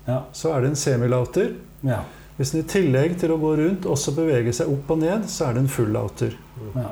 Ja. 0.06 0.20
så 0.32 0.52
er 0.54 0.62
det 0.62 0.68
en 0.70 0.78
semilauter. 0.78 1.56
Ja. 1.84 2.04
Hvis 2.38 2.52
den 2.54 2.62
i 2.62 2.68
tillegg 2.70 3.16
til 3.20 3.34
å 3.34 3.40
gå 3.42 3.56
rundt 3.58 3.88
også 3.90 4.14
beveger 4.16 4.54
seg 4.54 4.70
opp 4.72 4.92
og 4.94 5.00
ned, 5.02 5.26
så 5.32 5.48
er 5.48 5.56
det 5.58 5.64
en 5.64 5.72
full-lauter. 5.74 6.36
ja. 6.76 6.92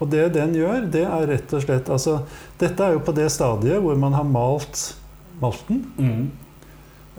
Og 0.00 0.08
det 0.08 0.30
den 0.32 0.54
gjør, 0.56 0.86
det 0.92 1.02
er 1.04 1.26
rett 1.28 1.50
og 1.52 1.60
slett 1.60 1.90
altså, 1.92 2.22
Dette 2.60 2.86
er 2.86 2.94
jo 2.94 3.02
på 3.04 3.12
det 3.12 3.26
stadiet 3.34 3.82
hvor 3.84 3.98
man 4.00 4.14
har 4.16 4.24
malt 4.24 4.94
malten. 5.42 5.82
Mm. 5.98 6.30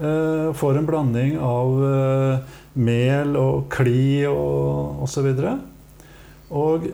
Uh, 0.02 0.48
får 0.56 0.80
en 0.80 0.88
blanding 0.88 1.36
av 1.38 1.82
eh, 1.86 2.56
mel 2.74 3.36
og 3.36 3.66
kli 3.72 4.24
og 4.28 5.02
osv. 5.04 5.28
Og 6.52 6.86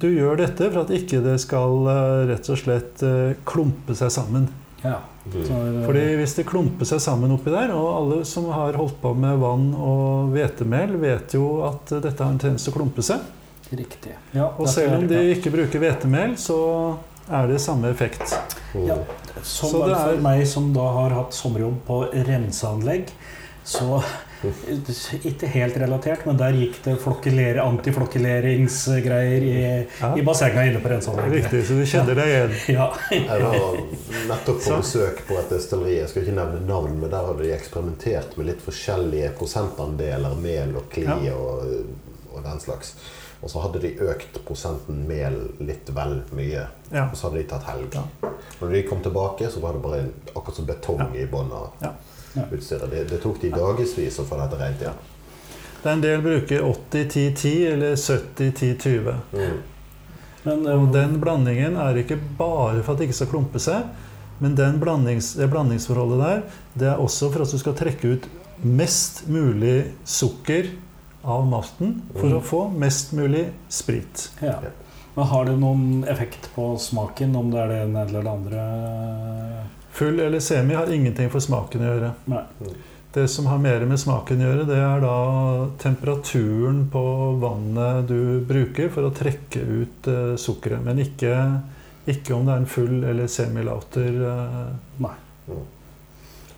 du 0.00 0.08
gjør 0.08 0.38
dette 0.40 0.68
for 0.70 0.82
at 0.84 0.92
ikke 0.96 1.20
det 1.24 1.38
skal 1.42 1.88
eh, 1.92 2.26
rett 2.32 2.48
og 2.52 2.58
slett 2.60 3.02
eh, 3.06 3.34
klumpe 3.48 3.96
seg 3.98 4.12
sammen. 4.14 4.48
ja. 4.84 5.00
Mm. 5.22 5.42
Eh, 5.46 5.84
Fordi 5.86 6.00
hvis 6.18 6.32
det 6.34 6.44
klumper 6.48 6.88
seg 6.88 6.98
sammen 7.04 7.30
oppi 7.30 7.52
der, 7.54 7.70
og 7.76 7.90
alle 7.94 8.16
som 8.26 8.48
har 8.50 8.74
holdt 8.74 8.96
på 8.98 9.12
med 9.14 9.36
vann 9.38 9.68
og 9.78 10.32
hvetemel, 10.34 10.96
vet 10.98 11.36
jo 11.36 11.60
at 11.68 11.92
dette 12.02 12.18
har 12.18 12.32
en 12.32 12.40
tendens 12.42 12.64
til 12.66 12.72
å 12.72 12.78
klumpe 12.80 13.04
seg. 13.06 13.22
Riktig. 13.70 14.16
Ja, 14.34 14.48
Og 14.58 14.66
selv 14.68 14.96
om 14.98 15.06
de 15.08 15.20
ikke 15.36 15.52
bruker 15.54 15.80
hvetemel, 15.80 16.34
så 16.40 16.58
er 17.30 17.46
det 17.52 17.60
samme 17.62 17.92
effekt. 17.94 18.34
Mm. 18.74 18.88
Ja. 18.90 18.98
Som 19.42 19.70
Så 19.70 19.84
det 19.86 19.94
er 19.94 20.10
for 20.10 20.24
meg 20.26 20.42
som 20.50 20.72
da 20.74 20.88
har 20.98 21.14
hatt 21.20 21.38
sommerjobb 21.38 21.78
på 21.86 22.02
renseanlegg, 22.26 23.14
så 23.62 24.02
Ikke 25.28 25.46
helt 25.52 25.76
relatert, 25.78 26.24
men 26.26 26.36
der 26.40 26.56
gikk 26.56 26.78
det 26.84 26.96
flokkeler, 27.02 27.60
antiflokkeleringsgreier 27.62 29.46
i, 29.46 29.54
Ja, 30.00 30.10
i 30.18 30.24
bassenget 30.26 30.70
inne 30.72 30.80
på 30.82 30.90
renseanlegget. 30.92 31.36
Riktig, 31.44 31.62
så 31.68 31.78
du 31.78 31.84
kjenner 31.86 32.18
deg 32.18 32.32
igjen. 32.32 32.54
Ja. 32.74 32.88
Jeg 33.14 33.42
var 33.46 33.80
nettopp 34.32 34.62
på 34.64 34.78
besøk 34.82 35.22
på 35.28 35.38
et 35.40 35.50
destilleri. 35.54 35.96
Jeg 36.00 36.10
skal 36.12 36.26
ikke 36.26 36.36
nevne 36.38 36.62
navn, 36.68 36.98
men 37.00 37.10
der 37.12 37.28
hadde 37.30 37.42
de 37.46 37.52
eksperimentert 37.56 38.36
med 38.38 38.50
litt 38.50 38.62
forskjellige 38.64 39.32
prosentandeler 39.38 40.38
mel 40.42 40.76
og 40.80 40.88
kli 40.92 41.06
Ja. 41.06 41.34
og, 41.34 41.66
og 42.32 42.42
den 42.46 42.60
slags. 42.62 42.94
Og 43.42 43.50
så 43.50 43.60
hadde 43.64 43.80
de 43.82 43.90
økt 44.06 44.36
prosenten 44.46 45.00
mel 45.08 45.34
litt 45.58 45.88
vel 45.94 46.20
mye. 46.36 46.66
Ja. 46.92 47.08
Og 47.08 47.16
så 47.18 47.26
hadde 47.28 47.40
de 47.40 47.48
tatt 47.50 47.66
helg. 47.66 47.96
Ja. 47.96 48.30
Når 48.60 48.74
de 48.76 48.82
kom 48.86 49.00
tilbake, 49.02 49.48
så 49.50 49.60
var 49.60 49.74
det 49.74 49.82
bare 49.82 50.04
akkurat 50.34 50.60
som 50.60 50.68
betong 50.68 51.16
i 51.18 51.26
bunnen 51.26 51.52
av 51.58 51.72
Ja. 51.82 51.92
Ja. 52.34 52.42
utstyret. 52.54 52.90
Det, 52.90 53.04
det 53.10 53.18
tok 53.20 53.40
de 53.42 53.50
dagevis 53.50 54.20
å 54.22 54.24
få 54.24 54.38
dette 54.40 54.60
rent 54.60 54.80
igjen. 54.80 55.00
Det 55.82 55.90
er 55.90 55.96
en 55.96 56.04
del 56.04 56.22
bruker 56.22 56.62
80-10-10 56.62 57.72
eller 57.72 57.96
70-10-20. 57.98 59.16
Mm. 59.34 59.58
Men 60.44 60.62
Og 60.66 60.86
eh, 60.86 60.92
den 60.94 61.18
blandingen 61.22 61.76
er 61.76 61.98
ikke 61.98 62.18
bare 62.38 62.82
for 62.82 62.94
at 62.94 63.02
det 63.02 63.08
ikke 63.10 63.18
skal 63.24 63.32
klumpe 63.34 63.62
seg, 63.62 63.90
men 64.42 64.54
den 64.58 64.78
blandings, 64.82 65.32
det 65.38 65.50
blandingsforholdet 65.52 66.22
der, 66.22 66.40
det 66.78 66.88
er 66.94 67.02
også 67.02 67.28
for 67.34 67.44
at 67.44 67.50
du 67.52 67.58
skal 67.60 67.76
trekke 67.78 68.14
ut 68.16 68.30
mest 68.62 69.24
mulig 69.30 69.92
sukker 70.06 70.70
av 71.24 71.46
masten 71.46 72.02
for 72.14 72.26
Mm. 72.28 72.38
å 72.38 72.42
få 72.42 72.62
mest 72.78 73.12
mulig 73.12 73.48
sprit. 73.68 74.30
ja. 74.40 74.58
Men 75.14 75.26
har 75.28 75.44
det 75.44 75.58
noen 75.60 76.04
effekt 76.08 76.48
på 76.54 76.78
smaken, 76.80 77.36
om 77.36 77.50
det 77.50 77.58
er 77.60 77.68
det 77.68 77.80
ene 77.82 78.06
eller 78.06 78.22
det 78.22 78.30
andre? 78.30 78.62
Full 79.90 80.20
eller 80.20 80.40
semi 80.40 80.74
har 80.74 80.88
ingenting 80.92 81.28
for 81.28 81.38
smaken 81.44 81.82
å 81.84 81.90
gjøre. 81.90 82.12
Nei. 82.32 82.42
Det 83.12 83.26
som 83.28 83.44
har 83.50 83.58
mer 83.60 83.84
med 83.84 84.00
smaken 84.00 84.40
å 84.40 84.46
gjøre, 84.48 84.66
det 84.66 84.78
er 84.80 85.00
da 85.04 85.68
temperaturen 85.82 86.86
på 86.90 87.02
vannet 87.42 88.08
du 88.08 88.40
bruker 88.48 88.88
for 88.88 89.04
å 89.04 89.12
trekke 89.12 89.60
ut 89.60 90.08
uh, 90.08 90.32
sukkeret. 90.40 90.80
Men 90.82 91.02
ikke, 91.04 91.60
ikke 92.08 92.32
om 92.34 92.46
det 92.48 92.54
er 92.54 92.62
en 92.62 92.66
full 92.72 93.04
eller 93.04 93.28
semilauter. 93.28 94.16
Uh, 94.16 94.72
Nei. 95.04 95.12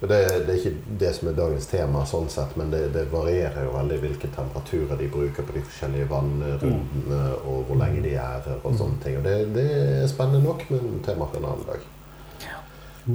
Og 0.05 0.11
Det, 0.11 0.18
det 0.44 0.52
er 0.52 0.59
ikke 0.61 0.98
det 1.00 1.11
som 1.16 1.28
er 1.30 1.36
dagens 1.38 1.66
tema, 1.70 2.02
sånn 2.05 2.26
sett, 2.28 2.50
men 2.61 2.68
det, 2.74 2.82
det 2.92 3.07
varierer 3.09 3.64
jo 3.64 3.70
veldig 3.72 3.96
hvilke 4.02 4.28
temperaturer 4.34 4.98
de 5.00 5.07
bruker 5.09 5.46
på 5.48 5.55
de 5.57 5.62
forskjellige 5.64 6.09
vannrundene, 6.11 7.20
og 7.48 7.62
hvor 7.70 7.78
lenge 7.80 8.02
de 8.05 8.12
gjærer 8.12 8.59
og 8.61 8.76
sånne 8.76 9.00
ting. 9.00 9.16
Og 9.16 9.24
det, 9.24 9.38
det 9.57 9.64
er 10.02 10.11
spennende 10.12 10.44
nok, 10.44 10.66
men 10.74 11.00
tema 11.07 11.24
for 11.30 11.40
en 11.40 11.48
annen 11.55 11.64
dag. 11.70 11.88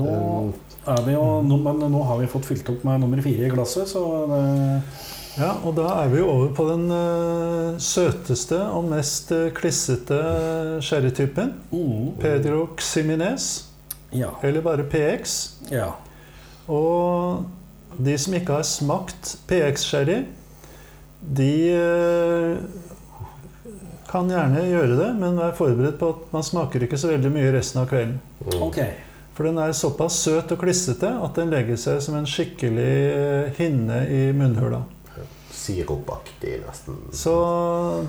Nå 0.01 0.09
er 0.89 1.05
vi 1.05 1.13
jo 1.15 1.23
nå, 1.45 1.55
Men 1.65 1.85
nå 1.93 2.01
har 2.09 2.19
vi 2.21 2.27
fått 2.29 2.45
fylt 2.49 2.67
opp 2.73 2.83
med 2.85 3.01
nummer 3.05 3.21
fire 3.25 3.45
i 3.47 3.53
glasset, 3.53 3.89
så 3.93 4.03
det, 4.33 4.43
Ja, 5.39 5.53
og 5.63 5.75
da 5.77 5.87
er 6.01 6.09
vi 6.11 6.25
over 6.25 6.49
på 6.57 6.65
den 6.71 6.89
uh, 6.89 7.77
søteste 7.79 8.57
og 8.73 8.89
mest 8.89 9.29
uh, 9.31 9.47
klissete 9.55 10.17
sherrytypen. 10.81 11.53
mm, 11.71 12.11
Pedro 12.19 12.67
Ximinez, 12.81 13.65
Ja. 14.11 14.33
eller 14.41 14.65
bare 14.65 14.89
PX. 14.89 15.39
ja. 15.69 15.91
Og 16.69 17.97
de 17.97 18.13
som 18.21 18.35
ikke 18.37 18.59
har 18.59 18.67
smakt 18.67 19.35
PX-sherry, 19.49 20.21
de 21.19 21.51
eh, 21.73 22.57
kan 24.09 24.29
gjerne 24.31 24.63
gjøre 24.69 24.95
det, 24.97 25.09
men 25.19 25.37
vær 25.39 25.57
forberedt 25.57 25.99
på 25.99 26.13
at 26.13 26.31
man 26.33 26.45
smaker 26.45 26.85
ikke 26.85 26.99
så 26.99 27.11
veldig 27.11 27.31
mye 27.33 27.51
resten 27.53 27.81
av 27.81 27.89
kvelden. 27.91 28.19
Okay. 28.69 28.93
For 29.35 29.47
den 29.47 29.59
er 29.61 29.73
såpass 29.75 30.17
søt 30.25 30.51
og 30.51 30.61
klissete 30.61 31.11
at 31.23 31.37
den 31.39 31.51
legger 31.53 31.77
seg 31.79 32.01
som 32.03 32.17
en 32.19 32.29
skikkelig 32.29 32.93
eh, 33.09 33.51
hinne 33.59 34.01
i 34.11 34.23
munnhula. 34.35 34.83
Sirupaktig, 35.59 36.61
nesten. 36.63 36.97
Så 37.15 37.33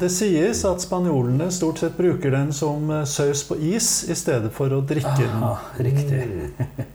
det 0.00 0.12
sies 0.14 0.62
at 0.68 0.84
spanjolene 0.84 1.48
stort 1.52 1.82
sett 1.82 1.96
bruker 1.98 2.34
den 2.34 2.54
som 2.54 2.86
eh, 2.94 3.04
saus 3.08 3.42
på 3.48 3.58
is 3.72 3.90
i 4.10 4.16
stedet 4.18 4.52
for 4.54 4.72
å 4.74 4.80
drikke 4.86 5.18
den. 5.22 5.44
Aha, 5.50 5.76
riktig. 5.82 6.88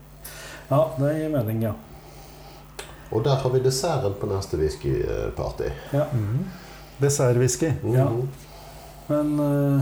Mm. 0.70 0.78
Ja, 0.78 0.91
det 0.99 1.13
gir 1.20 1.30
mening, 1.30 1.61
ja. 1.63 1.74
Og 3.11 3.24
der 3.24 3.36
har 3.36 3.49
vi 3.53 3.59
desserten 3.61 4.13
på 4.20 4.28
neste 4.28 4.57
whiskyparty. 4.57 5.70
ja. 5.93 6.05
Mm. 6.13 6.45
Dessertwhisky. 6.97 7.74
Ja. 7.93 8.07
Men 9.07 9.39
uh, 9.39 9.82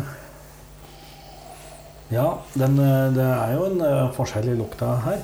Ja, 2.10 2.38
den, 2.54 2.80
eh, 2.80 3.14
det 3.14 3.24
er 3.26 3.54
jo 3.56 3.66
en 3.66 3.82
eh, 3.82 4.10
forskjell 4.14 4.50
i 4.50 4.56
lukta 4.58 4.92
her. 5.06 5.22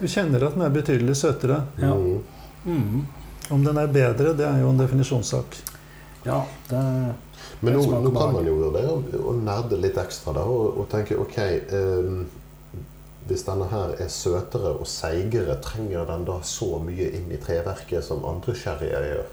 Du 0.00 0.06
kjenner 0.08 0.44
at 0.46 0.54
den 0.54 0.62
er 0.66 0.70
betydelig 0.74 1.16
søtere. 1.18 1.62
Ja. 1.80 1.94
Mm. 1.94 2.20
Mm. 2.64 3.06
Om 3.50 3.64
den 3.64 3.78
er 3.80 3.86
bedre, 3.90 4.34
det 4.38 4.46
er 4.46 4.60
jo 4.62 4.68
en 4.70 4.78
definisjonssak. 4.78 5.56
Ja, 6.26 6.42
det 6.68 6.82
Men 7.60 7.74
nå, 7.74 7.82
nå 8.04 8.12
kan 8.14 8.32
man 8.36 8.46
jo 8.46 8.54
vurdere 8.60 8.92
å- 9.18 9.34
nerde 9.40 9.78
litt 9.80 9.96
ekstra 9.98 10.32
da, 10.36 10.42
og, 10.44 10.78
og 10.78 10.88
tenke 10.92 11.16
ok 11.18 11.36
ehm, 11.40 12.26
Hvis 13.28 13.44
denne 13.46 13.66
her 13.70 13.94
er 13.98 14.08
søtere 14.08 14.72
og 14.72 14.86
seigere, 14.90 15.58
trenger 15.62 16.06
den 16.08 16.24
da 16.26 16.38
så 16.46 16.78
mye 16.82 17.10
inn 17.18 17.28
i 17.30 17.38
treverket 17.40 18.04
som 18.06 18.24
andre 18.26 18.54
sherryer 18.56 19.06
gjør? 19.10 19.28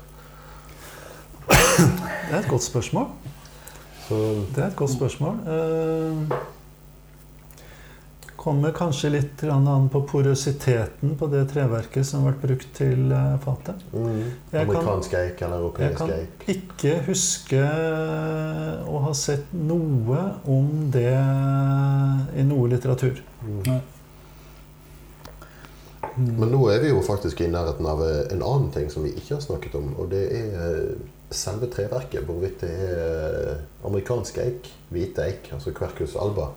Det 1.48 2.36
er 2.36 2.40
et 2.42 2.50
godt 2.50 2.64
spørsmål. 2.64 3.08
Så 4.08 4.16
Det 4.56 4.64
er 4.64 4.68
et 4.68 4.76
godt 4.76 4.92
spørsmål. 4.92 5.40
Eh, 5.48 6.38
kommer 8.38 8.72
kanskje 8.72 9.10
litt 9.12 9.44
an 9.50 9.90
på 9.90 10.02
porøsiteten 10.08 11.16
på 11.20 11.28
det 11.32 11.44
treverket 11.52 12.06
som 12.06 12.24
har 12.24 12.32
vært 12.36 12.46
brukt 12.46 12.70
til 12.78 13.12
eh, 13.12 13.34
fatet. 13.44 13.84
mm, 13.92 14.24
kan- 14.52 14.62
Amerikansk 14.62 15.14
eik 15.20 15.42
eller 15.42 15.68
Jeg 15.80 15.96
kan 15.98 16.14
ikke 16.48 16.96
huske 17.10 17.64
å 18.88 19.02
ha 19.04 19.14
sett 19.14 19.52
noe 19.54 20.24
om 20.46 20.90
det 20.94 21.12
i 22.38 22.44
noe 22.48 22.70
litteratur. 22.70 23.22
Mm. 23.44 23.62
Mm. 26.18 26.34
Men 26.40 26.50
nå 26.50 26.64
er 26.74 26.80
vi 26.82 26.90
jo 26.90 27.02
faktisk 27.06 27.42
i 27.46 27.50
nærheten 27.52 27.86
av 27.86 28.02
eh, 28.06 28.24
en 28.34 28.42
annen 28.42 28.72
ting 28.74 28.90
som 28.90 29.04
vi 29.06 29.12
ikke 29.18 29.36
har 29.36 29.44
snakket 29.44 29.76
om, 29.78 29.92
og 30.02 30.10
det 30.14 30.24
er 30.34 30.56
eh, 30.64 30.96
selve 31.34 31.70
treverket. 31.74 32.26
Hvorvidt 32.26 32.64
det 32.64 32.72
er 32.74 33.60
amerikansk 33.86 34.40
eik, 34.42 34.70
hvite 34.94 35.28
eik, 35.28 35.52
altså 35.54 35.74
Quercus 35.78 36.16
alba, 36.18 36.50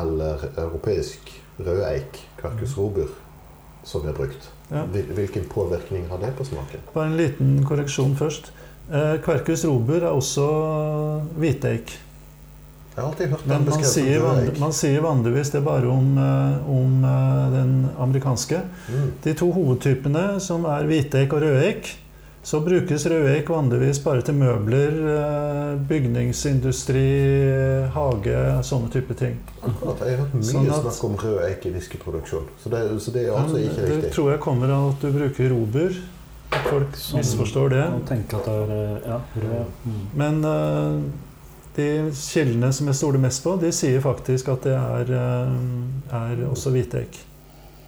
eller 0.00 0.48
europeisk 0.58 1.30
røde 1.58 1.84
eik, 1.92 2.20
Quercus 2.40 2.76
robur, 2.78 3.08
som 3.84 4.06
er 4.08 4.12
brukt. 4.16 4.48
Ja. 4.72 4.82
Hvilken 5.14 5.44
påvirkning 5.52 6.06
har 6.10 6.18
det 6.22 6.32
på 6.38 6.44
smaken? 6.48 6.80
Bare 6.94 7.06
en 7.12 7.16
liten 7.20 7.58
korreksjon 7.68 8.16
først. 8.16 8.50
Eh, 8.92 9.16
robur 9.64 10.00
er 10.02 10.10
også 10.12 10.46
hviteik. 11.38 11.92
Jeg 12.94 13.02
har 13.02 13.08
alltid 13.10 13.26
hørt 13.32 13.44
den 13.50 13.64
man 13.66 13.84
sier, 13.90 14.20
van- 14.22 14.60
man 14.60 14.72
sier 14.72 15.00
vanligvis 15.02 15.50
det 15.50 15.64
bare 15.66 15.88
om, 15.90 16.12
eh, 16.18 16.68
om 16.70 17.04
eh, 17.04 17.50
den 17.56 17.72
amerikanske. 17.98 18.60
Mm. 18.88 19.08
De 19.24 19.34
to 19.34 19.48
hovedtypene, 19.52 20.40
som 20.40 20.64
er 20.64 20.86
hviteik 20.86 21.32
og 21.32 21.42
rødeik, 21.42 21.90
så 22.44 22.60
brukes 22.60 23.06
rødeik 23.08 23.48
vanligvis 23.48 23.98
bare 24.04 24.20
til 24.22 24.34
møbler, 24.36 24.96
eh, 25.14 25.78
bygningsindustri, 25.88 27.04
hage, 27.94 28.36
sånne 28.68 28.90
type 28.92 29.14
ting. 29.16 29.38
Akkurat, 29.62 30.00
Jeg 30.04 30.16
har 30.18 30.24
hørt 30.24 30.34
mye 30.34 30.42
Sånn 30.52 30.68
at- 30.70 30.82
snakk 30.84 31.04
om 31.08 31.16
rød 31.16 31.38
eik 31.48 31.66
i 31.66 31.70
whiskyproduksjon, 31.72 32.44
så 32.62 32.70
det, 32.70 33.00
så 33.00 33.10
det 33.12 33.26
er 33.26 33.32
altså 33.32 33.56
ikke 33.56 33.80
riktig. 33.86 34.02
det 34.02 34.12
tror 34.12 34.30
jeg 34.30 34.40
kommer 34.40 34.68
av 34.70 34.88
at 34.90 35.00
du 35.00 35.12
bruker 35.12 35.50
robur. 35.50 35.92
At 36.52 36.68
folk 36.70 36.92
misforstår 37.16 37.68
det. 37.70 37.82
At 37.82 38.06
det 38.06 38.46
er 38.46 38.70
eh, 38.70 39.08
ja, 39.08 39.20
rød. 39.36 39.64
Mm. 39.86 40.00
Men 40.14 40.44
eh, 40.44 41.00
de 41.76 42.10
kildene 42.12 42.72
som 42.72 42.86
jeg 42.86 42.94
stoler 42.94 43.18
mest 43.18 43.42
på, 43.42 43.56
de 43.60 43.72
sier 43.72 44.00
faktisk 44.00 44.48
at 44.52 44.62
det 44.62 44.76
er, 44.76 45.10
er 46.12 46.44
også 46.50 46.70
hviteeik. 46.70 47.18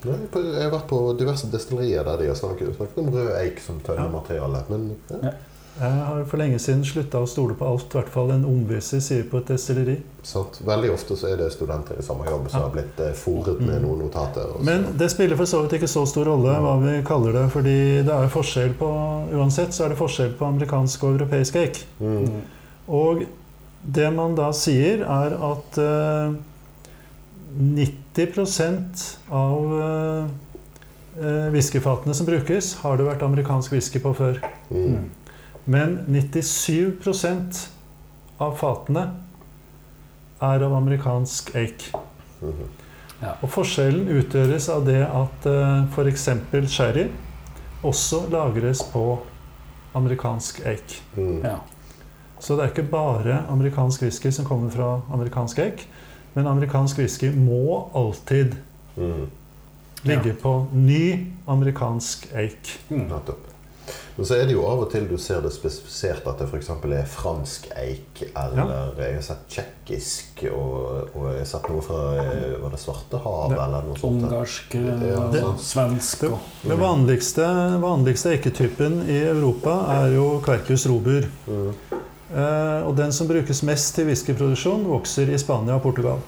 Nei, 0.07 0.45
Jeg 0.55 0.63
har 0.63 0.71
vært 0.79 0.89
på 0.89 1.01
diverse 1.19 1.51
destillerier 1.53 2.05
der 2.05 2.17
de 2.23 2.27
har 2.31 2.39
snakket, 2.39 2.77
snakket 2.79 2.99
om 3.03 3.11
rød 3.15 3.35
eik 3.43 3.61
som 3.61 3.81
tønnemateriale. 3.85 4.63
Men 4.71 4.97
ja, 5.11 5.33
Jeg 5.77 5.93
har 6.09 6.23
for 6.25 6.41
lenge 6.41 6.57
siden 6.59 6.85
slutta 6.89 7.21
å 7.21 7.27
stole 7.29 7.53
på 7.55 7.67
alt, 7.69 7.91
i 7.93 7.99
hvert 7.99 8.09
fall 8.09 8.31
en 8.33 8.45
omvise 8.49 8.97
sier 9.05 9.27
på 9.29 9.43
et 9.43 9.51
destilleri. 9.53 9.99
sant. 10.23 10.61
Veldig 10.65 10.93
ofte 10.95 11.17
så 11.21 11.29
er 11.33 11.37
det 11.37 11.51
studenter 11.53 11.99
i 12.01 12.03
samme 12.03 12.25
jobb 12.25 12.49
som 12.51 12.61
Ja. 12.61 12.69
har 12.69 12.73
blitt 12.73 13.03
fòret 13.15 13.61
med 13.61 13.83
noen 13.83 13.99
notater. 14.07 14.55
og 14.57 14.65
Men 14.65 14.97
det 14.97 15.11
spiller 15.11 15.37
for 15.37 15.45
så 15.45 15.61
vidt 15.63 15.73
ikke 15.83 15.89
så 15.89 16.07
stor 16.07 16.25
rolle 16.25 16.49
hva 16.65 16.81
vi 16.81 17.03
kaller 17.05 17.33
det, 17.33 17.51
fordi 17.53 18.03
det 18.05 18.15
er 18.15 18.29
forskjell 18.29 18.73
på 18.79 18.89
Uansett 19.37 19.75
så 19.75 19.85
er 19.85 19.89
det 19.91 19.99
forskjell 19.99 20.33
på 20.39 20.47
amerikansk 20.47 21.05
og 21.05 21.19
europeisk 21.21 21.57
eik. 21.57 21.85
mm. 22.01 22.25
Mm. 22.25 22.41
Og 22.89 23.27
det 23.85 24.13
man 24.15 24.35
da 24.35 24.51
sier, 24.53 25.03
er 25.03 25.35
at 25.35 25.79
uh, 25.79 26.35
90 27.59 27.93
av 29.29 29.77
eh, 29.81 30.25
eh, 31.21 31.47
whiskyfatene 31.53 32.15
som 32.15 32.27
brukes, 32.27 32.75
har 32.83 32.97
det 32.97 33.07
vært 33.09 33.23
amerikansk 33.27 33.73
whisky 33.73 34.01
på 34.03 34.15
før. 34.17 34.41
Mm. 34.71 35.11
Men 35.67 35.99
97% 36.09 37.63
av 38.39 38.57
fatene 38.61 39.07
er 40.41 40.63
av 40.63 40.75
amerikansk 40.77 41.55
eik. 41.57 41.89
Mhm. 42.41 42.75
Og 43.41 43.49
forskjellen 43.49 44.11
utgjøres 44.13 44.67
av 44.69 44.83
det 44.85 45.01
at 45.01 45.47
uh, 45.49 45.87
f.eks. 45.89 46.27
sherry 46.69 47.07
også 47.87 48.27
lagres 48.29 48.83
på 48.93 49.05
amerikansk 49.97 50.61
eik. 50.69 50.99
Mm. 51.17 51.41
Ja. 51.45 51.57
Så 52.39 52.57
det 52.57 52.67
er 52.67 52.75
ikke 52.75 52.91
bare 52.93 53.39
amerikansk 53.49 54.05
whisky 54.05 54.31
som 54.31 54.45
kommer 54.45 54.69
fra 54.71 55.01
amerikansk 55.17 55.63
eik, 55.65 55.87
men 56.37 56.47
amerikansk 56.47 56.99
whisky 57.03 57.33
må 57.35 57.89
alltid 57.97 58.55
Mm. 58.97 59.27
ligge 60.07 60.33
på 60.41 60.67
ny 60.73 61.27
amerikansk 61.47 62.29
eik. 62.35 62.71
Mm. 62.89 63.09
Nettopp. 63.11 63.43
Men 64.17 64.27
så 64.27 64.35
er 64.41 64.47
det 64.49 64.55
jo 64.57 64.63
av 64.67 64.81
og 64.83 64.89
til 64.91 65.05
du 65.07 65.19
ser 65.21 65.43
det 65.45 65.51
spesifisert 65.53 66.25
at 66.27 66.39
det 66.41 66.47
f.eks. 66.49 66.71
er 66.71 67.05
fransk 67.07 67.67
eik, 67.77 68.23
eller 68.33 68.95
jeg 68.99 69.15
har 69.19 69.23
sett 69.27 69.45
tsjekkisk, 69.53 70.41
og, 70.49 71.11
og 71.15 71.27
jeg 71.35 71.43
har 71.43 71.51
sett 71.51 71.69
noe 71.71 71.85
fra 71.85 72.01
eh, 72.23 72.57
Var 72.63 72.73
det 72.73 72.81
Svartehavet, 72.81 73.53
havet, 73.53 73.61
eller 73.67 73.85
noe 73.91 73.99
sånt? 74.01 74.25
Ungarsk, 74.25 74.75
eh, 74.81 75.05
Ja, 75.11 75.27
det- 75.35 75.45
svensk 75.61 76.25
og 76.31 76.39
Den 76.65 76.81
vanligste, 76.81 77.47
vanligste 77.85 78.33
eiketypen 78.33 79.03
i 79.09 79.21
Europa 79.29 79.77
er 80.01 80.15
jo 80.17 80.41
Kverkus 80.41 80.87
robur. 80.89 81.29
Mm. 81.47 81.75
Eh, 82.27 82.81
og 82.87 82.97
den 82.99 83.13
som 83.15 83.29
brukes 83.31 83.63
mest 83.67 83.95
til 83.95 84.09
whiskyproduksjon, 84.09 84.87
vokser 84.91 85.31
i 85.31 85.39
Spania 85.39 85.77
og 85.79 85.85
Portugal. 85.85 86.23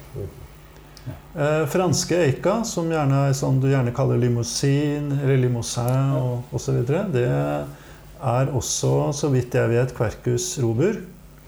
Eh, 1.34 1.64
franske 1.70 2.18
eika, 2.28 2.60
som 2.68 2.90
gjerne 2.92 3.28
er 3.28 3.36
sånn 3.36 3.58
du 3.62 3.68
gjerne 3.70 3.94
kaller 3.96 4.20
limousin 4.20 5.10
eller 5.18 5.40
limousin 5.42 6.14
og 6.18 6.54
osv., 6.54 6.82
det 7.14 7.28
er 7.28 8.50
også, 8.50 8.92
så 9.14 9.30
vidt 9.30 9.54
jeg 9.54 9.70
vet, 9.70 9.94
Quercus 9.94 10.52
robur. 10.62 11.00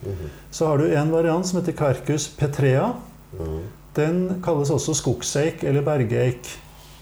Mhm. 0.06 0.30
Så 0.50 0.66
har 0.66 0.78
du 0.78 0.88
en 0.94 1.12
variant 1.12 1.46
som 1.46 1.60
heter 1.60 1.76
Quercus 1.76 2.28
petrea. 2.38 2.92
Mm. 3.38 3.60
Den 3.94 4.18
kalles 4.42 4.70
også 4.70 4.94
skogseik 4.94 5.64
eller 5.64 5.82
bergeik. 5.82 6.48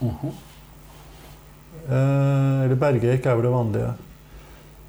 Mhm. 0.00 0.32
Eh, 1.88 2.64
eller 2.64 2.76
bergeik 2.76 3.26
er 3.26 3.36
vel 3.36 3.46
det 3.46 3.52
vanlige. 3.52 3.94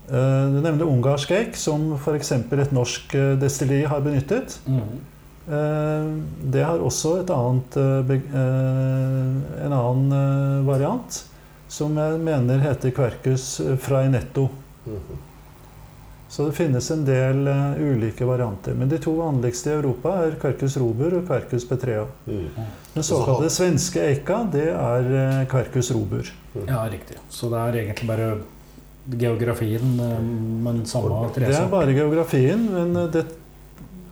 Eh, 0.10 0.46
du 0.54 0.62
nevner 0.62 0.90
ungarsk 0.90 1.32
eik, 1.38 1.56
som 1.58 1.94
f.eks. 1.98 2.32
et 2.32 2.74
norsk 2.74 3.16
eh, 3.16 3.32
destilleri 3.42 3.86
har 3.90 4.04
benyttet. 4.06 4.60
Mm. 4.66 5.00
Det 6.54 6.62
har 6.62 6.78
også 6.78 7.24
et 7.24 7.32
annet, 7.34 7.74
en 8.06 9.72
annen 9.74 10.12
variant, 10.68 11.16
som 11.66 11.96
jeg 11.98 12.20
mener 12.22 12.62
heter 12.62 12.94
Kverkus 12.94 13.56
frainetto. 13.82 14.44
Mm. 14.86 15.00
Så 16.30 16.46
det 16.46 16.54
finnes 16.60 16.92
en 16.94 17.02
del 17.08 17.50
ulike 17.82 18.30
varianter. 18.30 18.78
Men 18.78 18.94
de 18.94 19.02
to 19.02 19.16
vanligste 19.18 19.72
i 19.72 19.80
Europa 19.80 20.20
er 20.28 20.38
Kverkus 20.38 20.78
robur 20.78 21.18
og 21.18 21.26
Kverkus 21.32 21.66
petrea. 21.66 22.06
Mm. 22.30 22.70
Den 22.94 23.10
såkalte 23.10 23.50
svenske 23.58 24.06
eika, 24.06 24.44
det 24.54 24.68
er 24.70 25.50
Kverkus 25.50 25.90
robur. 25.98 26.30
Ja, 26.62 26.86
riktig. 26.94 27.18
Så 27.34 27.50
det 27.50 27.66
er 27.66 27.82
egentlig 27.88 28.12
bare 28.14 28.32
geografien, 29.18 30.00
eh, 30.00 30.20
men 30.64 30.86
samme 30.86 31.30
Det 31.36 31.56
er 31.56 31.70
bare 31.70 31.94
geografien, 31.94 32.66
men 32.72 32.96
eh, 32.96 33.08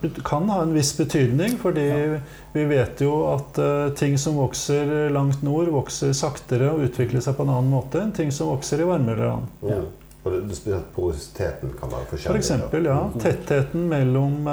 det 0.02 0.24
kan 0.24 0.50
ha 0.50 0.62
en 0.62 0.74
viss 0.74 0.98
betydning, 0.98 1.58
fordi 1.58 1.88
Ja. 1.88 2.20
vi 2.54 2.66
vet 2.66 3.02
jo 3.02 3.34
at 3.34 3.58
eh, 3.58 3.90
ting 3.96 4.18
som 4.18 4.36
vokser 4.38 5.10
langt 5.10 5.42
nord, 5.44 5.68
vokser 5.68 6.14
saktere 6.14 6.72
og 6.72 6.86
utvikler 6.90 7.22
seg 7.22 7.36
på 7.36 7.44
en 7.44 7.50
annen 7.50 7.72
måte 7.72 8.02
enn 8.02 8.12
ting 8.12 8.32
som 8.32 8.48
vokser 8.48 8.82
i 8.82 8.84
varmere 8.84 9.32
land. 9.32 9.48
Ja. 9.62 9.82
Det, 10.28 10.42
det 10.50 10.56
spesielt 10.58 10.90
porositeten 10.94 11.72
kan 11.80 11.90
være 11.90 12.06
forskjellig? 12.10 12.28
For 12.28 12.38
eksempel, 12.38 12.86
ja. 12.86 13.10
Tettheten 13.18 13.88
mellom 13.88 14.44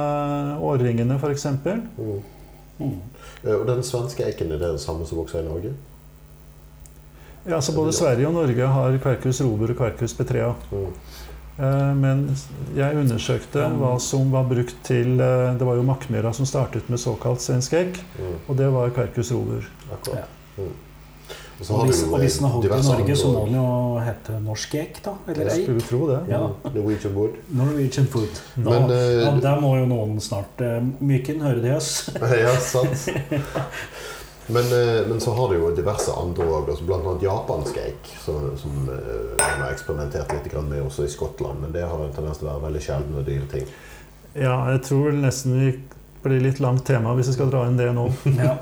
årringene, 0.62 1.18
eksempel. 1.32 1.80
Mm. 1.98 2.20
Mm. 2.78 3.00
Og 3.44 3.66
den 3.66 3.82
svenske 3.82 4.22
eiken, 4.24 4.52
er 4.52 4.62
det 4.62 4.68
den 4.76 4.78
samme 4.78 5.06
som 5.06 5.18
vokser 5.18 5.42
i 5.42 5.48
Norge? 5.48 5.72
Ja, 7.46 7.60
så 7.60 7.72
både 7.76 7.92
Sverige 7.92 8.26
og 8.28 8.34
Norge 8.38 8.66
har 8.72 8.98
Quercus 9.02 9.40
robur 9.44 9.70
og 9.74 9.76
Quercus 9.76 10.14
petrea. 10.16 10.54
Mm. 10.72 10.86
Eh, 11.58 11.90
Men 11.94 12.22
jeg 12.74 12.96
undersøkte 12.98 13.66
hva 13.78 13.92
som 14.02 14.30
var 14.32 14.44
brukt 14.50 14.74
til 14.82 15.20
eh, 15.20 15.52
Det 15.58 15.66
var 15.68 15.76
jo 15.78 15.84
Mackmyra 15.86 16.32
som 16.34 16.46
startet 16.48 16.88
med 16.90 16.98
såkalt 16.98 17.40
svensk 17.44 17.72
egg, 17.78 18.00
Mm. 18.18 18.38
og 18.48 18.56
det 18.56 18.72
var 18.72 18.90
Quercus 18.96 19.30
robur. 19.32 19.62
Akkurat. 19.92 20.26
Mm. 20.58 20.72
Og 21.60 21.70
Og 21.70 21.84
hvis, 21.86 22.02
og 22.02 22.18
hvis 22.18 22.34
den 22.38 22.44
har 22.48 22.52
holdt 22.52 22.64
i 22.66 22.88
Norge, 22.88 23.16
så 23.16 23.28
må 23.32 23.44
den 23.46 23.54
jo 23.54 23.98
hete 24.02 24.40
norsk 24.42 24.74
egg, 24.74 24.96
da. 25.04 25.12
Eller 25.28 25.44
Jeg 25.44 25.52
eik. 25.60 25.64
skulle 25.64 25.80
tro 25.80 26.08
det. 26.10 26.18
Ja. 26.28 26.40
Mm. 26.46 26.74
Norwegian 26.74 27.14
wood. 27.14 27.36
Norwegian 27.50 28.06
food. 28.06 28.40
Da, 28.56 28.70
Men, 28.70 28.90
uh, 28.90 29.22
ja, 29.22 29.30
der 29.40 29.60
må 29.60 29.76
jo 29.78 29.84
noen 29.86 30.18
snart 30.20 30.60
uh, 30.60 30.82
Myken, 31.00 31.40
hører 31.40 31.62
de 31.62 31.76
oss? 31.76 32.10
ja, 32.42 32.56
sant. 32.58 33.08
Men, 34.46 34.64
eh, 34.64 35.06
men 35.06 35.20
så 35.20 35.32
har 35.32 35.48
du 35.48 35.56
jo 35.58 35.70
diverse 35.76 36.12
andre 36.12 36.44
òg, 36.44 36.68
bl.a. 36.84 37.16
japansk 37.22 37.78
eik, 37.80 38.12
som, 38.20 38.50
som 38.60 38.90
eh, 38.92 39.32
man 39.40 39.64
har 39.64 39.72
eksperimentert 39.72 40.34
litt 40.36 40.52
med 40.68 40.82
også 40.84 41.06
i 41.06 41.12
Skottland. 41.12 41.62
Men 41.64 41.72
det 41.72 41.86
har 41.88 42.04
en 42.04 42.12
tendens 42.12 42.40
til 42.42 42.50
å 42.50 42.52
være 42.52 42.66
veldig 42.68 42.84
sjeldne 42.84 43.22
og 43.22 43.28
dyre 43.28 43.48
ting. 43.54 43.68
Ja, 44.34 44.58
jeg 44.74 44.84
tror 44.84 45.14
nesten 45.16 45.56
vi 45.60 45.74
blir 46.24 46.40
litt 46.40 46.60
langt 46.60 46.86
tema 46.88 47.12
hvis 47.16 47.28
vi 47.30 47.34
skal 47.36 47.50
dra 47.52 47.66
inn 47.68 47.80
det 47.80 47.90
nå. 47.96 48.08
Ja. 48.44 48.56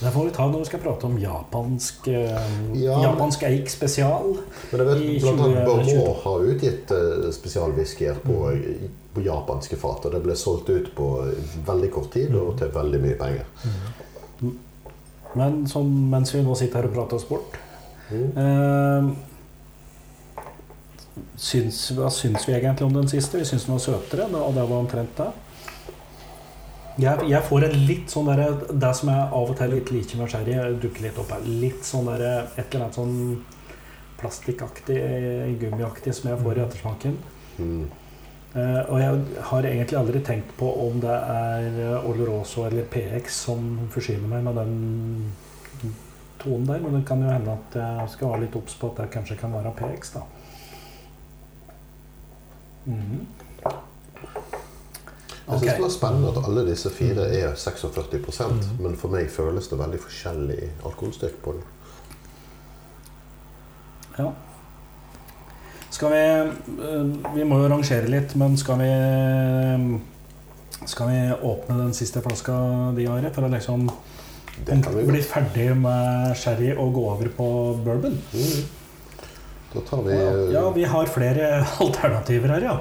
Det 0.00 0.10
får 0.12 0.26
vi 0.26 0.32
ta 0.34 0.46
når 0.48 0.62
vi 0.62 0.68
skal 0.70 0.80
prate 0.82 1.06
om 1.06 1.16
japansk, 1.20 2.08
eh, 2.08 2.50
Ja, 2.80 2.96
japansk 3.04 3.44
eik 3.48 3.68
spesial. 3.68 4.32
Men 4.72 4.80
jeg 4.80 4.88
vet 4.88 5.24
blant 5.26 5.44
bl.a. 5.44 5.54
20 5.60 5.66
Bormaux 5.68 6.24
har 6.24 6.50
utgitt 6.54 6.94
spesialwhiskyer 7.36 8.22
på, 8.24 8.42
på 9.12 9.24
japanske 9.28 9.76
fat. 9.80 10.08
Og 10.08 10.16
det 10.16 10.24
ble 10.24 10.36
solgt 10.40 10.72
ut 10.72 10.94
på 10.96 11.10
veldig 11.68 11.92
kort 11.92 12.14
tid 12.16 12.32
og 12.32 12.56
til 12.62 12.72
veldig 12.72 13.02
mye 13.04 13.18
penger. 13.20 13.50
Men 15.38 15.66
som, 15.70 15.86
mens 16.10 16.34
vi 16.34 16.42
nå 16.42 16.54
sitter 16.58 16.80
her 16.80 16.88
og 16.90 16.96
prater 16.96 17.20
oss 17.20 17.28
bort 17.28 17.58
Mm. 18.10 18.30
eh, 18.42 19.04
syns, 21.38 21.76
Hva 21.94 22.08
syns 22.10 22.48
vi 22.48 22.56
egentlig 22.56 22.86
om 22.88 22.96
den 22.96 23.06
siste? 23.08 23.38
Vi 23.38 23.44
syns 23.46 23.68
den 23.68 23.76
var 23.76 23.84
søtere, 23.84 24.26
og 24.34 24.54
det 24.56 24.64
var 24.66 24.80
omtrent 24.80 25.16
det. 25.20 25.28
Jeg, 26.98 27.28
jeg 27.30 27.42
får 27.46 27.64
en 27.68 27.76
litt 27.86 28.10
sånn 28.10 28.26
derre 28.28 28.48
Det 28.74 28.90
som 28.98 29.08
jeg 29.12 29.28
av 29.38 29.52
og 29.52 29.56
til 29.56 29.70
litt 29.76 29.92
liker 29.94 30.18
med 30.18 30.32
sherry, 30.32 30.56
dukker 30.82 31.06
litt 31.06 31.20
opp 31.22 31.30
her. 31.32 31.46
Litt 31.46 31.86
sånn 31.86 32.10
derre 32.10 32.32
Et 32.58 32.66
eller 32.66 32.84
annet 32.84 32.98
sånn 32.98 33.44
plastikkaktig, 34.20 34.98
gummiaktig 35.62 36.12
som 36.12 36.28
jeg 36.28 36.42
får 36.42 36.58
i 36.58 36.64
ettersmaken. 36.66 37.14
Mm. 37.56 37.86
Eh, 38.54 38.80
og 38.90 38.96
jeg 38.98 39.18
har 39.46 39.66
egentlig 39.68 39.98
aldri 39.98 40.20
tenkt 40.26 40.56
på 40.58 40.66
om 40.88 40.98
det 41.02 41.14
er 41.14 41.76
eh, 41.84 42.08
Oloroso 42.10 42.64
eller 42.66 42.88
PX 42.90 43.36
som 43.46 43.68
forsyner 43.94 44.26
meg 44.32 44.42
med 44.48 44.58
den 44.58 45.32
tonen 46.40 46.66
der, 46.66 46.80
men 46.82 46.96
det 46.98 47.04
kan 47.06 47.22
jo 47.22 47.30
hende 47.30 47.52
at 47.54 47.76
jeg 47.78 48.10
skal 48.16 48.32
være 48.32 48.46
litt 48.46 48.56
obs 48.58 48.74
på 48.80 48.90
at 48.90 49.02
det 49.02 49.10
kanskje 49.14 49.36
kan 49.38 49.52
være 49.54 49.74
PX, 49.78 50.14
da. 50.16 50.24
Mhm. 52.90 53.26
Jeg 55.50 55.58
syns 55.58 55.72
det 55.74 55.82
var 55.82 55.90
spennende 55.90 56.30
at 56.30 56.44
alle 56.46 56.62
disse 56.68 56.90
fire 56.94 57.24
er 57.34 57.54
46 57.58 58.46
Mm. 58.50 58.82
men 58.82 58.96
for 58.96 59.08
meg 59.10 59.30
føles 59.30 59.68
det 59.68 59.78
veldig 59.78 59.98
forskjellig 60.00 60.70
alkoholstyrke 60.84 61.42
på 61.42 61.52
den. 61.52 61.62
Ja. 64.18 64.30
Skal 65.90 66.12
vi 66.14 66.22
eh, 66.22 67.34
Vi 67.34 67.44
må 67.44 67.58
jo 67.62 67.70
rangere 67.72 68.10
litt, 68.10 68.34
men 68.38 68.56
skal 68.60 68.78
vi 68.80 68.90
Skal 70.86 71.10
vi 71.10 71.18
åpne 71.42 71.78
den 71.82 71.94
siste 71.96 72.22
flaska 72.24 72.56
di, 72.96 73.06
Are, 73.10 73.32
for 73.34 73.46
å 73.46 73.52
liksom 73.52 73.88
bli 74.60 75.22
ferdig 75.24 75.70
med 75.78 76.36
sherry 76.36 76.74
og 76.74 76.92
gå 76.94 77.02
over 77.14 77.28
på 77.36 77.48
bourbon? 77.84 78.16
Mm. 78.34 78.64
Da 79.72 79.80
tar 79.86 80.02
vi 80.02 80.14
eh, 80.14 80.52
Ja, 80.54 80.64
vi 80.74 80.84
har 80.84 81.06
flere 81.06 81.50
alternativer 81.84 82.56
her, 82.56 82.66
ja. 82.68 82.76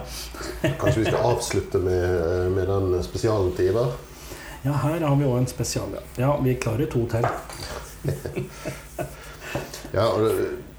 Kanskje 0.82 1.04
vi 1.04 1.10
skal 1.12 1.26
avslutte 1.34 1.82
med, 1.84 2.04
eh, 2.04 2.48
med 2.52 2.68
den 2.68 3.04
spesialen 3.06 3.54
til 3.58 3.72
Ivar? 3.72 3.94
Ja, 4.66 4.74
her 4.76 5.00
har 5.06 5.16
vi 5.16 5.28
òg 5.30 5.38
en 5.40 5.48
spesial. 5.48 5.94
ja. 5.96 6.02
Ja, 6.20 6.32
vi 6.44 6.56
klarer 6.60 6.90
to 6.92 7.06
til. 7.08 7.26
Ja, 9.90 10.04
og 10.06 10.22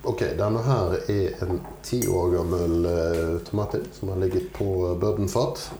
ok, 0.05 0.24
Denne 0.38 0.62
her 0.64 0.96
er 1.12 1.44
en 1.44 1.61
ti 1.84 2.01
år 2.09 2.34
gammel 2.38 2.86
uh, 2.86 3.38
tomatin 3.46 3.86
som 3.96 4.12
har 4.12 4.20
ligget 4.22 4.51
på 4.57 4.94
bourbonfat. 5.01 5.70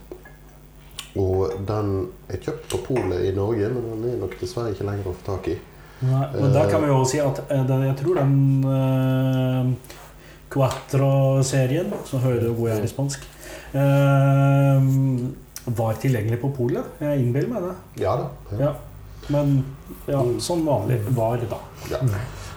Og 1.19 1.57
den 1.67 1.95
er 2.31 2.39
kjøpt 2.39 2.69
på 2.71 2.83
polet 2.87 3.27
i 3.27 3.35
Norge, 3.35 3.71
men 3.75 3.89
den 3.89 4.13
er 4.13 4.21
nok 4.21 4.37
dessverre 4.39 4.75
ikke 4.75 4.87
lenger 4.87 5.11
å 5.11 5.15
få 5.17 5.27
tak 5.33 5.51
i. 5.51 5.57
Nei, 6.01 6.27
men 6.37 6.53
da 6.55 6.65
kan 6.71 6.85
vi 6.85 6.89
jo 6.89 7.01
si 7.05 7.19
at 7.21 7.43
eh, 7.51 7.65
den, 7.69 7.83
jeg 7.91 7.97
tror 7.99 8.21
den 8.23 8.37
uh, 8.65 9.97
Quattro-serien, 10.51 11.91
som 12.09 12.23
hører 12.25 12.55
hvor 12.55 12.71
jeg 12.71 12.81
er 12.81 12.87
i 12.87 12.91
spansk, 12.91 13.27
eh, 13.77 14.87
var 15.77 15.99
tilgjengelig 16.03 16.41
på 16.43 16.51
polet. 16.57 16.97
Jeg 17.03 17.21
innbiller 17.23 17.53
meg 17.53 17.69
det. 17.69 17.75
Ja 18.03 18.17
da. 18.19 18.57
Ja. 18.59 18.73
Men 19.31 19.61
ja, 20.09 20.25
som 20.43 20.65
vanlig 20.67 20.99
var 21.15 21.43
da. 21.51 21.61
Ja. 21.93 22.01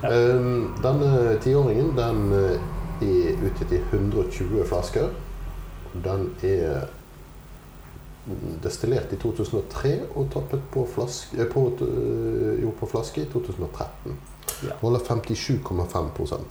Ja. 0.03 0.35
Um, 0.35 0.75
denne 0.83 1.37
tiåringen 1.43 1.93
den 1.95 2.33
eh, 2.35 2.57
er 3.01 3.45
utgitt 3.47 3.71
i 3.71 3.79
120 3.91 4.65
flasker. 4.67 5.13
Den 6.03 6.25
er 6.43 6.89
destillert 8.63 9.13
i 9.13 9.19
2003 9.21 9.93
og 10.15 10.27
tappet 10.33 10.65
på 10.73 10.83
flaske, 10.95 11.37
eh, 11.39 11.47
på, 11.47 11.65
eh, 11.87 12.63
jo, 12.63 12.73
på 12.79 12.89
flaske 12.91 13.23
i 13.23 13.29
2013. 13.31 14.17
Ja. 14.67 14.75
Holder 14.81 14.99
57,5 14.99 16.43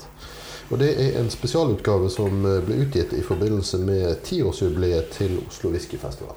Og 0.70 0.78
det 0.78 0.90
er 0.96 1.20
en 1.20 1.30
spesialutgave 1.30 2.08
som 2.10 2.42
ble 2.42 2.80
utgitt 2.86 3.12
i 3.12 3.20
forbindelse 3.22 3.78
med 3.78 4.22
tiårsjubileet 4.24 5.12
til 5.12 5.36
Oslo 5.46 5.70
Whiskyfestival. 5.70 6.36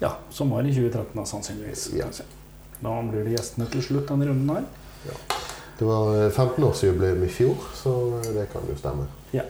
Ja, 0.00 0.16
som 0.30 0.50
var 0.50 0.64
i 0.64 0.72
2013, 0.72 1.12
da, 1.14 1.24
sannsynligvis. 1.24 1.90
Ja. 1.96 2.08
Da 2.80 2.96
blir 3.10 3.24
det 3.24 3.36
gjestene 3.36 3.68
til 3.70 3.84
slutt 3.84 4.08
denne 4.08 4.32
runden 4.32 4.56
her. 4.56 5.41
Det 5.78 5.88
var 5.88 6.14
eh, 6.16 6.30
15-årsjubileum 6.30 7.24
i 7.26 7.30
fjor, 7.32 7.66
så 7.78 7.92
eh, 8.20 8.30
det 8.36 8.46
kan 8.52 8.68
jo 8.68 8.76
stemme. 8.78 9.08
Ja. 9.36 9.46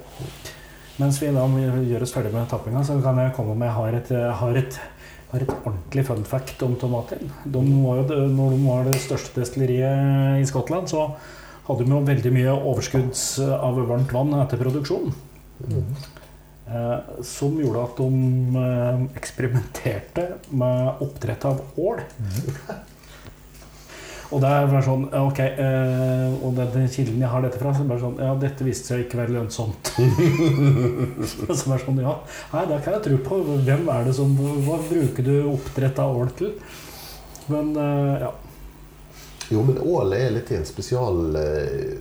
Mens 1.01 1.19
vi 1.23 1.31
da 1.35 1.45
gjør 1.49 2.07
oss 2.07 2.15
ferdig 2.15 2.33
med 2.35 2.51
tappinga, 2.51 2.85
så 2.87 2.99
kan 3.03 3.19
jeg 3.21 3.35
komme 3.37 3.57
med 3.59 3.73
har 3.75 3.97
et, 3.97 4.11
har 4.13 4.59
et, 4.61 4.79
har 5.33 5.45
et 5.45 5.55
ordentlig 5.57 6.05
fun 6.07 6.25
fact 6.29 6.63
om 6.67 6.77
tomaten. 6.79 7.33
De 7.45 7.63
var 7.83 8.03
jo, 8.03 8.25
når 8.31 8.57
de 8.57 8.65
var 8.67 8.91
det 8.91 9.01
største 9.03 9.41
destilleriet 9.41 10.43
i 10.43 10.49
Skottland, 10.49 10.93
så 10.93 11.09
hadde 11.67 11.87
de 11.87 11.95
jo 11.95 12.03
veldig 12.07 12.35
mye 12.35 12.57
overskudds 12.59 13.25
av 13.41 13.81
varmt 13.89 14.13
vann 14.15 14.35
etter 14.43 14.61
produksjon. 14.61 15.15
Eh, 16.73 16.99
som 17.27 17.59
gjorde 17.61 17.83
at 17.83 17.99
de 17.99 18.61
eh, 18.63 19.03
eksperimenterte 19.19 20.27
med 20.57 21.03
oppdrett 21.05 21.45
av 21.45 21.61
ål. 21.77 22.01
Og 24.33 24.41
det 24.41 24.49
er 24.49 24.69
bare 24.71 24.85
sånn 24.87 25.03
Ok, 25.19 25.41
eh, 25.45 26.37
og 26.41 26.55
den, 26.57 26.71
den 26.73 26.87
kilden 26.93 27.21
jeg 27.21 27.33
har 27.33 27.45
dette 27.45 27.61
fra, 27.61 27.73
så 27.75 27.85
er 27.85 27.91
bare 27.91 28.03
sånn 28.03 28.21
Ja, 28.23 28.33
dette 28.41 28.67
viste 28.67 28.93
seg 28.93 29.05
ikke 29.05 29.21
være 29.21 29.37
lønnsomt. 29.37 29.93
så 31.29 31.69
bare 31.69 31.83
sånn, 31.85 32.01
ja, 32.05 32.15
Nei, 32.55 32.65
det 32.71 32.81
kan 32.85 32.97
jeg 32.97 33.05
tro 33.09 33.19
på. 33.27 33.43
Hvem 33.67 33.91
er 33.93 34.09
det 34.09 34.17
som 34.17 34.33
Hva 34.39 34.79
bruker 34.89 35.29
du 35.29 35.35
oppdrett 35.53 36.01
av 36.03 36.17
ål 36.23 36.33
til? 36.39 36.55
Men 37.53 37.75
eh, 37.77 38.25
ja. 38.25 38.33
Jo, 39.53 39.67
men 39.69 39.81
ål 39.85 40.15
er 40.17 40.33
litt 40.39 40.53
i 40.53 40.57
en 40.57 40.69
spesial 40.69 41.37
eh, 41.37 41.99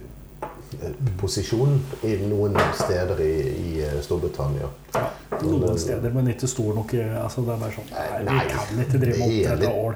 posisjon 1.22 1.76
i 2.08 2.16
noen 2.28 2.56
steder 2.80 3.20
i, 3.26 3.34
i 3.50 3.74
eh, 3.86 3.98
Storbritannia. 4.06 4.70
Ja, 4.96 5.06
noen 5.44 5.78
steder, 5.80 6.14
men 6.16 6.32
ikke 6.34 6.48
stor 6.52 6.74
nok. 6.78 6.94
Altså, 7.24 7.44
det 7.48 7.54
er 7.56 7.62
bare 7.62 7.76
sånn 7.76 7.92
Nei, 7.92 8.08
Nei, 8.28 8.40
vi 8.40 8.56
kan 8.56 8.82
ikke 8.86 9.02
drive 9.06 9.20
med 9.22 9.68
oppdrett 9.68 9.68
av 9.68 9.78
ål. 9.84 9.96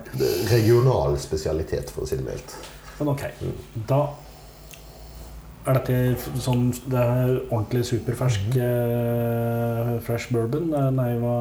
regional 0.51 1.17
spesialitet, 1.19 1.91
for 1.93 2.05
å 2.05 2.09
si 2.09 2.19
det 2.19 2.27
mildt. 2.27 2.55
Men 2.99 3.11
ok, 3.11 3.25
da 3.89 4.01
er 5.65 5.79
dette 5.79 6.39
sånn 6.39 6.67
Det 6.85 7.01
er 7.01 7.31
ordentlig 7.49 7.81
superfersk 7.89 8.57
eh, 8.61 9.95
fresh 10.05 10.29
bourbon? 10.33 10.69
Eh, 10.77 10.89
Nei, 10.95 11.11
hva 11.21 11.37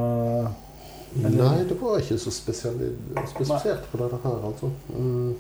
Nei, 1.15 1.31
det 1.69 1.77
var 1.79 2.01
ikke 2.01 2.17
så 2.19 2.33
spesifisert 2.35 3.85
på 3.93 4.01
dette 4.01 4.17
her, 4.25 4.41
altså. 4.49 4.73
Mm. 4.91 5.37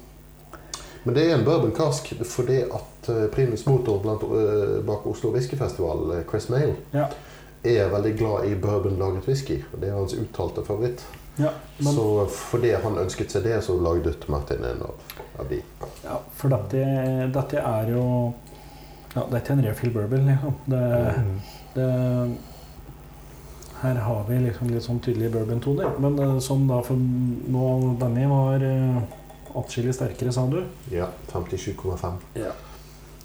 Men 1.05 1.14
det 1.14 1.24
er 1.30 1.34
en 1.36 1.44
bourbon 1.44 1.72
cask 1.76 2.12
fordi 2.24 2.62
at 2.64 3.09
eh, 3.12 3.26
primus 3.34 3.66
motor 3.66 3.98
blant, 4.02 4.22
eh, 4.24 4.78
bak 4.86 5.07
Oslo 5.07 5.30
Whiskyfestival, 5.34 6.11
eh, 6.18 6.22
Chris 6.30 6.48
Mail, 6.48 6.74
Ja. 6.92 7.07
er 7.64 7.88
veldig 7.92 8.14
glad 8.18 8.44
i 8.48 8.55
bourbon-lagret 8.55 9.26
whisky. 9.28 9.59
og 9.72 9.80
Det 9.80 9.88
er 9.88 9.94
hans 9.98 10.14
uttalte 10.14 10.64
favoritt. 10.64 11.05
ja, 11.38 11.50
men, 11.78 11.92
Så 11.94 12.26
fordi 12.30 12.70
han 12.82 12.98
ønsket 12.98 13.30
seg 13.30 13.42
det, 13.42 13.61
så 13.64 13.74
lagde 13.80 14.14
Martin 14.28 14.64
en 14.64 14.82
av, 14.82 14.94
av 15.38 15.48
de. 15.48 15.61
ja, 16.05 16.18
for 16.36 16.48
dette, 16.48 17.30
dette 17.32 17.57
er 17.59 17.90
jo 17.90 18.32
ja, 19.14 19.22
Det 19.30 19.34
er 19.34 19.40
ikke 19.44 19.52
en 19.52 19.64
refill 19.68 19.90
bourbon, 19.94 20.26
liksom. 20.26 20.55
Det, 20.66 21.14
Mm. 21.16 21.40
det, 21.74 22.38
her 23.80 23.94
har 23.94 24.24
vi 24.28 24.38
liksom 24.38 24.70
litt 24.70 24.82
sånn 24.82 25.00
tydelige 25.05 25.30
bourbon-toner. 25.34 25.98
Men 26.00 26.40
som 26.40 26.66
da 26.66 26.80
for 26.82 26.96
nå 26.96 27.96
Denne 28.00 28.28
var 28.30 28.64
atskillig 29.61 29.94
sterkere, 29.96 30.32
sa 30.34 30.46
du. 30.50 30.61
Ja, 30.92 31.09
57,5. 31.32 32.22
Ja. 32.40 32.52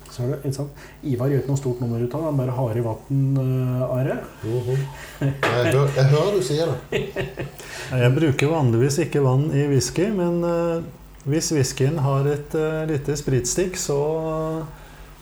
Så 0.09 0.23
er 0.23 0.31
det, 0.31 0.39
ikke 0.41 0.55
sant? 0.55 0.85
Ivar 1.05 1.29
gjør 1.29 1.43
ikke 1.43 1.51
noe 1.51 1.61
stort 1.61 1.81
nummer 1.83 2.01
ut 2.01 2.13
av 2.17 2.23
det. 2.23 2.29
Han 2.31 2.39
bare 2.39 2.55
har 2.57 2.79
i 2.79 2.85
vann, 2.85 3.19
uh, 3.37 3.97
Are. 3.97 4.17
Mhm. 4.43 4.85
jeg, 5.21 5.73
hør, 5.75 5.91
jeg 5.95 6.07
hører 6.13 6.37
du 6.37 6.45
sier 6.45 6.73
det. 6.73 7.03
Jeg 7.89 8.13
bruker 8.13 8.51
vanligvis 8.51 8.99
ikke 9.01 9.21
vann 9.25 9.47
i 9.55 9.63
whisky, 9.69 10.11
men 10.13 10.43
uh, 10.45 10.83
hvis 11.29 11.49
whiskyen 11.55 11.97
har 12.05 12.27
et 12.29 12.53
uh, 12.57 12.83
lite 12.89 13.15
spritstikk, 13.17 13.79
så 13.81 13.97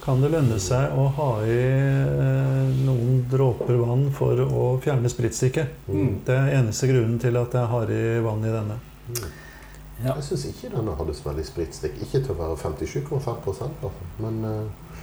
kan 0.08 0.22
det 0.24 0.30
lønne 0.32 0.55
seg 0.64 0.93
å 0.95 1.10
ha 1.18 1.32
i 1.43 1.55
eh, 1.60 2.68
noen 2.88 3.26
dråper 3.28 3.76
vann 3.82 4.05
for 4.16 4.39
å 4.39 4.68
fjerne 4.80 5.12
spritstikket. 5.12 5.82
Mm. 5.91 6.14
Det 6.24 6.38
er 6.38 6.53
eneste 6.62 6.88
grunnen 6.88 7.18
til 7.20 7.36
at 7.36 7.58
jeg 7.60 7.68
har 7.74 7.91
i 7.91 8.03
vann 8.24 8.45
i 8.47 8.53
denne. 8.53 8.78
Mm. 9.10 9.26
Ja. 10.04 10.14
Jeg 10.14 10.24
syns 10.28 10.45
ikke 10.52 10.70
denne 10.76 10.93
hadde 11.00 11.14
så 11.18 11.26
veldig 11.30 11.45
spritstikk. 11.48 11.95
Ikke 12.06 12.20
til 12.22 12.34
å 12.36 12.38
være 12.38 12.58
57,5% 12.62 13.64
altså. 13.82 14.08
men 14.22 14.43
eh, 14.45 15.02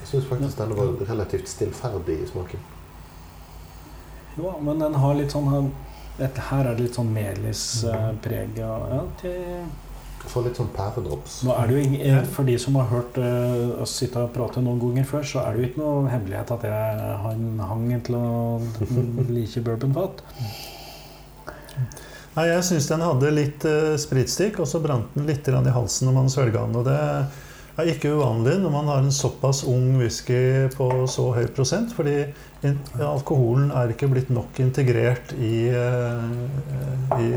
jeg 0.00 0.08
syns 0.12 0.28
faktisk 0.30 0.58
denne 0.60 0.76
var 0.78 0.92
relativt 1.10 1.48
stillferdig 1.50 2.20
i 2.22 2.28
smaken. 2.30 2.62
Jo, 4.38 4.52
men 4.62 4.78
den 4.78 4.94
har 4.94 5.14
litt 5.18 5.34
sånn 5.34 5.48
her- 5.50 5.70
dette 6.20 6.40
Her 6.50 6.66
er 6.70 6.74
det 6.76 6.84
litt 6.86 6.94
sånn 6.98 7.10
melispreg. 7.14 8.56
ja, 8.58 9.02
til- 9.20 9.64
Får 10.20 10.44
litt 10.44 10.56
sånn 10.60 10.68
pæredrops. 10.76 11.38
Er 11.48 11.70
ingen, 11.80 12.26
For 12.26 12.44
de 12.44 12.58
som 12.58 12.74
har 12.76 12.84
hørt 12.90 13.16
uh, 13.18 13.80
oss 13.82 13.94
sitte 13.96 14.20
og 14.20 14.32
prate 14.34 14.60
noen 14.60 14.78
ganger 14.78 15.04
før, 15.08 15.22
så 15.24 15.40
er 15.46 15.54
det 15.56 15.62
jo 15.62 15.68
ikke 15.70 15.80
noe 15.80 16.10
hemmelighet 16.12 16.50
at 16.50 16.62
jeg 16.68 17.16
har 17.22 17.32
en 17.32 17.58
hang 17.58 18.02
til 18.04 18.14
å 18.14 18.60
like 19.34 19.62
bourbonfat. 19.64 20.20
Nei, 22.36 22.46
Jeg 22.46 22.64
syns 22.68 22.88
den 22.90 23.02
hadde 23.02 23.30
litt 23.34 23.64
uh, 23.66 23.94
spritstikk, 23.98 24.60
og 24.62 24.68
så 24.70 24.80
brant 24.82 25.14
den 25.16 25.26
litt 25.30 25.48
i 25.50 25.74
halsen 25.74 26.08
når 26.08 26.14
man 26.16 26.30
svelga 26.32 26.62
den. 26.66 26.76
Og 26.78 26.86
det 26.86 26.98
er 27.80 27.90
ikke 27.90 28.12
uvanlig 28.14 28.58
når 28.60 28.74
man 28.74 28.90
har 28.92 29.02
en 29.02 29.14
såpass 29.14 29.64
ung 29.68 29.96
whisky 29.98 30.68
på 30.76 30.88
så 31.10 31.30
høy 31.34 31.46
prosent, 31.56 31.94
fordi 31.96 32.28
alkoholen 33.00 33.70
er 33.72 33.94
ikke 33.94 34.10
blitt 34.12 34.30
nok 34.30 34.58
integrert 34.62 35.32
i, 35.40 35.70
uh, 35.74 37.18
i, 37.18 37.30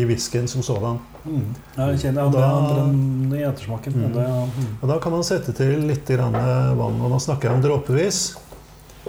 i 0.00 0.08
whiskyen 0.08 0.48
som 0.48 0.64
sådan. 0.64 1.00
Mm. 1.20 1.48
Jeg 1.76 2.00
kjenner 2.06 2.22
ja, 2.22 2.30
Da- 2.32 2.84
enn 2.86 3.34
i 3.36 3.42
ettersmaken. 3.44 3.92
Mm. 3.98 4.12
Det, 4.14 4.28
mm. 4.56 4.70
Og 4.80 4.88
da 4.94 5.00
kan 5.04 5.12
man 5.18 5.26
sette 5.26 5.52
til 5.58 5.84
litt 5.90 6.08
grann 6.08 6.32
vann, 6.80 7.00
og 7.02 7.12
nå 7.12 7.20
snakker 7.20 7.50
jeg 7.50 7.58
om 7.60 7.66
dråpevis. 7.66 8.22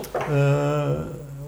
Eh, 0.01 0.91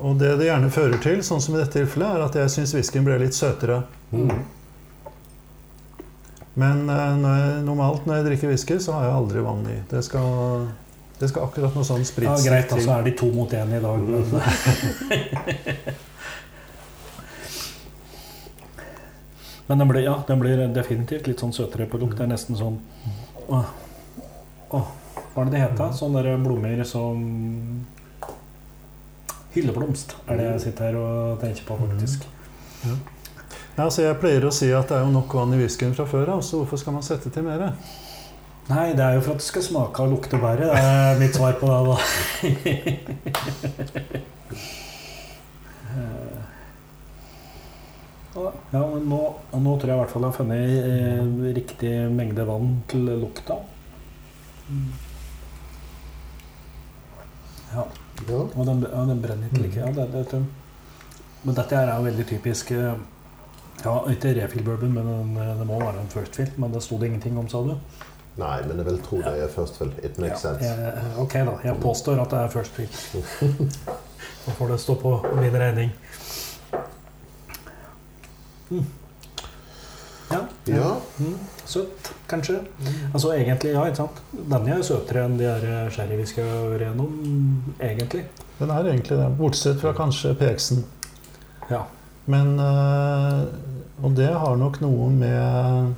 og 0.03 0.17
det 0.19 0.33
det 0.41 0.49
gjerne 0.49 0.67
fører 0.73 0.97
til, 0.99 1.21
sånn 1.23 1.41
som 1.41 1.55
i 1.55 1.59
dette 1.61 1.77
tilfellet, 1.77 2.17
er 2.17 2.21
at 2.25 2.35
jeg 2.35 2.49
syns 2.51 2.73
whiskyen 2.75 3.05
ble 3.07 3.15
litt 3.21 3.35
søtere. 3.37 3.77
Mm. 4.11 4.31
Men 6.59 6.89
eh, 6.89 7.17
når 7.17 7.37
jeg, 7.39 7.63
normalt 7.65 8.05
når 8.05 8.15
jeg 8.19 8.25
drikker 8.27 8.47
whisky, 8.51 8.79
så 8.83 8.91
har 8.97 9.03
jeg 9.07 9.15
aldri 9.21 9.39
vann 9.45 9.63
i. 9.71 9.77
Det 9.89 10.01
skal, 10.05 10.29
det 11.21 11.27
skal 11.31 11.43
akkurat 11.47 11.73
noe 11.77 11.85
sånn 11.87 12.03
ja, 12.03 12.07
greit, 12.43 12.69
da, 12.69 12.75
så 12.83 12.91
er 12.97 13.03
de 13.07 13.13
to 13.17 13.27
mot 13.33 13.51
én 13.55 13.69
i 13.73 13.81
dag. 13.81 13.99
Men, 14.09 14.23
men 19.71 19.77
den, 19.79 19.87
blir, 19.89 20.03
ja, 20.03 20.15
den 20.27 20.39
blir 20.43 20.57
definitivt 20.75 21.27
litt 21.31 21.39
sånn 21.41 21.55
søtere 21.55 21.87
på 21.87 21.97
lukt. 22.03 22.17
Det 22.19 22.25
er 22.27 22.33
nesten 22.35 22.55
sånn 22.59 22.77
Åh, 23.43 23.67
åh, 24.77 24.87
Hva 25.33 25.41
er 25.41 25.45
det 25.47 25.53
det 25.55 25.63
heter? 25.63 25.87
Sånne 25.97 26.19
der 26.23 26.37
blomster 26.43 26.85
som 26.87 27.15
Hylleblomst 29.53 30.15
er 30.27 30.35
det 30.39 30.45
jeg 30.47 30.61
sitter 30.67 30.83
her 30.89 30.95
og 30.99 31.39
tenker 31.41 31.63
på, 31.67 31.73
faktisk. 31.83 32.19
Ja, 33.77 33.85
så 33.89 34.01
jeg 34.03 34.19
pleier 34.21 34.45
å 34.45 34.51
si 34.53 34.67
at 34.73 34.89
det 34.89 34.95
er 34.99 35.03
jo 35.05 35.11
nok 35.13 35.33
vann 35.37 35.53
i 35.55 35.59
whiskyen 35.61 35.95
fra 35.97 36.05
før 36.09 36.27
av, 36.35 36.41
så 36.45 36.53
hvorfor 36.61 36.77
skal 36.81 36.93
man 36.97 37.05
sette 37.05 37.27
til 37.33 37.43
mer? 37.45 37.59
Nei, 38.69 38.87
det 38.95 39.03
er 39.03 39.13
jo 39.17 39.23
for 39.25 39.31
at 39.35 39.41
det 39.41 39.47
skal 39.47 39.63
smake 39.65 40.03
og 40.05 40.11
lukte 40.13 40.37
bedre. 40.39 40.65
Det 40.71 40.79
er 40.79 41.19
mitt 41.19 41.35
svar 41.35 41.53
på 41.59 41.65
det. 41.69 41.79
da. 41.89 41.95
Eh, 45.93 46.41
ja, 48.73 48.81
men 48.81 49.03
nå, 49.05 49.19
nå 49.61 49.75
tror 49.77 49.89
jeg 49.91 49.93
i 49.93 49.99
hvert 49.99 50.09
fall 50.09 50.23
jeg 50.23 50.31
har 50.31 50.39
funnet 50.39 50.89
eh, 50.89 51.21
riktig 51.53 51.91
mengde 52.09 52.41
vann 52.47 52.81
til 52.89 53.05
lukta. 53.21 53.59
Ja, 57.75 57.83
Ja. 58.29 58.43
og 58.59 58.65
den, 58.65 58.85
ja, 58.91 59.01
den 59.09 59.21
brenner 59.21 59.49
ikke 59.51 59.61
like. 59.63 59.79
Ja, 59.79 59.91
det, 59.91 60.25
det, 60.31 60.45
men 61.43 61.55
dette 61.55 61.75
her 61.75 61.87
er 61.91 61.97
jo 61.99 62.03
veldig 62.07 62.25
typisk 62.27 62.71
eh, 62.71 62.93
Ja, 63.83 63.93
ikke 64.09 64.31
refill 64.37 64.63
bourbon, 64.63 64.93
men 64.93 65.07
en, 65.07 65.37
eh, 65.37 65.53
det 65.59 65.67
må 65.67 65.79
være 65.81 65.99
en 66.01 66.07
first 66.13 66.35
fill. 66.35 66.51
Men 66.57 66.71
det 66.73 66.83
sto 66.85 66.97
det 67.01 67.07
ingenting 67.09 67.37
om, 67.41 67.49
sa 67.49 67.57
du? 67.65 67.73
Nei, 68.37 68.61
men 68.67 68.77
jeg 68.79 68.85
vil 68.85 68.99
tro 69.05 69.17
det 69.21 69.33
er 69.43 69.49
first 69.51 69.77
fill. 69.77 69.91
It 70.03 70.17
makes 70.19 70.43
Ja, 70.43 70.53
sense. 70.53 70.65
jeg, 70.65 71.03
ok, 71.19 71.33
da. 71.33 71.55
Jeg 71.63 71.75
påstår 71.81 72.21
at 72.21 72.31
det 72.31 72.39
er 72.39 72.47
first 72.53 72.71
fill. 72.71 72.89
Så 74.45 74.51
får 74.57 74.67
det 74.73 74.79
stå 74.79 74.95
på 74.99 75.11
min 75.41 75.53
regning. 75.59 75.91
Mm. 78.69 78.85
Ja. 80.33 80.41
Ja. 80.73 80.91
Mm. 81.21 81.35
Søtt, 81.69 82.09
kanskje. 82.27 82.59
Altså 83.13 83.31
egentlig, 83.37 83.71
ja, 83.75 83.83
ikke 83.87 84.01
sant. 84.03 84.21
Denne 84.33 84.75
er 84.77 84.83
søtere 84.85 85.23
enn 85.27 85.37
de 85.39 85.47
her 85.47 85.89
sherry 85.93 86.17
vi 86.19 86.25
skal 86.27 86.49
vært 86.73 86.87
gjennom, 86.87 87.13
egentlig. 87.79 88.25
Den 88.59 88.71
er 88.73 88.89
egentlig 88.91 89.17
det, 89.19 89.29
bortsett 89.39 89.79
fra 89.81 89.93
kanskje 89.97 90.33
PX-en. 90.39 90.83
Ja. 91.71 91.83
Men 92.25 92.55
øh, 92.59 93.43
Og 94.03 94.13
det 94.15 94.29
har 94.33 94.55
nok 94.59 94.77
noe 94.83 95.09
med 95.11 95.93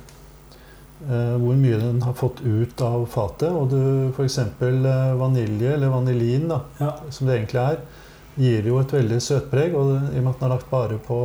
øh, 1.10 1.36
hvor 1.42 1.54
mye 1.58 1.78
den 1.80 2.02
har 2.02 2.14
fått 2.18 2.40
ut 2.44 2.82
av 2.86 3.06
fatet. 3.10 3.50
Og 3.50 3.70
du 3.70 4.12
f.eks. 4.16 4.38
Vanilje, 4.60 5.72
eller 5.74 5.88
vanilin, 5.92 6.48
da, 6.50 6.60
Ja. 6.80 6.92
som 7.10 7.26
det 7.26 7.38
egentlig 7.40 7.62
er, 7.62 7.80
gir 8.36 8.68
jo 8.68 8.78
et 8.82 8.92
veldig 8.92 9.20
søtpreg. 9.22 9.74
Og 9.74 9.96
i 10.12 10.18
og 10.20 10.22
med 10.22 10.32
at 10.34 10.40
den 10.40 10.50
er 10.50 10.54
lagt 10.54 10.70
bare 10.70 10.98
på 11.06 11.20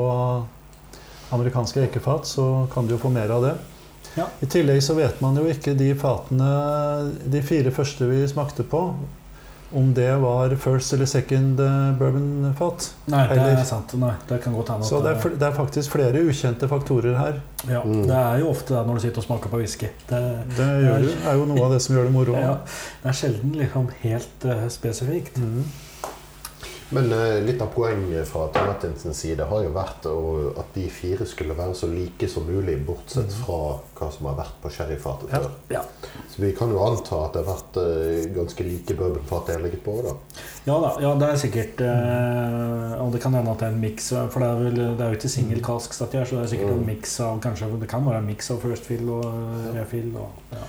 amerikanske 1.31 1.83
ekefat, 1.87 2.25
så 2.27 2.67
kan 2.73 2.87
du 2.87 2.95
jo 2.95 3.01
få 3.01 3.09
mer 3.13 3.29
av 3.31 3.43
det. 3.43 3.55
Ja. 4.17 4.25
I 4.43 4.45
tillegg 4.51 4.81
så 4.83 4.95
vet 4.97 5.21
man 5.23 5.35
jo 5.39 5.45
ikke 5.47 5.73
de 5.77 5.93
fatene, 5.95 6.51
de 7.31 7.41
fire 7.41 7.71
første 7.71 8.07
vi 8.09 8.25
smakte 8.27 8.63
på, 8.67 8.81
om 9.73 9.93
det 9.95 10.09
var 10.19 10.51
first 10.59 10.91
eller 10.93 11.07
second 11.07 11.59
eh, 11.63 11.93
bourbon-fat. 11.95 12.89
Nei, 13.07 13.21
det 13.29 13.37
Eller- 13.37 13.61
er 13.61 13.63
sant. 13.63 13.93
Nei, 14.01 14.09
det 14.27 14.41
kan 14.43 14.53
godt 14.53 14.67
hende 14.73 14.83
Så 14.89 14.99
det 15.01 15.13
er, 15.15 15.29
det 15.39 15.47
er 15.47 15.53
faktisk 15.55 15.93
flere 15.93 16.23
ukjente 16.27 16.67
faktorer 16.67 17.15
her. 17.17 17.39
ja, 17.69 17.79
Mm. 17.85 18.01
Det 18.07 18.17
er 18.17 18.39
jo 18.41 18.49
ofte 18.49 18.73
det 18.75 18.85
når 18.87 18.93
du 18.95 18.99
sitter 18.99 19.17
og 19.19 19.23
smaker 19.23 19.49
på 19.49 19.57
whisky. 19.61 19.87
Det, 20.09 20.19
Det 20.57 20.67
gjør, 20.67 20.99
jo- 21.05 21.29
er 21.29 21.33
jo 21.39 21.45
noe 21.45 21.63
av 21.65 21.71
det 21.71 21.81
som 21.81 21.95
gjør 21.95 22.03
det 22.03 22.11
moro. 22.11 22.33
ja, 22.35 22.57
det 23.03 23.09
er 23.09 23.13
sjelden 23.13 23.55
liksom 23.55 23.87
helt 24.01 24.45
uh, 24.45 24.67
spesifikt. 24.67 25.37
Mm. 25.37 25.63
Men 26.91 27.07
eh, 27.15 27.37
litt 27.45 27.61
av 27.63 27.69
poenget 27.71 28.27
fra 28.27 28.47
Tom 28.51 28.65
Martinsens 28.67 29.19
side 29.23 29.45
har 29.47 29.61
jo 29.63 29.69
vært 29.71 30.07
at 30.59 30.73
de 30.75 30.83
fire 30.91 31.23
skulle 31.29 31.55
være 31.55 31.75
så 31.77 31.87
like 31.87 32.27
som 32.27 32.43
mulig, 32.43 32.75
bortsett 32.87 33.31
fra 33.45 33.59
hva 33.95 34.09
som 34.11 34.27
har 34.27 34.35
vært 34.41 34.57
på 34.63 34.71
sherryfatet 34.75 35.31
før. 35.31 35.45
Ja. 35.71 35.85
Så 36.31 36.43
vi 36.43 36.51
kan 36.57 36.73
jo 36.73 36.81
anta 36.83 37.21
at 37.25 37.37
det 37.37 37.45
har 37.45 37.47
vært 37.53 37.79
eh, 37.79 38.25
ganske 38.35 38.65
like 38.67 38.97
bourbonfat 38.99 39.47
det 39.47 39.55
har 39.55 39.63
ligget 39.63 39.83
på. 39.85 39.95
da. 40.03 40.17
Ja 40.67 40.75
da, 40.83 40.91
ja, 41.05 41.13
det 41.21 41.29
er 41.31 41.39
sikkert 41.41 41.79
eh, 41.85 42.91
Og 43.01 43.15
det 43.15 43.21
kan 43.23 43.33
hende 43.33 43.49
at 43.55 43.63
det 43.63 43.65
er 43.65 43.73
en 43.73 43.79
miks 43.81 44.11
For 44.13 44.43
det 44.43 44.49
er, 44.51 44.59
vel, 44.61 44.75
det 44.99 45.05
er 45.05 45.15
jo 45.15 45.17
ikke 45.17 45.31
single 45.33 45.63
cask 45.65 45.95
så 45.97 46.05
det 46.11 46.19
er 46.21 46.29
sikkert 46.51 46.69
en 46.75 46.83
Mm. 46.83 46.85
miks 46.91 47.15
av 47.23 47.39
Kanskje 47.41 47.71
det 47.81 47.89
kan 47.89 48.05
være 48.05 48.21
en 48.21 48.29
miks 48.29 48.51
av 48.53 48.59
first 48.61 48.85
fill 48.85 49.09
og 49.15 49.25
refill. 49.75 50.11
Og, 50.21 50.43
ja. 50.53 50.61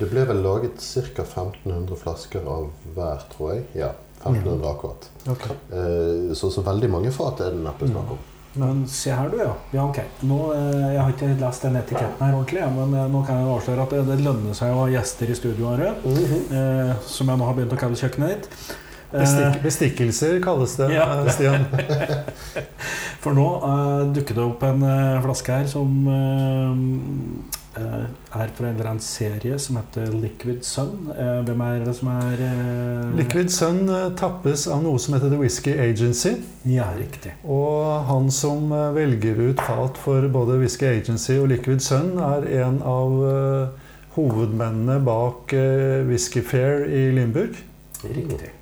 Det 0.00 0.08
ble 0.10 0.24
vel 0.28 0.42
laget 0.44 0.82
ca. 0.82 1.22
1500 1.22 1.96
flasker 2.00 2.44
av 2.50 2.66
hver, 2.96 3.22
tror 3.32 3.54
jeg. 3.54 3.62
Ja, 3.78 3.92
1500 4.32 4.70
akkurat. 4.70 5.10
Okay. 5.34 5.58
Eh, 5.72 6.34
Så, 6.34 6.50
så 6.50 6.64
veldig 6.66 6.90
mange 6.90 7.12
fat 7.14 7.40
er 7.40 7.54
det 7.56 7.62
neppe 7.64 7.88
snakk 7.90 8.16
om. 8.16 8.24
Men 8.56 8.86
se 8.88 9.12
her, 9.12 9.28
du, 9.28 9.36
ja. 9.36 9.52
ja 9.76 9.84
ok. 9.84 9.98
Nå, 10.24 10.38
eh, 10.54 10.86
jeg 10.94 11.02
har 11.02 11.12
ikke 11.12 11.28
lest 11.42 11.66
den 11.66 11.76
etiketten 11.76 12.22
her 12.24 12.36
ordentlig, 12.38 12.64
men 12.72 12.94
eh, 12.96 13.10
nå 13.12 13.20
kan 13.26 13.42
jeg 13.42 13.52
avsløre 13.52 13.84
at 13.84 13.92
det, 13.92 14.02
det 14.08 14.16
lønner 14.24 14.56
seg 14.56 14.72
å 14.72 14.84
ha 14.84 14.88
gjester 14.94 15.28
i 15.28 15.36
studioet, 15.36 16.06
eh, 16.08 16.92
som 17.04 17.28
jeg 17.28 17.40
nå 17.40 17.48
har 17.50 17.58
begynt 17.58 17.76
å 17.76 17.80
kalle 17.80 18.00
kjøkkenet 18.00 18.32
ditt. 18.32 18.76
Eh, 19.16 19.22
Bestikk, 19.24 19.62
bestikkelser 19.64 20.40
kalles 20.44 20.76
det, 20.76 20.90
Ja. 20.94 21.06
eh, 21.24 21.30
Stian. 21.32 21.64
For 23.24 23.34
nå 23.34 23.46
uh, 23.64 24.12
dukker 24.14 24.36
det 24.36 24.42
opp 24.44 24.62
en 24.68 24.82
uh, 24.86 25.22
flaske 25.24 25.50
her 25.56 25.64
som 25.66 25.94
eh, 26.12 27.80
eh, 27.82 28.04
er 28.36 28.52
fra 28.54 28.68
en 28.68 28.76
eller 28.76 28.90
annen 28.92 29.02
serie 29.02 29.56
som 29.58 29.78
heter 29.80 30.12
Liquid 30.14 30.60
Sun. 30.64 31.08
Eh, 31.10 31.40
hvem 31.48 31.64
er 31.66 31.80
det 31.88 31.94
som 31.98 32.10
er 32.12 32.42
eh, 32.46 33.16
Liquid 33.18 33.50
Sun 33.50 33.80
eh, 33.90 34.04
tappes 34.20 34.66
av 34.70 34.84
noe 34.84 35.00
som 35.02 35.16
heter 35.16 35.32
The 35.32 35.40
Whisky 35.40 35.74
Agency. 35.74 36.36
Ja, 36.70 36.86
riktig. 36.98 37.34
Og 37.42 38.06
han 38.12 38.30
som 38.34 38.70
eh, 38.76 38.92
velger 38.96 39.40
ut 39.48 39.64
fat 39.66 39.98
for 40.04 40.28
både 40.32 40.60
Whisky 40.62 40.86
Agency 40.92 41.40
og 41.40 41.48
Liquid 41.50 41.82
Sun, 41.84 42.14
er 42.22 42.46
en 42.62 42.78
av 42.86 43.16
eh, 43.32 43.90
hovedmennene 44.16 45.00
bak 45.04 45.56
eh, 45.56 46.04
Whisky 46.08 46.44
Fair 46.46 46.86
i 46.86 47.08
Limburg. 47.16 47.58
Riktig. 48.06 48.52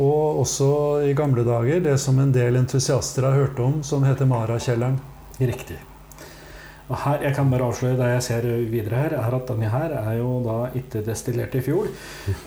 Og 0.00 0.40
også 0.40 0.68
i 1.04 1.14
gamle 1.16 1.44
dager 1.44 1.82
det 1.84 1.98
som 2.00 2.18
en 2.22 2.32
del 2.32 2.56
entusiaster 2.56 3.26
har 3.28 3.36
hørt 3.36 3.58
om, 3.60 3.82
som 3.84 4.04
heter 4.06 4.28
Marakjelleren. 4.28 5.00
Riktig. 5.40 5.78
Og 6.88 6.96
her, 7.04 7.22
Jeg 7.22 7.34
kan 7.34 7.50
bare 7.50 7.64
avsløre 7.64 7.96
det 7.96 8.08
jeg 8.08 8.22
ser 8.22 8.46
videre 8.68 8.96
her, 8.96 9.14
er 9.16 9.34
at 9.36 9.48
denne 9.48 9.68
her 9.70 9.94
er 9.96 10.16
jo 10.18 10.42
da 10.44 10.56
ikke 10.76 11.04
destillert 11.06 11.54
i 11.54 11.62
fjor. 11.64 11.86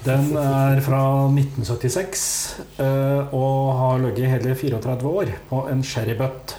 Den 0.06 0.36
er 0.38 0.82
fra 0.86 1.02
1976 1.30 2.60
eh, 2.78 3.34
og 3.34 3.74
har 3.80 4.04
ligget 4.04 4.30
hele 4.30 4.56
34 4.56 5.08
år 5.08 5.32
på 5.50 5.64
en 5.72 5.84
sherrybøtt. 5.84 6.58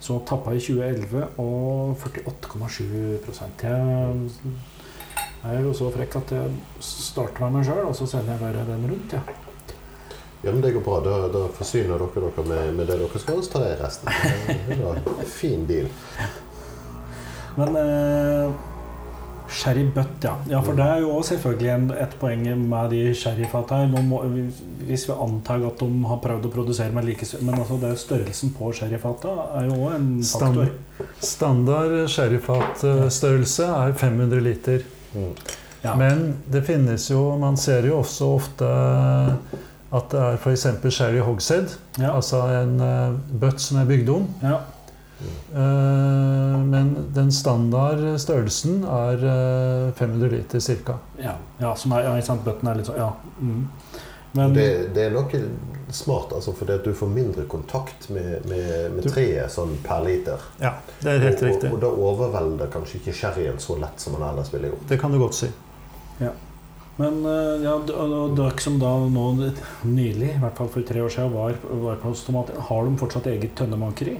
Så 0.00 0.18
tappa 0.26 0.54
i 0.56 0.58
2011 0.58 1.26
og 1.38 1.96
48,7% 2.00 3.66
Jeg 5.40 5.54
er 5.54 5.60
jo 5.60 5.72
så 5.76 5.92
frekk 5.94 6.16
at 6.16 6.34
jeg 6.34 6.50
starter 6.80 7.52
meg 7.52 7.64
sjøl, 7.68 7.84
og 7.86 7.94
så 7.96 8.08
sender 8.08 8.34
jeg 8.34 8.40
bare 8.40 8.66
den 8.72 8.90
rundt. 8.90 9.12
ja. 9.12 9.49
Ja, 10.42 10.52
men 10.52 10.60
Det 10.64 10.72
går 10.72 10.80
bra. 10.86 11.00
Da, 11.04 11.16
da 11.28 11.44
forsyner 11.52 12.00
dere 12.00 12.24
dere 12.30 12.46
med, 12.48 12.74
med 12.78 12.86
det 12.88 12.96
dere 13.02 13.20
skal, 13.20 13.40
og 13.40 13.44
så 13.44 13.58
tar 13.58 13.66
jeg 13.68 13.80
resten. 13.82 14.08
Det 14.70 14.78
er 14.80 15.00
en 15.20 15.28
fin 15.28 15.66
deal. 15.68 15.88
Men 17.58 17.76
eh, 17.76 18.52
sherrybøtt, 19.50 20.24
ja. 20.24 20.32
ja. 20.48 20.60
For 20.64 20.78
det 20.78 20.86
er 20.86 21.02
jo 21.02 21.10
også 21.16 21.34
selvfølgelig 21.34 21.70
en, 21.74 21.86
et 22.06 22.16
poeng 22.20 22.44
med 22.70 22.92
de 22.94 23.00
sherryfata 23.18 23.82
her. 23.82 24.02
Må, 24.06 24.22
hvis 24.88 25.04
vi 25.10 25.16
antar 25.26 25.64
at 25.68 25.82
de 25.82 25.88
har 26.08 26.20
prøvd 26.24 26.46
å 26.48 26.52
produsere 26.54 26.94
med 26.94 27.08
like 27.10 27.26
Men 27.42 27.58
altså 27.58 27.76
det 27.82 27.90
er 27.92 28.00
størrelsen 28.00 28.54
på 28.56 28.70
sherryfata 28.78 29.34
er 29.60 29.68
jo 29.68 29.76
også 29.82 29.96
en 29.98 30.10
Stand- 30.24 30.60
faktor. 30.62 31.08
Standard 31.20 31.96
sherryfatstørrelse 32.14 33.68
er 33.76 33.92
500 33.98 34.40
liter. 34.46 34.86
Ja. 35.82 35.94
Men 35.96 36.36
det 36.52 36.60
finnes 36.68 37.06
jo 37.10 37.22
Man 37.40 37.56
ser 37.56 37.86
jo 37.88 37.98
også 38.02 38.26
ofte 38.36 38.66
at 39.90 40.12
det 40.12 40.20
er 40.22 40.36
f.eks. 40.38 40.66
sherry 40.94 41.22
hogshead. 41.26 41.72
ja. 41.98 42.12
Altså 42.14 42.44
en 42.60 42.76
uh, 42.80 43.16
bøtt 43.40 43.60
som 43.60 43.80
er 43.82 43.88
bygd 43.90 44.12
om. 44.16 44.28
ja. 44.42 44.60
Eh, 45.54 46.58
men 46.64 46.96
den 47.14 47.32
standard 47.32 48.20
størrelsen 48.20 48.84
er 48.84 49.24
eh, 49.24 49.92
500 49.92 50.30
liter 50.32 50.60
ca. 50.84 50.94
ja. 51.18 51.34
ja 51.58 51.74
som 51.76 51.92
er, 51.92 52.06
ja, 52.06 52.14
ikke 52.16 52.30
sant. 52.30 52.44
Bøtten 52.46 52.70
er 52.70 52.80
litt 52.80 52.88
sånn 52.88 53.00
Ja. 53.00 53.10
Mm. 53.40 53.66
Men 54.32 54.52
Det, 54.54 54.94
det 54.94 55.08
er 55.08 55.10
noe 55.10 55.38
smart, 55.90 56.30
altså, 56.36 56.52
fordi 56.54 56.76
at 56.76 56.84
du 56.86 56.92
får 56.94 57.08
mindre 57.10 57.44
kontakt 57.50 58.06
med, 58.14 58.44
med, 58.46 58.92
med 58.94 59.08
treet 59.10 59.50
sånn 59.50 59.72
per 59.82 60.04
liter. 60.06 60.44
Ja, 60.62 60.76
det 61.00 61.16
er 61.16 61.24
helt 61.24 61.42
og, 61.42 61.48
riktig. 61.48 61.72
Og, 61.72 61.74
og 61.74 61.82
da 61.82 61.90
overvelder 62.10 62.70
kanskje 62.70 63.00
ikke 63.00 63.16
sherryen 63.18 63.58
så 63.58 63.74
lett 63.82 63.98
som 63.98 64.14
man 64.14 64.28
ellers 64.28 64.52
ville 64.54 64.70
gjort. 64.70 64.86
Det 64.86 65.00
kan 65.02 65.10
du 65.10 65.18
godt 65.18 65.34
si. 65.34 65.50
Men 67.00 67.22
eh, 67.24 67.62
ja, 67.64 67.78
dere 67.86 68.60
som 68.60 68.76
da 68.80 68.90
nå 69.08 69.26
nylig, 69.88 70.34
i 70.34 70.42
hvert 70.42 70.58
fall 70.58 70.68
for 70.72 70.84
tre 70.84 71.00
år 71.00 71.12
siden, 71.14 71.32
var, 71.32 71.56
var 71.80 72.02
hos 72.04 72.26
Tomaten, 72.26 72.60
har 72.68 72.84
de 72.84 73.00
fortsatt 73.00 73.30
eget 73.30 73.56
tønnemakeri? 73.56 74.18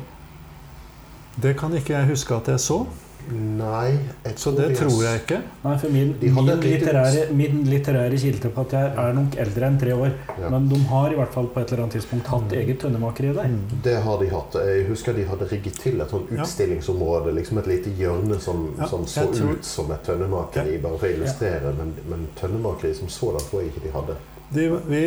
Det 1.41 1.55
kan 1.61 1.75
ikke 1.77 1.95
jeg 1.99 2.11
huske 2.11 2.37
at 2.37 2.49
jeg 2.55 2.63
så, 2.65 2.83
Nei, 3.31 3.93
jeg 4.25 4.39
så 4.43 4.51
det 4.57 4.69
tror 4.79 5.03
jeg 5.05 5.21
ikke. 5.23 5.39
Nei, 5.65 5.75
for 5.79 5.93
min, 5.95 6.13
min, 6.21 6.49
litterære, 6.65 7.27
min 7.37 7.61
litterære 7.69 8.19
kilde 8.19 8.51
på 8.55 8.65
at 8.67 8.75
jeg 8.77 8.91
er 9.05 9.13
nok 9.17 9.37
eldre 9.45 9.69
enn 9.71 9.79
tre 9.81 9.95
år. 9.95 10.15
Ja. 10.41 10.51
Men 10.55 10.67
de 10.73 10.81
har 10.91 11.15
i 11.15 11.19
hvert 11.21 11.35
fall 11.35 11.51
på 11.55 11.61
et 11.63 11.73
eller 11.73 11.85
annet 11.85 11.97
tidspunkt 11.99 12.31
hatt 12.33 12.57
eget 12.59 12.81
tønnemakeri 12.83 13.33
der. 13.37 13.51
Mm. 13.53 13.79
Det 13.85 13.97
har 14.07 14.19
de 14.23 14.31
hatt. 14.33 14.59
Jeg 14.67 14.89
husker 14.91 15.17
de 15.17 15.27
hadde 15.31 15.51
rigget 15.53 15.79
til 15.85 16.01
et 16.03 16.11
sånn 16.17 16.27
utstillingsområde. 16.37 17.35
Liksom 17.39 17.63
et 17.63 17.71
lite 17.71 17.95
hjørne 18.01 18.41
som, 18.43 18.67
Ja, 18.79 18.87
som 18.91 19.07
så 19.07 19.27
tror- 19.31 19.55
ut 19.55 19.65
som 19.65 19.91
et 19.93 20.03
tønnemakeri, 20.07 20.79
bare 20.83 20.99
for 20.99 21.07
å 21.07 21.15
illustrere. 21.15 21.75
Men, 21.79 21.95
men 22.11 22.27
tønnemakeri 22.41 22.95
som 22.99 23.09
sådan 23.09 23.47
tror 23.51 23.63
jeg 23.63 23.73
ikke 23.73 23.87
de 23.87 23.95
hadde. 23.95 24.17
De, 24.51 24.65
vi 24.91 25.03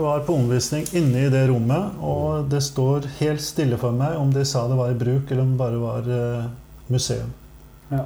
var 0.00 0.22
på 0.24 0.32
omvisning 0.34 0.86
inne 0.96 1.26
i 1.26 1.28
det 1.28 1.42
rommet, 1.50 1.98
og 2.00 2.46
det 2.48 2.62
står 2.64 3.04
helt 3.18 3.42
stille 3.44 3.76
for 3.76 3.92
meg 3.92 4.16
om 4.16 4.30
de 4.32 4.44
sa 4.48 4.62
det 4.70 4.78
var 4.78 4.94
i 4.94 4.96
bruk, 4.96 5.28
eller 5.30 5.42
om 5.42 5.50
det 5.52 5.58
bare 5.60 5.80
var 5.82 6.08
eh, 6.08 6.46
museum. 6.88 7.34
Ja. 7.90 8.04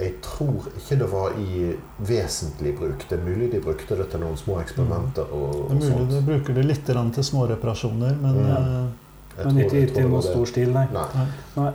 Jeg 0.00 0.14
tror 0.24 0.64
ikke 0.76 0.96
det 0.98 1.08
var 1.12 1.30
i 1.38 1.76
vesentlig 1.98 2.72
bruk. 2.78 3.04
Det 3.08 3.18
er 3.18 3.24
mulig 3.24 3.52
de 3.52 3.60
brukte 3.60 3.96
det 3.96 4.08
til 4.10 4.20
noen 4.20 4.36
små 4.36 4.56
eksperimenter. 4.62 5.28
og, 5.32 5.68
Det 5.70 5.70
er 5.70 5.74
mulig 5.74 5.92
sånt. 5.92 6.10
de 6.10 6.22
bruker 6.26 6.54
det 6.54 6.64
litt 6.64 6.84
til 6.86 7.24
småreparasjoner, 7.24 8.16
men 8.20 8.34
Ja. 8.46 8.56
eh, 8.56 8.86
Jeg 9.38 9.46
Men 9.46 9.56
ikke 9.58 9.76
i 9.76 9.86
til 9.86 9.88
tror 9.88 9.94
det 9.94 10.02
noe 10.02 10.10
var 10.12 10.22
det. 10.22 10.30
stor 10.30 10.46
stil, 10.46 10.72
nei. 10.72 10.86
Nei. 10.92 11.26
nei. 11.56 11.72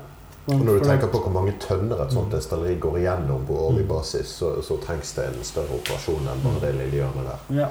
Og 0.47 0.53
når 0.65 0.79
du 0.79 0.85
tenker 0.85 1.07
på 1.07 1.19
hvor 1.23 1.31
mange 1.33 1.53
tønner 1.59 2.01
et 2.05 2.11
sånt 2.13 2.29
Mm. 2.29 2.31
destilleri 2.37 2.79
går 2.79 2.97
igjennom 2.97 3.45
på 3.47 3.53
årlig 3.53 3.81
Mm. 3.81 3.87
basis, 3.87 4.27
så, 4.27 4.61
så 4.61 4.77
trengs 4.79 5.13
det 5.15 5.25
en 5.25 5.43
større 5.43 5.73
operasjon 5.73 6.27
enn 6.27 6.43
bare 6.43 6.59
det 6.61 6.75
lille 6.75 7.03
hjørnet 7.03 7.25
der. 7.25 7.55
Ja. 7.59 7.67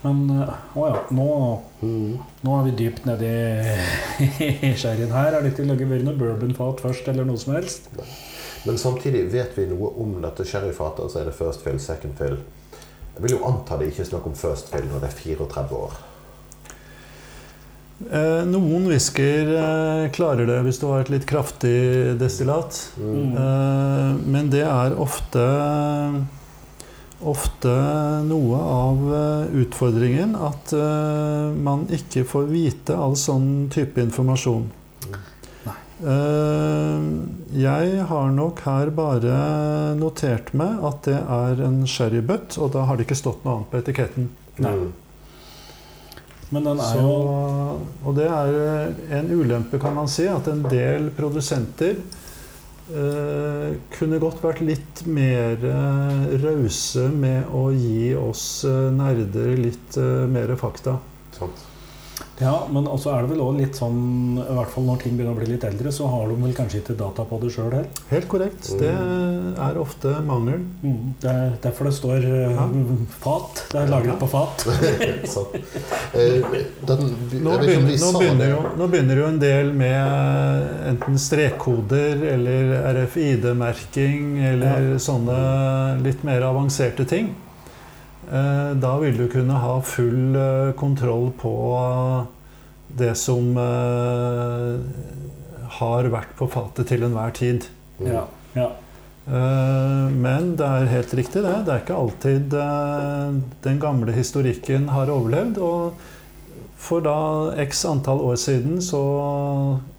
Men 0.00 0.22
eh, 0.32 0.52
å 0.80 0.86
ja, 0.88 1.00
nå, 1.12 1.28
nå 2.46 2.56
er 2.56 2.66
vi 2.68 2.76
dypt 2.78 3.06
nedi 3.08 3.30
i, 3.30 4.72
sherryen 4.80 5.12
her. 5.12 5.34
Er 5.36 5.44
det 5.44 5.52
ikke 5.54 5.68
laget 5.68 6.06
noe 6.06 6.16
bourbonfat 6.20 6.84
først, 6.86 7.10
eller 7.12 7.28
noe 7.28 7.40
som 7.40 7.56
helst? 7.58 7.90
Men 8.64 8.80
samtidig 8.80 9.26
vet 9.32 9.56
vi 9.56 9.66
noe 9.70 9.92
om 10.00 10.18
dette 10.22 10.44
sherryfatet. 10.48 11.04
Altså 11.06 11.20
er 11.20 11.28
det 11.30 11.36
first 11.36 11.64
fill, 11.64 11.80
second 11.80 12.16
fill. 12.18 12.38
Jeg 13.16 13.24
vil 13.26 13.36
jo 13.36 13.42
anta 13.48 13.76
det 13.76 13.90
ikke 13.90 14.04
er 14.06 14.12
snakk 14.14 14.30
om 14.30 14.36
first 14.38 14.72
fill 14.72 14.86
når 14.88 15.04
det 15.04 15.10
er 15.10 15.18
34 15.20 15.82
år. 15.84 16.00
eh, 18.08 18.42
noen 18.48 18.86
whiskyer 18.88 19.50
eh, 19.60 20.04
klarer 20.16 20.48
det 20.48 20.60
hvis 20.64 20.80
du 20.80 20.86
har 20.88 21.04
et 21.04 21.12
litt 21.12 21.28
kraftig 21.28 22.16
destillat. 22.20 22.78
Mm. 22.96 23.34
Eh, 23.36 24.12
men 24.36 24.48
det 24.52 24.64
er 24.64 24.96
ofte 24.96 25.44
ofte 27.26 27.72
noe 28.24 28.58
av 28.58 29.00
eh, 29.14 29.56
utfordringen 29.62 30.36
at 30.36 30.72
uh, 30.72 31.52
man 31.52 31.84
ikke 31.92 32.24
får 32.28 32.46
vite 32.48 32.96
all 32.96 33.16
sånn 33.18 33.68
type 33.72 34.00
informasjon. 34.00 34.70
Nei. 35.10 35.76
Eh, 36.00 37.10
jeg 37.60 38.06
har 38.08 38.32
nok 38.32 38.62
her 38.64 38.92
bare 38.96 39.34
notert 40.00 40.54
meg 40.56 40.80
at 40.88 41.04
det 41.08 41.18
er 41.20 41.62
en 41.66 41.82
sherrybutt, 41.84 42.56
og 42.58 42.72
da 42.76 42.86
har 42.88 42.96
det 42.96 43.08
ikke 43.08 43.20
stått 43.20 43.44
noe 43.44 43.58
annet 43.58 43.72
på 43.72 43.82
etiketten. 43.82 44.30
Nei. 44.64 44.74
Mm. 44.80 44.90
Men 46.50 46.64
den 46.66 46.80
er 46.82 46.96
Så, 46.96 47.02
jo 47.04 47.10
og 48.02 48.16
det 48.16 48.26
er 48.26 48.94
en 49.20 49.28
ulempe, 49.30 49.78
kan 49.78 49.94
man 49.94 50.08
si, 50.10 50.24
at 50.26 50.48
en 50.50 50.64
del 50.66 51.12
produsenter 51.14 52.00
eh, 52.90 53.78
kunne 53.96 54.20
godt 54.22 54.42
vært 54.44 54.62
litt 54.66 55.02
mer 55.06 55.62
eh, 55.64 56.36
rause 56.42 57.08
med 57.14 57.50
å 57.54 57.68
gi 57.74 58.12
oss 58.18 58.64
eh, 58.68 58.88
nerder 58.94 59.54
litt 59.58 59.98
eh, 60.00 60.26
mer 60.30 60.54
fakta. 60.60 60.98
Sant? 61.36 61.69
Ja, 62.40 62.54
men 62.72 62.86
også 62.88 63.10
er 63.12 63.24
det 63.26 63.34
vel 63.34 63.40
også 63.44 63.58
litt 63.60 63.76
sånn 63.76 63.98
I 64.40 64.54
hvert 64.56 64.70
fall 64.72 64.86
når 64.86 65.00
ting 65.02 65.16
begynner 65.18 65.34
å 65.34 65.38
bli 65.40 65.48
litt 65.52 65.64
eldre, 65.68 65.92
så 65.92 66.06
har 66.08 66.30
de 66.30 66.36
vel 66.40 66.54
kanskje 66.56 66.80
ikke 66.80 66.96
data 66.98 67.24
på 67.28 67.38
det 67.42 67.50
sjøl 67.54 67.68
heller. 67.68 67.88
Helt 68.10 68.28
korrekt. 68.32 68.70
Mm. 68.72 68.80
Det 68.80 68.92
er 69.66 69.80
ofte 69.80 70.14
mangel. 70.26 70.62
Mm. 70.82 71.14
Det 71.20 71.30
er 71.34 71.52
derfor 71.66 71.90
det 71.90 71.94
står 71.98 72.24
eh, 72.24 72.54
Ja. 72.56 72.66
fat. 73.20 73.64
Det 73.72 73.82
er 73.82 73.92
lagret 73.92 74.18
på 74.20 74.30
fat. 74.30 74.66
Eh, 76.10 76.42
den, 76.86 77.02
Nå 77.44 77.52
begynner, 77.60 77.94
nå, 78.00 78.08
begynner 78.18 78.48
jo, 78.50 78.60
nå 78.78 78.86
begynner 78.90 79.20
jo 79.20 79.26
en 79.28 79.38
del 79.40 79.70
med 79.76 80.64
enten 80.90 81.18
strekkoder 81.22 82.24
eller 82.32 82.72
RFID-merking 82.96 84.40
eller 84.50 84.96
sånne 85.02 85.38
litt 86.02 86.24
mer 86.26 86.42
avanserte 86.48 87.06
ting. 87.08 87.30
Eh, 88.30 88.74
Da 88.78 88.92
vil 89.02 89.16
du 89.18 89.26
kunne 89.28 89.58
ha 89.58 89.80
full 89.82 90.36
eh, 90.36 90.72
kontroll 90.78 91.30
på 91.40 91.54
det 93.00 93.14
som 93.18 93.56
eh, 93.58 94.78
har 95.80 96.08
vært 96.12 96.36
på 96.38 96.48
fatet 96.50 96.88
til 96.90 97.02
enhver 97.06 97.34
tid. 97.34 97.66
Ja, 98.02 98.24
ja. 98.54 98.68
Eh, 99.26 100.06
Men 100.14 100.54
det 100.58 100.66
er 100.66 100.88
helt 100.94 101.14
riktig, 101.14 101.42
det. 101.42 101.56
Det 101.66 101.74
er 101.74 101.82
ikke 101.84 101.98
alltid 101.98 102.54
eh, 102.54 103.36
den 103.66 103.82
gamle 103.82 104.14
historikken 104.14 104.88
har 104.94 105.10
overlevd. 105.12 105.58
Og 105.58 105.92
for 106.80 107.02
da 107.04 107.16
x 107.60 107.84
antall 107.84 108.22
år 108.24 108.38
siden 108.40 108.78
så 108.82 109.00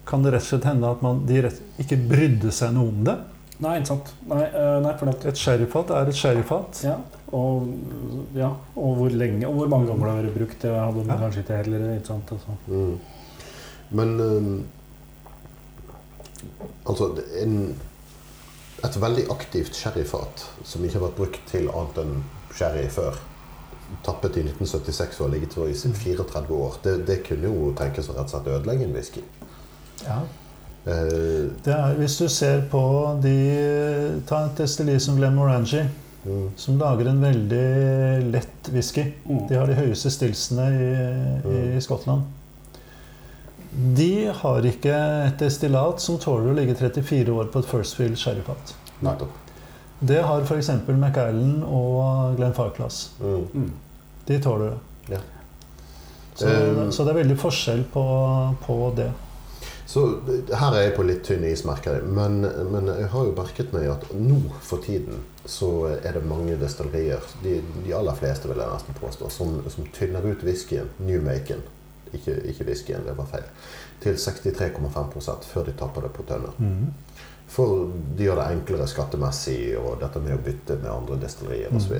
kan 0.08 0.24
det 0.24 0.32
rett 0.34 0.42
og 0.42 0.48
slett 0.50 0.66
hende 0.66 0.88
at 0.90 1.04
man, 1.04 1.20
de 1.28 1.44
rett, 1.46 1.60
ikke 1.80 2.00
brydde 2.10 2.50
seg 2.52 2.74
noe 2.74 2.90
om 2.90 3.04
det. 3.06 3.18
Nei, 3.62 3.76
ikke 3.78 3.86
sant. 3.92 4.12
Nei, 4.26 4.42
eh, 4.42 4.76
nei 4.82 4.92
for 4.98 5.06
det. 5.10 5.16
Et 5.30 5.38
sherryfat 5.38 5.90
er 5.94 6.08
et 6.10 6.18
sherryfat. 6.18 6.80
Ja, 6.84 6.96
og, 7.32 7.68
ja, 8.34 8.48
og 8.76 8.96
hvor 8.98 9.12
lenge 9.14 9.46
og 9.48 9.54
hvor 9.60 9.68
mange 9.70 9.86
ganger 9.90 10.06
det 10.08 10.14
har 10.16 10.22
vært 10.26 10.38
brukt, 10.40 10.62
det 10.64 10.72
hadde 10.74 11.04
man 11.06 11.12
Ja. 11.14 11.18
kanskje 11.22 11.44
ikke 11.44 11.58
heller. 11.62 11.84
Ikke 11.96 12.06
sant? 12.10 12.32
Altså. 12.32 12.56
Mm. 12.66 12.98
Men 13.90 14.14
um, 14.20 14.52
Altså, 16.86 17.06
en, 17.42 17.52
et 18.84 18.96
veldig 19.02 19.28
aktivt 19.30 19.76
sherryfat 19.78 20.42
som 20.66 20.82
ikke 20.84 20.98
har 20.98 21.04
vært 21.06 21.18
brukt 21.20 21.44
til 21.52 21.68
annet 21.70 22.00
enn 22.02 22.16
sherry 22.58 22.88
før, 22.90 23.20
tappet 24.02 24.38
i 24.40 24.42
1976 24.48 25.20
og 25.20 25.28
har 25.28 25.34
ligget 25.36 25.56
i 25.56 25.76
Mm. 25.76 25.94
34 25.94 26.56
år, 26.56 26.78
det, 26.82 26.94
det 27.06 27.20
kunne 27.28 27.46
jo 27.52 27.72
tenkes 27.78 28.08
å 28.10 28.16
rett 28.16 28.24
og 28.26 28.32
slett 28.34 28.50
ødelegge 28.56 28.88
en 28.88 28.94
whisky. 28.96 29.22
Ja. 30.02 30.18
Eh, 30.84 31.48
Det 31.64 31.72
er, 31.72 31.94
hvis 31.94 32.18
du 32.18 32.28
ser 32.28 32.64
på 32.70 32.82
de 33.22 34.20
Ta 34.26 34.46
et 34.46 34.58
destilli 34.58 34.98
som 35.00 35.16
Glenmorangie, 35.16 35.88
mm, 36.24 36.48
som 36.56 36.78
lager 36.78 37.10
en 37.10 37.22
veldig 37.22 38.32
lett 38.32 38.70
whisky. 38.72 39.04
Mm. 39.24 39.46
De 39.48 39.58
har 39.58 39.66
de 39.66 39.78
høyeste 39.78 40.10
stilsene 40.10 40.68
i, 40.74 41.76
i 41.76 41.80
Skottland. 41.80 42.22
De 43.72 44.32
har 44.36 44.66
ikke 44.68 44.96
et 45.26 45.38
destillat 45.40 46.02
som 46.02 46.18
tåler 46.20 46.50
å 46.50 46.56
ligge 46.56 46.74
34 46.76 47.32
år 47.32 47.48
på 47.52 47.62
et 47.62 47.70
First 47.70 47.96
Field 47.96 48.18
sherryfat. 48.20 48.74
Det 50.02 50.18
har 50.26 50.42
f.eks. 50.42 50.68
McAllen 50.88 51.62
og 51.62 52.36
Glenn 52.36 52.54
Farclas. 52.54 53.12
Mm. 53.22 53.46
Mm. 53.54 53.70
De 54.26 54.38
tåler 54.42 54.74
det. 54.74 55.14
Ja. 55.14 55.20
Så, 56.34 56.48
um. 56.48 56.92
så 56.92 57.04
det 57.04 57.12
er 57.12 57.20
veldig 57.22 57.36
forskjell 57.38 57.84
på, 57.92 58.04
på 58.66 58.76
det. 58.96 59.10
Så 59.86 60.04
her 60.52 60.76
er 60.76 60.86
jeg 60.86 60.94
på 60.96 61.04
litt 61.06 61.24
tynn 61.26 61.44
is, 61.44 61.64
merker 61.68 61.98
jeg. 61.98 62.08
Men, 62.14 62.40
men 62.72 62.88
jeg 62.92 63.10
har 63.12 63.28
jo 63.28 63.34
merket 63.36 63.74
meg 63.74 63.90
at 63.92 64.06
nå 64.14 64.40
for 64.62 64.82
tiden 64.84 65.20
så 65.44 65.70
er 65.96 66.14
det 66.14 66.24
mange 66.28 66.54
destillerier, 66.60 67.22
de, 67.42 67.56
de 67.82 67.94
aller 67.98 68.14
fleste 68.18 68.46
vil 68.46 68.62
jeg 68.62 68.70
nesten 68.76 68.98
påstå, 69.00 69.30
som, 69.34 69.56
som 69.74 69.88
tynner 69.94 70.22
ut 70.22 70.44
whiskyen, 70.46 70.92
newmaken, 71.02 71.64
ikke, 72.14 72.36
ikke 72.52 72.66
whiskyen, 72.68 73.02
det 73.08 73.16
var 73.18 73.26
feil, 73.32 73.48
til 74.04 74.14
63,5 74.22 75.48
før 75.50 75.66
de 75.66 75.74
tapper 75.78 76.06
det 76.06 76.12
på 76.14 76.26
tønner. 76.28 76.54
Mm. 76.62 76.92
For 77.52 77.88
de 78.16 78.28
gjør 78.28 78.38
det 78.38 78.50
enklere 78.54 78.86
skattemessig, 78.88 79.74
og 79.80 79.98
dette 80.00 80.22
med 80.22 80.38
å 80.38 80.44
bytte 80.46 80.78
med 80.78 80.92
andre 80.92 81.18
destillerier 81.26 81.74
Mm. 81.74 81.82
så 81.82 81.98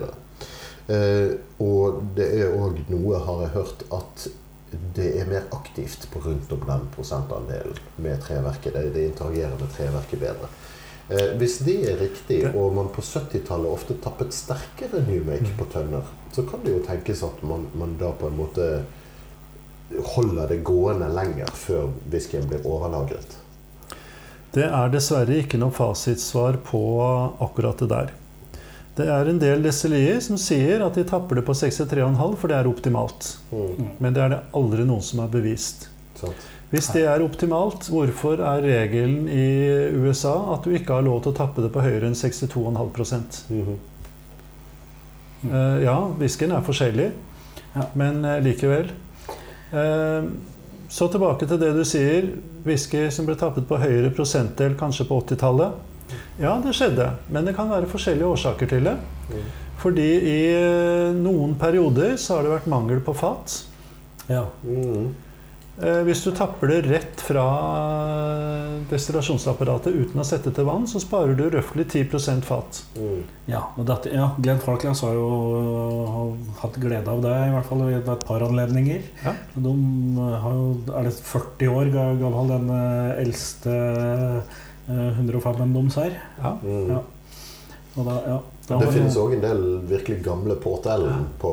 Eh, 0.90 1.34
og 1.62 2.00
det 2.16 2.24
er 2.40 2.54
òg 2.58 2.80
noe, 2.90 3.18
har 3.22 3.44
jeg 3.44 3.52
hørt, 3.54 3.84
at 3.94 4.24
det 4.94 5.08
er 5.20 5.28
mer 5.28 5.48
aktivt 5.52 6.08
på 6.12 6.20
rundt 6.24 6.52
om 6.52 6.62
den 6.66 6.86
prosentandelen 6.94 7.78
med 7.96 8.22
treverket. 8.24 8.72
Det, 8.74 8.94
det 8.94 9.06
interagerer 9.10 9.58
med 9.60 9.72
treverket 9.76 10.20
bedre. 10.20 10.48
Eh, 11.08 11.34
hvis 11.40 11.58
det 11.66 11.76
er 11.90 12.00
riktig, 12.00 12.40
og 12.54 12.74
man 12.76 12.88
på 12.94 13.02
70-tallet 13.04 13.72
ofte 13.72 13.98
tappet 14.02 14.34
sterkere 14.34 15.02
newmake 15.08 15.50
Mm. 15.50 15.56
på 15.58 15.64
tønner, 15.72 16.02
så 16.32 16.42
kan 16.42 16.64
det 16.64 16.72
jo 16.72 16.84
tenkes 16.86 17.22
at 17.22 17.42
man, 17.42 17.66
man 17.74 17.96
da 18.00 18.12
på 18.12 18.28
en 18.28 18.36
måte 18.36 18.84
holder 20.14 20.48
det 20.48 20.64
gående 20.64 21.08
lenger 21.12 21.50
før 21.52 21.90
whiskyen 22.10 22.48
blir 22.48 22.64
overlagret. 22.64 23.36
Det 24.54 24.64
er 24.64 24.88
dessverre 24.92 25.36
ikke 25.40 25.58
noe 25.60 25.72
fasitsvar 25.72 26.58
på 26.64 26.80
akkurat 27.40 27.78
det 27.78 27.88
der. 27.88 28.12
Det 28.96 29.06
er 29.08 29.28
en 29.30 29.38
del 29.40 29.62
desilier 29.64 30.18
som 30.20 30.36
sier 30.36 30.82
at 30.84 30.94
de 30.98 31.04
tapper 31.08 31.38
det 31.40 31.46
på 31.46 31.54
63,5, 31.56 32.34
for 32.36 32.48
det 32.52 32.56
er 32.58 32.68
optimalt. 32.68 33.30
Mm. 33.52 33.86
Men 34.04 34.12
det 34.12 34.20
er 34.26 34.34
det 34.34 34.40
aldri 34.58 34.84
noen 34.84 35.00
som 35.06 35.22
har 35.24 35.30
bevist. 35.32 35.88
Hvis 36.72 36.88
det 36.92 37.02
er 37.08 37.20
optimalt, 37.24 37.88
hvorfor 37.92 38.40
er 38.40 38.62
regelen 38.64 39.26
i 39.32 39.46
USA 39.96 40.34
at 40.54 40.64
du 40.64 40.70
ikke 40.76 40.94
har 40.98 41.04
lov 41.04 41.22
til 41.24 41.32
å 41.32 41.36
tappe 41.36 41.64
det 41.64 41.72
på 41.74 41.82
høyere 41.84 42.08
enn 42.08 42.16
62,5 42.16 43.42
Mhm. 43.50 43.78
Eh, 45.50 45.82
Ja, 45.84 45.96
whiskyen 46.20 46.52
er 46.52 46.62
forskjellig, 46.62 47.10
Ja. 47.74 47.86
men 47.94 48.24
eh, 48.24 48.40
likevel. 48.40 48.90
Eh, 49.72 50.22
Så 50.92 51.08
tilbake 51.08 51.46
til 51.48 51.56
det 51.58 51.72
du 51.74 51.84
sier. 51.84 52.26
Whisky 52.66 53.10
som 53.10 53.24
ble 53.24 53.34
tappet 53.34 53.66
på 53.66 53.78
høyere 53.80 54.10
prosentdel, 54.14 54.74
kanskje 54.76 55.06
på 55.08 55.16
80-tallet. 55.24 55.72
Ja, 56.40 56.56
det 56.64 56.74
skjedde, 56.76 57.10
men 57.32 57.44
det 57.48 57.54
kan 57.56 57.70
være 57.70 57.88
forskjellige 57.90 58.28
årsaker 58.34 58.68
til 58.68 58.84
det. 58.90 58.96
Mm. 59.32 59.42
Fordi 59.82 60.08
i 60.30 60.38
eh, 60.54 61.12
noen 61.16 61.56
perioder 61.58 62.16
så 62.20 62.36
har 62.38 62.46
det 62.46 62.52
vært 62.56 62.70
mangel 62.70 63.00
på 63.02 63.14
fat. 63.18 63.60
Ja. 64.30 64.44
Mhm. 64.62 65.12
Eh, 65.82 66.02
Hvis 66.04 66.20
du 66.22 66.30
tapper 66.36 66.68
det 66.68 66.82
rett 66.90 67.22
fra 67.24 67.42
destillasjonsapparatet 68.90 69.94
uten 69.94 70.20
å 70.20 70.26
sette 70.26 70.52
til 70.54 70.66
vann, 70.68 70.84
så 70.90 71.00
sparer 71.02 71.34
du 71.38 71.46
røftlig 71.50 71.86
10% 71.90 72.44
fat. 72.46 72.82
Mm. 72.98 73.22
Ja, 73.50 73.62
og 73.78 73.86
dette, 73.88 74.12
ja, 74.14 74.28
Glenn 74.42 74.60
Falklands 74.62 75.00
har 75.06 75.14
jo 75.16 75.28
har 76.12 76.34
hatt 76.62 76.76
glede 76.82 77.08
av 77.12 77.22
det, 77.24 77.34
i 77.48 77.54
hvert 77.54 77.68
fall 77.70 77.84
ved 77.88 78.10
et 78.14 78.26
par 78.28 78.44
anledninger. 78.46 79.00
Ja. 79.24 79.32
De 79.56 79.72
har 80.44 80.58
jo, 80.58 80.68
er 80.92 81.08
det 81.08 81.14
40 81.18 81.72
år 81.72 81.92
ga- 81.94 82.10
gammel, 82.20 82.52
den 82.52 82.70
eh, 82.76 83.22
eldste 83.24 83.78
eh, 84.92 85.20
105-en 85.20 85.74
deres 85.74 85.96
her. 85.96 86.18
Ja. 86.38 86.54
Mm. 86.62 86.90
Ja. 86.90 87.00
Og 87.92 88.06
da, 88.08 88.14
ja, 88.24 88.36
da 88.68 88.76
Det 88.80 88.92
finnes 88.94 89.16
òg 89.20 89.34
en 89.36 89.42
del 89.42 89.64
virkelig 89.88 90.22
gamle 90.24 90.54
Port 90.60 90.86
Ellen 90.88 91.26
på 91.40 91.50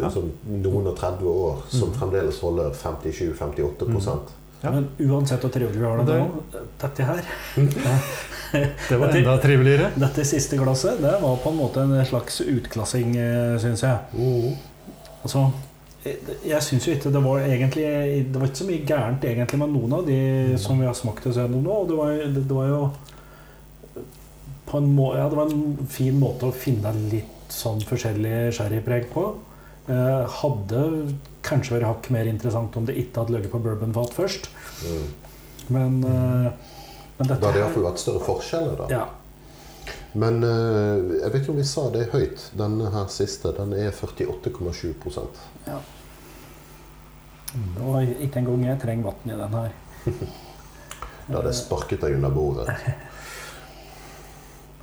Ja. 0.00 0.10
som 0.10 0.30
noen 0.48 0.86
og 0.88 0.96
30 0.96 1.26
år 1.28 1.58
som 1.68 1.90
mm. 1.90 1.98
fremdeles 1.98 2.38
holder 2.40 2.70
57-58 2.72 3.88
mm. 3.88 4.00
Ja. 4.62 4.70
Men 4.70 4.86
uansett 4.98 5.42
hvor 5.42 5.50
trivelig 5.52 5.80
vi 5.80 5.84
har 5.84 5.98
det 5.98 6.06
Det- 6.06 6.20
nå, 6.20 6.62
dette 6.80 7.02
her 7.02 7.22
Det 8.88 8.96
var 9.00 9.08
enda 9.16 9.38
triveligere. 9.40 9.90
Dette 9.96 10.24
siste 10.24 10.56
glasset 10.60 11.00
det 11.00 11.12
var 11.22 11.36
på 11.36 11.50
en 11.50 11.56
måte 11.56 11.80
en 11.80 12.06
slags 12.06 12.40
utklassing, 12.40 13.14
syns 13.58 13.82
jeg. 13.82 13.98
Mhm. 14.12 14.56
Altså, 15.22 15.46
jeg, 16.02 16.62
syns 16.66 16.86
jo 16.88 16.96
ikke 16.96 17.12
det 17.14 17.20
var 17.22 17.44
egentlig 17.46 17.84
Det 18.32 18.40
var 18.40 18.48
ikke 18.48 18.58
så 18.58 18.66
mye 18.66 18.86
gærent 18.88 19.26
egentlig 19.28 19.58
med 19.60 19.70
noen 19.70 19.92
av 20.00 20.08
de 20.08 20.18
som 20.58 20.80
vi 20.80 20.88
har 20.88 20.96
smakt 20.98 21.28
oss 21.30 21.38
gjennom 21.38 21.62
nå. 21.62 21.76
Og 21.84 21.90
det 21.90 21.98
var, 21.98 22.16
det, 22.18 22.42
det 22.48 22.56
var 22.56 22.70
jo 22.72 22.80
på 24.72 24.80
en 24.80 24.90
må, 24.96 25.12
ja, 25.18 25.28
det 25.28 25.36
var 25.36 25.52
en 25.52 25.88
fin 25.92 26.16
måte 26.18 26.48
å 26.48 26.56
finne 26.56 26.94
litt 27.12 27.52
sånn 27.52 27.82
forskjellig 27.84 28.52
sherrypreg 28.56 29.10
på. 29.12 29.26
Eh, 29.90 30.36
hadde 30.40 30.82
kanskje 31.44 31.76
vært 31.76 31.88
hakk 31.88 32.08
mer 32.14 32.30
interessant 32.30 32.76
om 32.78 32.86
det 32.88 32.96
ikke 33.00 33.24
hadde 33.24 33.34
ligget 33.36 33.52
på 33.52 33.60
bourbonfat 33.62 34.14
først. 34.16 34.48
Mm. 34.86 35.08
Men, 35.74 35.98
eh, 36.06 36.70
men 37.18 37.28
Da 37.28 37.34
dette 37.34 37.44
hadde 37.44 37.52
det 37.58 37.64
iallfall 37.64 37.88
vært 37.90 38.02
større 38.02 38.24
forskjeller, 38.26 38.78
da. 38.80 38.86
ja, 38.94 39.02
Men 40.12 40.42
eh, 40.44 41.16
jeg 41.22 41.32
vet 41.32 41.40
ikke 41.40 41.52
om 41.54 41.60
vi 41.60 41.66
sa 41.68 41.86
det 41.94 42.10
høyt. 42.12 42.50
Denne 42.58 42.90
her 42.92 43.06
siste 43.12 43.52
den 43.56 43.72
er 43.78 43.90
48,7% 43.96 45.42
Det 47.52 47.80
var 47.80 48.00
ikke 48.04 48.42
engang 48.42 48.66
jeg 48.66 48.82
trenger 48.82 49.10
vann 49.10 49.32
i 49.32 49.40
den 49.42 49.54
her. 49.60 49.70
Da 51.22 51.38
hadde 51.38 51.52
jeg 51.52 51.60
sparket 51.62 52.00
deg 52.02 52.16
under 52.16 52.32
bordet. 52.34 52.66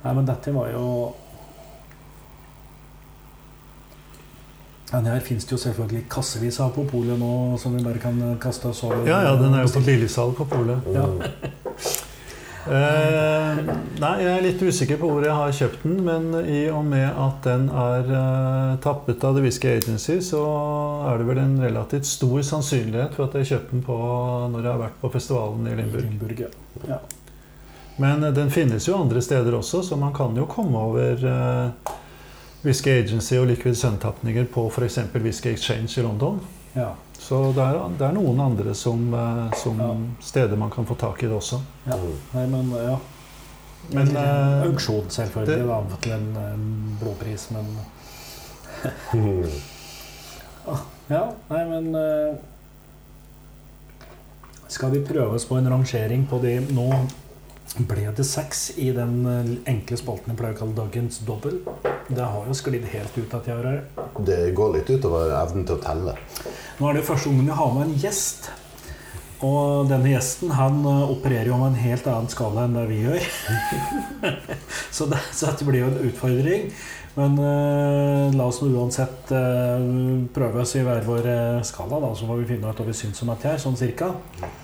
Nei, 0.00 0.12
men 0.16 0.24
dette 0.24 0.54
var 0.56 0.70
jo 0.72 0.84
Den 4.90 5.06
her 5.06 5.20
finnes 5.22 5.44
det 5.46 5.52
jo 5.52 5.58
selvfølgelig 5.60 6.06
kassevis 6.10 6.56
av 6.64 6.72
på 6.74 6.82
polet 6.90 7.20
nå, 7.20 7.58
som 7.62 7.76
vi 7.76 7.84
bare 7.84 8.00
kan 8.02 8.16
kaste 8.42 8.72
oss 8.72 8.80
over. 8.88 9.04
Ja, 9.06 9.20
ja, 9.28 9.36
den 9.38 9.54
er 9.54 9.62
jo 9.62 9.70
på 9.76 9.84
billigsalg 9.86 10.34
på 10.40 10.48
polet. 10.50 10.88
Ja. 10.90 11.04
Eh, 12.68 13.60
nei, 14.02 14.10
jeg 14.20 14.30
er 14.30 14.42
litt 14.44 14.60
usikker 14.60 14.98
på 15.00 15.08
hvor 15.08 15.24
jeg 15.24 15.32
har 15.32 15.54
kjøpt 15.56 15.84
den, 15.86 16.00
men 16.04 16.26
i 16.44 16.66
og 16.68 16.82
med 16.84 17.06
at 17.08 17.38
den 17.46 17.70
er 17.72 18.10
eh, 18.18 18.74
tappet 18.84 19.24
av 19.24 19.38
The 19.38 19.44
Whisky 19.46 19.70
Agency, 19.78 20.18
så 20.24 20.42
er 21.08 21.22
det 21.22 21.28
vel 21.30 21.40
en 21.40 21.56
relativt 21.62 22.08
stor 22.10 22.42
sannsynlighet 22.44 23.16
for 23.16 23.28
at 23.30 23.38
jeg 23.40 23.48
kjøpte 23.54 23.72
den 23.72 23.86
på 23.86 23.96
når 24.52 24.60
jeg 24.60 24.70
har 24.74 24.82
vært 24.82 25.00
på 25.00 25.12
festivalen 25.14 25.70
i 25.70 25.78
Limburg. 25.78 26.04
Limburg, 26.10 26.44
ja. 26.90 27.00
Men 27.96 28.28
eh, 28.28 28.36
den 28.36 28.52
finnes 28.52 28.88
jo 28.88 28.98
andre 29.00 29.24
steder 29.24 29.56
også, 29.56 29.82
så 29.88 29.96
man 30.00 30.12
kan 30.16 30.36
jo 30.36 30.48
komme 30.50 30.84
over 30.90 31.26
eh, 31.32 31.96
Whisky 32.60 32.92
Agency 32.98 33.40
og 33.40 33.48
Liquid 33.54 33.78
Sun-tapninger 33.80 34.52
på 34.52 34.68
f.eks. 34.68 35.00
Whisky 35.16 35.54
Exchange 35.54 35.96
i 35.96 36.04
London. 36.04 36.42
Ja. 36.74 36.90
Så 37.20 37.52
det 37.52 37.62
er, 37.62 37.78
det 37.98 38.06
er 38.06 38.12
noen 38.16 38.40
andre 38.40 38.74
som, 38.74 39.02
eh, 39.14 39.50
som 39.60 39.78
Ja. 39.80 39.90
steder 40.24 40.56
man 40.56 40.70
kan 40.70 40.86
få 40.86 40.94
tak 40.96 41.22
i 41.22 41.26
det 41.26 41.34
også. 41.36 41.60
Ja. 41.86 41.96
Mm. 41.96 42.14
Nei, 42.34 42.46
men 42.46 42.70
ja. 42.84 42.98
Men, 43.92 44.06
men 44.12 44.16
eh, 44.16 44.62
auksjon, 44.68 45.08
selvfølgelig, 45.10 45.56
det- 45.58 45.66
da, 45.68 45.96
til 46.00 46.12
en, 46.12 46.36
en 46.36 46.96
blodpris, 47.00 47.48
men. 47.50 47.66
Ja, 51.10 51.24
nei, 51.50 51.64
men 51.66 51.94
eh, 51.98 52.34
Skal 54.70 54.92
vi 54.94 55.00
prøve 55.06 55.34
oss 55.34 55.46
på 55.48 55.56
en 55.58 55.66
rangering 55.72 56.26
på 56.30 56.38
de 56.42 56.52
nå 56.70 56.84
ble 57.78 58.08
det 58.16 58.24
seks 58.26 58.70
i 58.82 58.90
den 58.94 59.20
eh, 59.30 59.50
enkle 59.70 59.98
spalten 59.98 60.32
jeg 60.32 60.38
pleier 60.40 60.56
å 60.56 60.60
kalle 60.60 60.76
dagens 60.78 61.20
dobbel. 61.26 61.60
Det 62.10 62.24
har 62.24 62.48
jo 62.48 62.56
sklidd 62.56 62.88
helt 62.90 63.18
ut 63.18 63.36
at 63.38 63.46
jeg 63.46 63.60
har. 63.60 63.84
Det 64.26 64.40
går 64.56 64.74
litt 64.78 64.90
utover 64.90 65.36
evnen 65.38 65.68
til 65.68 65.78
å 65.78 65.84
telle. 65.84 66.16
Nå 66.80 66.90
er 66.90 66.98
det 66.98 67.06
første 67.06 67.30
gangen 67.30 67.52
jeg 67.52 67.60
har 67.60 67.76
med 67.76 67.86
en 67.86 68.02
gjest. 68.02 68.50
Og 69.46 69.88
denne 69.88 70.10
gjesten 70.10 70.50
han 70.52 70.82
eh, 70.84 71.12
opererer 71.14 71.48
jo 71.48 71.60
med 71.60 71.72
en 71.72 71.82
helt 71.84 72.08
annen 72.10 72.32
skala 72.32 72.66
enn 72.66 72.76
det 72.76 72.86
vi 72.90 73.02
gjør. 73.06 73.28
så, 74.96 75.06
det, 75.08 75.22
så 75.30 75.48
dette 75.48 75.68
blir 75.68 75.84
jo 75.84 75.92
en 75.92 76.10
utfordring. 76.10 76.72
Men 77.20 77.34
eh, 77.44 78.32
la 78.38 78.46
oss 78.48 78.62
uansett 78.64 79.28
eh, 79.36 79.82
prøve 80.32 80.62
oss 80.62 80.72
i 80.78 80.84
hver 80.86 81.02
vår 81.04 81.26
eh, 81.28 81.58
skala, 81.68 81.98
da, 82.00 82.10
så 82.16 82.24
må 82.28 82.38
vi 82.40 82.46
finne 82.48 82.70
ut 82.70 82.80
hva 82.80 82.86
vi 82.86 82.94
syns 82.96 83.20
om 83.26 83.32
dette 83.34 83.50
her, 83.50 83.58
sånn 83.60 83.76
cirka. 83.76 84.08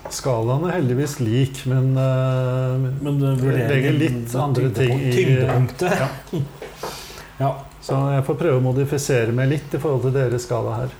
Skalaen 0.09 0.65
er 0.65 0.77
heldigvis 0.79 1.19
lik, 1.21 1.61
men 1.69 1.91
eh, 2.01 2.87
Men 3.03 3.19
uh, 3.21 3.45
Legger 3.45 3.93
litt 3.99 4.33
andre 4.41 4.71
ting 4.73 4.95
i- 4.97 5.11
Tyngdepunktet. 5.13 6.01
Ja. 6.01 6.41
ja. 7.45 7.51
Så 7.87 7.95
jeg 8.11 8.23
får 8.27 8.35
prøve 8.41 8.57
å 8.59 8.63
modifisere 8.65 9.31
meg 9.35 9.47
litt 9.53 9.75
i 9.77 9.79
forhold 9.79 10.01
til 10.07 10.15
deres 10.17 10.43
skala 10.47 10.73
her. 10.81 10.95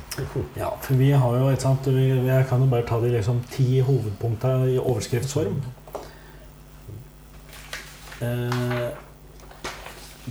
Ja, 0.56 0.70
for 0.86 0.94
vi 0.96 1.10
har 1.12 1.34
jo, 1.36 1.50
ikke 1.52 1.66
sant 1.66 1.90
vi, 1.92 2.06
Jeg 2.30 2.46
kan 2.48 2.62
jo 2.64 2.70
bare 2.72 2.86
ta 2.88 3.00
de 3.04 3.10
liksom 3.12 3.42
ti 3.52 3.82
hovedpunktene 3.84 4.70
i 4.72 4.78
overskriftsform. 4.80 5.58
Eh, 8.24 8.88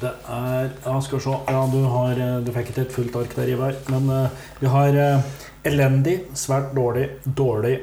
det 0.01 0.12
er 0.28 0.70
Ja, 0.84 1.01
skal 1.01 1.18
vi 1.18 1.24
se. 1.24 1.36
Ja, 1.49 1.66
du, 1.72 1.80
har, 1.92 2.20
eh, 2.20 2.38
du 2.44 2.53
fikk 2.53 2.72
ikke 2.72 2.86
et 2.86 2.97
fullt 2.97 3.16
ark 3.16 3.36
der, 3.36 3.53
Ivar. 3.53 3.76
Men 3.92 4.11
uh, 4.12 4.49
vi 4.61 4.70
har 4.70 4.97
uh, 4.97 5.44
elendig, 5.64 6.18
svært 6.34 6.74
dårlig, 6.76 7.09
dårlig, 7.24 7.78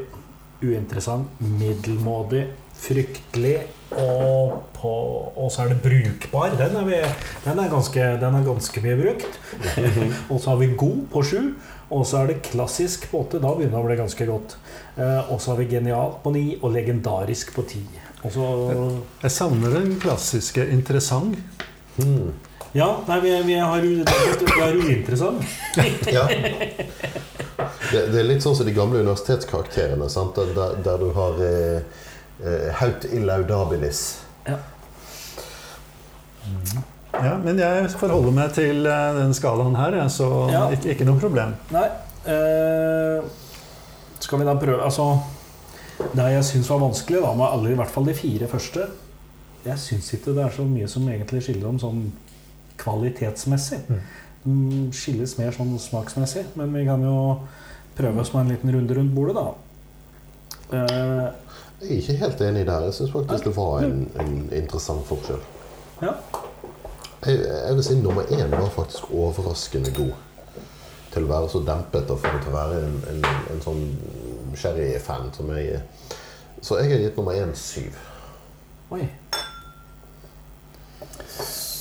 uinteressant, 0.63 1.27
middelmådig, 1.43 2.45
fryktelig 2.83 3.57
og, 3.99 4.53
på, 4.77 4.91
og 5.35 5.51
så 5.51 5.65
er 5.65 5.73
det 5.73 5.81
brukbar. 5.83 6.55
Den 6.59 6.77
er, 6.79 6.85
vi, 6.87 6.99
den 7.45 7.59
er, 7.59 7.69
ganske, 7.71 8.07
den 8.21 8.37
er 8.37 8.45
ganske 8.45 8.83
mye 8.85 8.99
brukt. 8.99 9.39
og 10.31 10.39
så 10.39 10.53
har 10.53 10.61
vi 10.61 10.73
god 10.77 11.01
på 11.13 11.23
sju. 11.27 11.41
Og 11.93 12.07
så 12.09 12.23
er 12.23 12.31
det 12.31 12.41
klassisk 12.47 13.09
på 13.11 13.21
åtte. 13.21 13.41
Da 13.43 13.51
begynner 13.53 13.77
det 13.77 13.83
å 13.83 13.89
bli 13.89 13.99
ganske 13.99 14.25
godt. 14.25 14.55
Eh, 14.97 15.29
og 15.29 15.41
så 15.41 15.53
har 15.53 15.59
vi 15.61 15.69
genial 15.75 16.15
på 16.23 16.33
ni 16.33 16.45
og 16.55 16.73
legendarisk 16.73 17.53
på 17.53 17.65
ti. 17.69 17.83
Jeg 18.23 19.31
savner 19.35 19.75
den 19.75 19.97
klassiske 20.01 20.63
'interessant'. 20.63 21.37
Hmm. 21.97 22.31
Ja, 22.73 22.87
nei, 23.07 23.19
vi, 23.21 23.31
vi 23.45 23.53
har, 23.59 23.83
har 24.59 24.73
uinteressant. 24.73 25.43
Ja. 26.13 26.27
Det, 27.91 27.99
det 28.09 28.17
er 28.19 28.25
litt 28.25 28.41
sånn 28.41 28.55
som 28.57 28.65
de 28.65 28.73
gamle 28.73 29.03
universitetskarakterene, 29.03 30.07
sant? 30.09 30.39
Der, 30.55 30.73
der 30.83 30.97
du 31.01 31.11
har 31.13 31.37
eh, 31.45 31.83
eh, 32.41 32.69
haut 32.79 33.05
illaudabilis. 33.13 34.01
Ja, 37.13 37.35
men 37.43 37.61
jeg 37.61 37.91
forholder 37.93 38.33
meg 38.33 38.55
til 38.57 38.87
eh, 38.89 39.11
den 39.19 39.35
skalaen 39.37 39.77
her, 39.77 39.99
jeg, 40.01 40.09
så 40.15 40.31
Ja. 40.51 40.63
ikke, 40.73 40.95
ikke 40.95 41.07
noe 41.07 41.21
problem. 41.21 41.53
Nei. 41.75 41.85
Eh, 42.25 43.21
skal 44.23 44.39
vi 44.41 44.47
da 44.47 44.55
prøve 44.57 44.81
Altså, 44.87 45.05
det 46.15 46.25
jeg 46.39 46.45
syns 46.49 46.69
var 46.73 46.81
vanskelig, 46.87 47.21
da, 47.21 47.33
med 47.37 47.47
alle, 47.51 47.73
i 47.75 47.77
hvert 47.77 47.93
fall 47.93 48.09
de 48.09 48.17
fire 48.17 48.49
første 48.49 48.89
Jeg 49.65 49.79
syns 49.79 50.09
ikke 50.13 50.33
det 50.35 50.43
er 50.43 50.49
så 50.51 50.65
mye 50.67 50.87
som 50.91 51.05
egentlig 51.07 51.41
skiller 51.45 51.69
om 51.69 51.77
sånn 51.79 52.01
kvalitetsmessig. 52.81 53.79
De 54.43 54.55
skilles 54.95 55.37
mer 55.39 55.53
sånn 55.55 55.71
smaksmessig, 55.79 56.43
men 56.59 56.73
vi 56.75 56.83
kan 56.87 57.03
jo 57.05 57.15
prøve 57.95 58.19
oss 58.25 58.33
med 58.33 58.41
en 58.45 58.51
liten 58.55 58.73
runde 58.75 58.97
rundt 58.97 59.13
bordet, 59.15 59.35
da. 59.37 59.45
Eh, 60.73 61.31
Jeg 61.83 61.89
er 61.91 62.01
ikke 62.01 62.17
helt 62.23 62.41
enig 62.41 62.65
der. 62.67 62.85
Jeg 62.89 62.93
syns 62.97 63.11
faktisk 63.13 63.43
det 63.49 63.55
var 63.57 63.83
en, 63.85 64.03
en 64.19 64.35
interessant 64.55 65.05
forskjell. 65.07 65.39
ja. 66.01 66.13
Jeg, 67.23 67.37
jeg 67.39 67.75
vil 67.75 67.83
si 67.87 67.95
nummer 67.95 68.23
én 68.35 68.49
var 68.51 68.67
faktisk 68.75 69.11
overraskende 69.15 69.93
god. 69.95 70.11
Til 71.13 71.23
å 71.23 71.29
være 71.29 71.49
så 71.53 71.61
dempet 71.63 72.09
og 72.11 72.17
for 72.19 72.47
å 72.49 72.51
være 72.51 72.81
en, 72.83 72.97
en, 73.13 73.21
en 73.53 73.61
sånn 73.63 73.83
sherry-fan 74.59 75.29
som 75.31 75.47
jeg 75.55 75.77
er. 75.77 75.85
Så 76.59 76.81
jeg 76.81 76.91
har 76.91 76.99
gitt 77.05 77.15
nummer 77.21 77.37
én 77.39 77.53
syv. 77.55 77.95
Oi. 78.91 79.05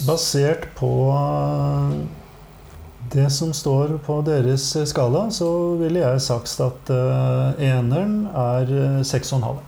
Basert 0.07 0.67
på 0.79 0.89
eh, 1.15 1.95
det 3.13 3.27
som 3.35 3.53
står 3.55 3.99
på 4.07 4.17
deres 4.27 4.65
skala, 4.89 5.27
så 5.35 5.49
ville 5.81 6.01
jeg 6.03 6.21
sagt 6.25 6.55
at 6.65 6.91
eh, 6.95 7.63
eneren 7.71 8.27
er 8.33 8.73
eh, 8.73 9.01
6,5. 9.07 9.61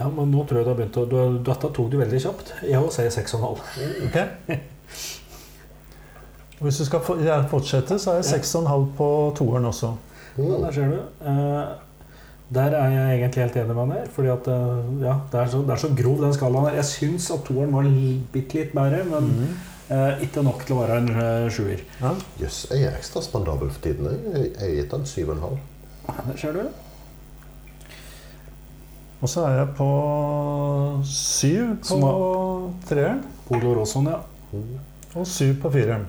Ja, 0.00 0.06
men 0.08 0.30
nå 0.32 0.44
tror 0.48 0.60
jeg 0.60 0.64
du 0.64 0.70
har 0.72 0.78
begynt 0.78 0.96
å 0.96 1.02
du, 1.08 1.16
Dette 1.44 1.68
tok 1.76 1.90
du 1.92 1.98
veldig 2.00 2.20
kjapt. 2.24 2.54
Jeg 2.64 2.78
òg 2.80 2.92
sier 2.94 3.10
6,5. 3.12 3.64
Ok? 4.06 4.16
Og 6.60 6.66
Hvis 6.68 6.78
du 6.80 6.84
skal 6.88 7.02
fortsette, 7.50 7.98
så 8.00 8.14
er 8.14 8.22
jeg 8.22 8.30
6,5 8.44 8.86
på 8.96 9.10
toeren 9.40 9.68
også. 9.72 9.94
Ja, 9.94 9.98
Mm. 10.40 10.62
der 10.62 10.72
ser 10.72 10.88
du. 10.92 10.98
Der 12.54 12.74
er 12.74 12.90
jeg 12.90 13.18
egentlig 13.18 13.42
helt 13.44 13.56
enig 13.56 13.74
med 13.74 13.80
han 13.84 13.92
her. 13.94 14.06
Fordi 14.10 14.28
at 14.32 14.48
eh, 14.50 15.02
ja, 15.04 15.14
det, 15.32 15.40
er 15.40 15.46
så, 15.52 15.62
det 15.62 15.70
er 15.70 15.82
så 15.84 15.90
grov, 16.02 16.18
den 16.24 16.34
skalaen 16.34 16.66
her. 16.66 16.78
Jeg 16.80 16.88
syns 16.88 17.30
at 17.30 17.44
toeren 17.46 17.74
var 17.74 17.86
bitte 18.32 18.58
litt 18.58 18.74
bedre, 18.74 19.04
men 19.06 19.30
mm. 19.36 19.56
eh, 19.94 20.24
ikke 20.26 20.42
nok 20.42 20.66
til 20.66 20.76
å 20.76 20.82
være 20.82 20.98
en 20.98 21.10
eh, 21.14 21.46
sjuer. 21.54 21.84
Ja. 22.00 22.14
yes, 22.42 22.64
jeg 22.72 22.88
er 22.90 22.98
ekstra 22.98 23.22
spandabel 23.22 23.70
for 23.70 23.86
tiden. 23.86 24.10
Jeg, 24.34 24.52
har 24.58 24.76
gitt 24.80 24.94
den 24.96 25.06
syv 25.06 25.30
og 25.30 25.36
en 25.36 25.44
halv. 25.46 25.66
Der 26.10 26.40
ser 26.42 26.58
du. 26.58 26.64
Og 29.20 29.28
så 29.28 29.44
er 29.46 29.58
jeg 29.60 29.72
på 29.76 29.90
syv 31.04 31.74
på 31.84 32.14
treeren 32.88 33.20
Polo 33.46 33.74
Rosson, 33.76 34.08
ja. 34.08 34.22
og 35.12 35.26
syv 35.28 35.60
på 35.62 35.70
fireren. 35.76 36.08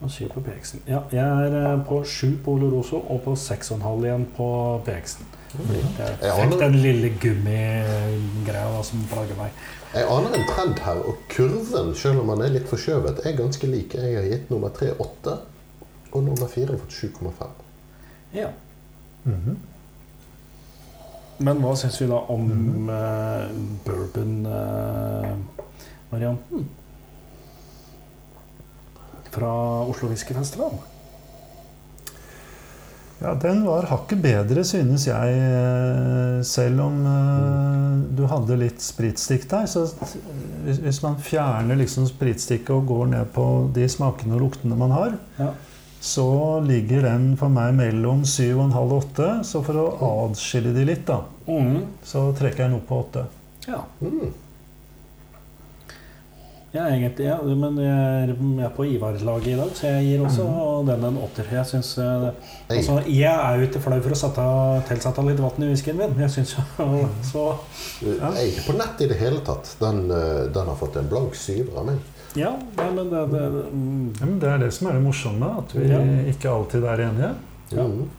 Og 0.00 0.10
syv 0.10 0.28
på 0.34 0.40
PX-en. 0.44 0.80
Ja, 0.88 0.98
jeg 1.12 1.24
er 1.24 1.72
eh, 1.72 1.86
på 1.88 2.04
sju 2.04 2.36
på 2.44 2.52
Oloroso 2.52 2.96
og 3.00 3.22
på 3.24 3.36
seks 3.40 3.70
og 3.70 3.76
en 3.78 3.82
halv 3.86 4.04
igjen 4.04 4.26
på 4.36 4.48
PX-en. 4.84 5.26
Jeg 5.56 5.84
Jeg 6.20 6.32
fikk 6.36 6.60
den 6.60 6.74
lille 6.84 7.08
gummigreia 7.20 8.82
som 8.84 8.98
plager 9.08 9.36
meg. 9.38 9.50
Jeg 9.94 10.04
aner 10.12 10.30
en 10.36 10.46
trend 10.50 10.78
her, 10.84 10.98
og 11.08 11.14
kurven, 11.32 11.94
selv 11.96 12.20
om 12.20 12.28
den 12.34 12.42
er 12.44 12.52
litt 12.58 12.68
forskjøvet, 12.68 13.16
er 13.24 13.32
ganske 13.38 13.66
lik. 13.70 13.94
Jeg 13.94 14.16
har 14.18 14.26
gitt 14.28 14.50
nummer 14.52 14.68
tre 14.68 14.88
åtte, 15.00 15.38
og 16.12 16.24
nummer 16.24 16.46
fire 16.52 16.78
fått 16.78 16.92
7,5. 16.92 17.48
Ja. 18.34 18.48
Mhm. 19.24 19.56
Men 21.38 21.58
hva 21.60 21.76
syns 21.76 22.00
vi 22.00 22.06
da 22.08 22.14
om 22.32 22.40
mm 22.40 22.88
-hmm. 22.88 22.90
uh, 22.90 23.50
bourbon-varianten? 23.84 26.68
Fra 29.36 29.52
Oslo 29.86 30.08
Whiskyfestival. 30.10 30.78
Ja, 33.18 33.30
den 33.40 33.62
var 33.64 33.86
hakket 33.88 34.20
bedre, 34.20 34.60
synes 34.68 35.06
jeg. 35.08 35.36
eh, 35.40 36.42
Selv 36.44 36.82
om 36.84 36.98
eh, 37.08 38.02
du 38.16 38.26
hadde 38.28 38.58
litt 38.60 38.82
spritstikk 38.84 39.46
der. 39.48 39.64
Så 39.72 39.86
hvis, 40.66 40.82
hvis 40.84 41.00
man 41.04 41.16
fjerner 41.24 41.78
liksom 41.80 42.04
spritstikket 42.10 42.74
og 42.76 42.84
går 42.90 43.06
ned 43.14 43.30
på 43.32 43.46
de 43.76 43.88
smakene 43.88 44.36
og 44.36 44.44
luktene 44.44 44.76
man 44.76 44.92
har, 44.92 45.16
Ja. 45.40 45.48
så 46.00 46.26
ligger 46.62 47.02
den 47.08 47.36
for 47.40 47.48
meg 47.48 47.72
mellom 47.74 48.20
7,5 48.28 48.76
og 48.84 48.92
8. 49.00 49.30
Så 49.48 49.64
for 49.64 49.80
å 49.80 49.86
adskille 50.28 50.74
de 50.76 50.84
litt, 50.84 51.06
da, 51.08 51.22
mm. 51.48 51.80
så 52.04 52.28
trekker 52.36 52.66
jeg 52.66 52.70
den 52.70 52.80
opp 52.82 52.88
på 52.92 53.00
8. 53.08 53.24
ja. 53.68 53.80
Mm. 54.02 54.34
Er 56.76 56.92
egentlig, 56.92 57.26
ja, 57.26 57.36
men 57.42 57.76
jeg 57.80 58.30
er, 58.64 58.70
på 58.76 58.84
Ivar-laget 58.84 59.46
i 59.52 59.56
dag, 59.58 59.70
så 59.76 59.86
jeg 59.94 60.04
gir 60.08 60.24
også 60.26 60.46
den 60.88 61.04
en 61.08 61.18
åtter. 61.24 61.46
Jeg 61.52 61.66
synes, 61.70 61.92
eh, 61.98 62.26
altså, 62.68 62.98
jeg 63.08 63.32
er 63.32 63.56
jo 63.60 63.68
ikke 63.68 63.82
flau 63.84 64.00
for 64.04 64.16
å 64.16 64.18
sette, 64.20 64.48
tilsette 64.90 65.24
litt 65.28 65.40
vann 65.44 65.64
i 65.64 65.70
whiskyen 65.70 65.96
min. 66.00 66.18
Jeg 66.20 66.34
synes 66.34 66.56
jo 66.58 66.66
så 67.32 67.46
jeg 68.02 68.18
er 68.20 68.42
ikke 68.50 68.66
på 68.68 68.76
nett 68.78 69.00
i 69.00 69.08
det 69.12 69.18
hele 69.20 69.40
tatt. 69.46 69.72
Den, 69.80 70.04
eh, 70.10 70.44
den 70.52 70.70
har 70.72 70.78
fått 70.78 70.98
en 71.00 71.08
blank 71.10 71.34
syver 71.38 71.80
av 71.80 71.88
meg. 71.90 72.12
Ja, 72.36 72.50
nei, 72.76 72.88
men 72.92 73.08
det, 73.08 73.22
det 73.32 73.44
mm, 73.72 74.08
Ja, 74.20 74.26
men 74.26 74.38
det 74.42 74.48
er 74.52 74.58
det 74.60 74.72
som 74.76 74.90
er 74.90 74.98
det 74.98 75.04
morsomme, 75.06 75.48
at 75.62 75.72
vi 75.72 75.86
Ja. 75.88 76.00
ikke 76.32 76.52
alltid 76.52 76.84
er 76.84 77.04
enige. 77.06 77.30
Ja. 77.72 77.86
Mm. 77.88 78.10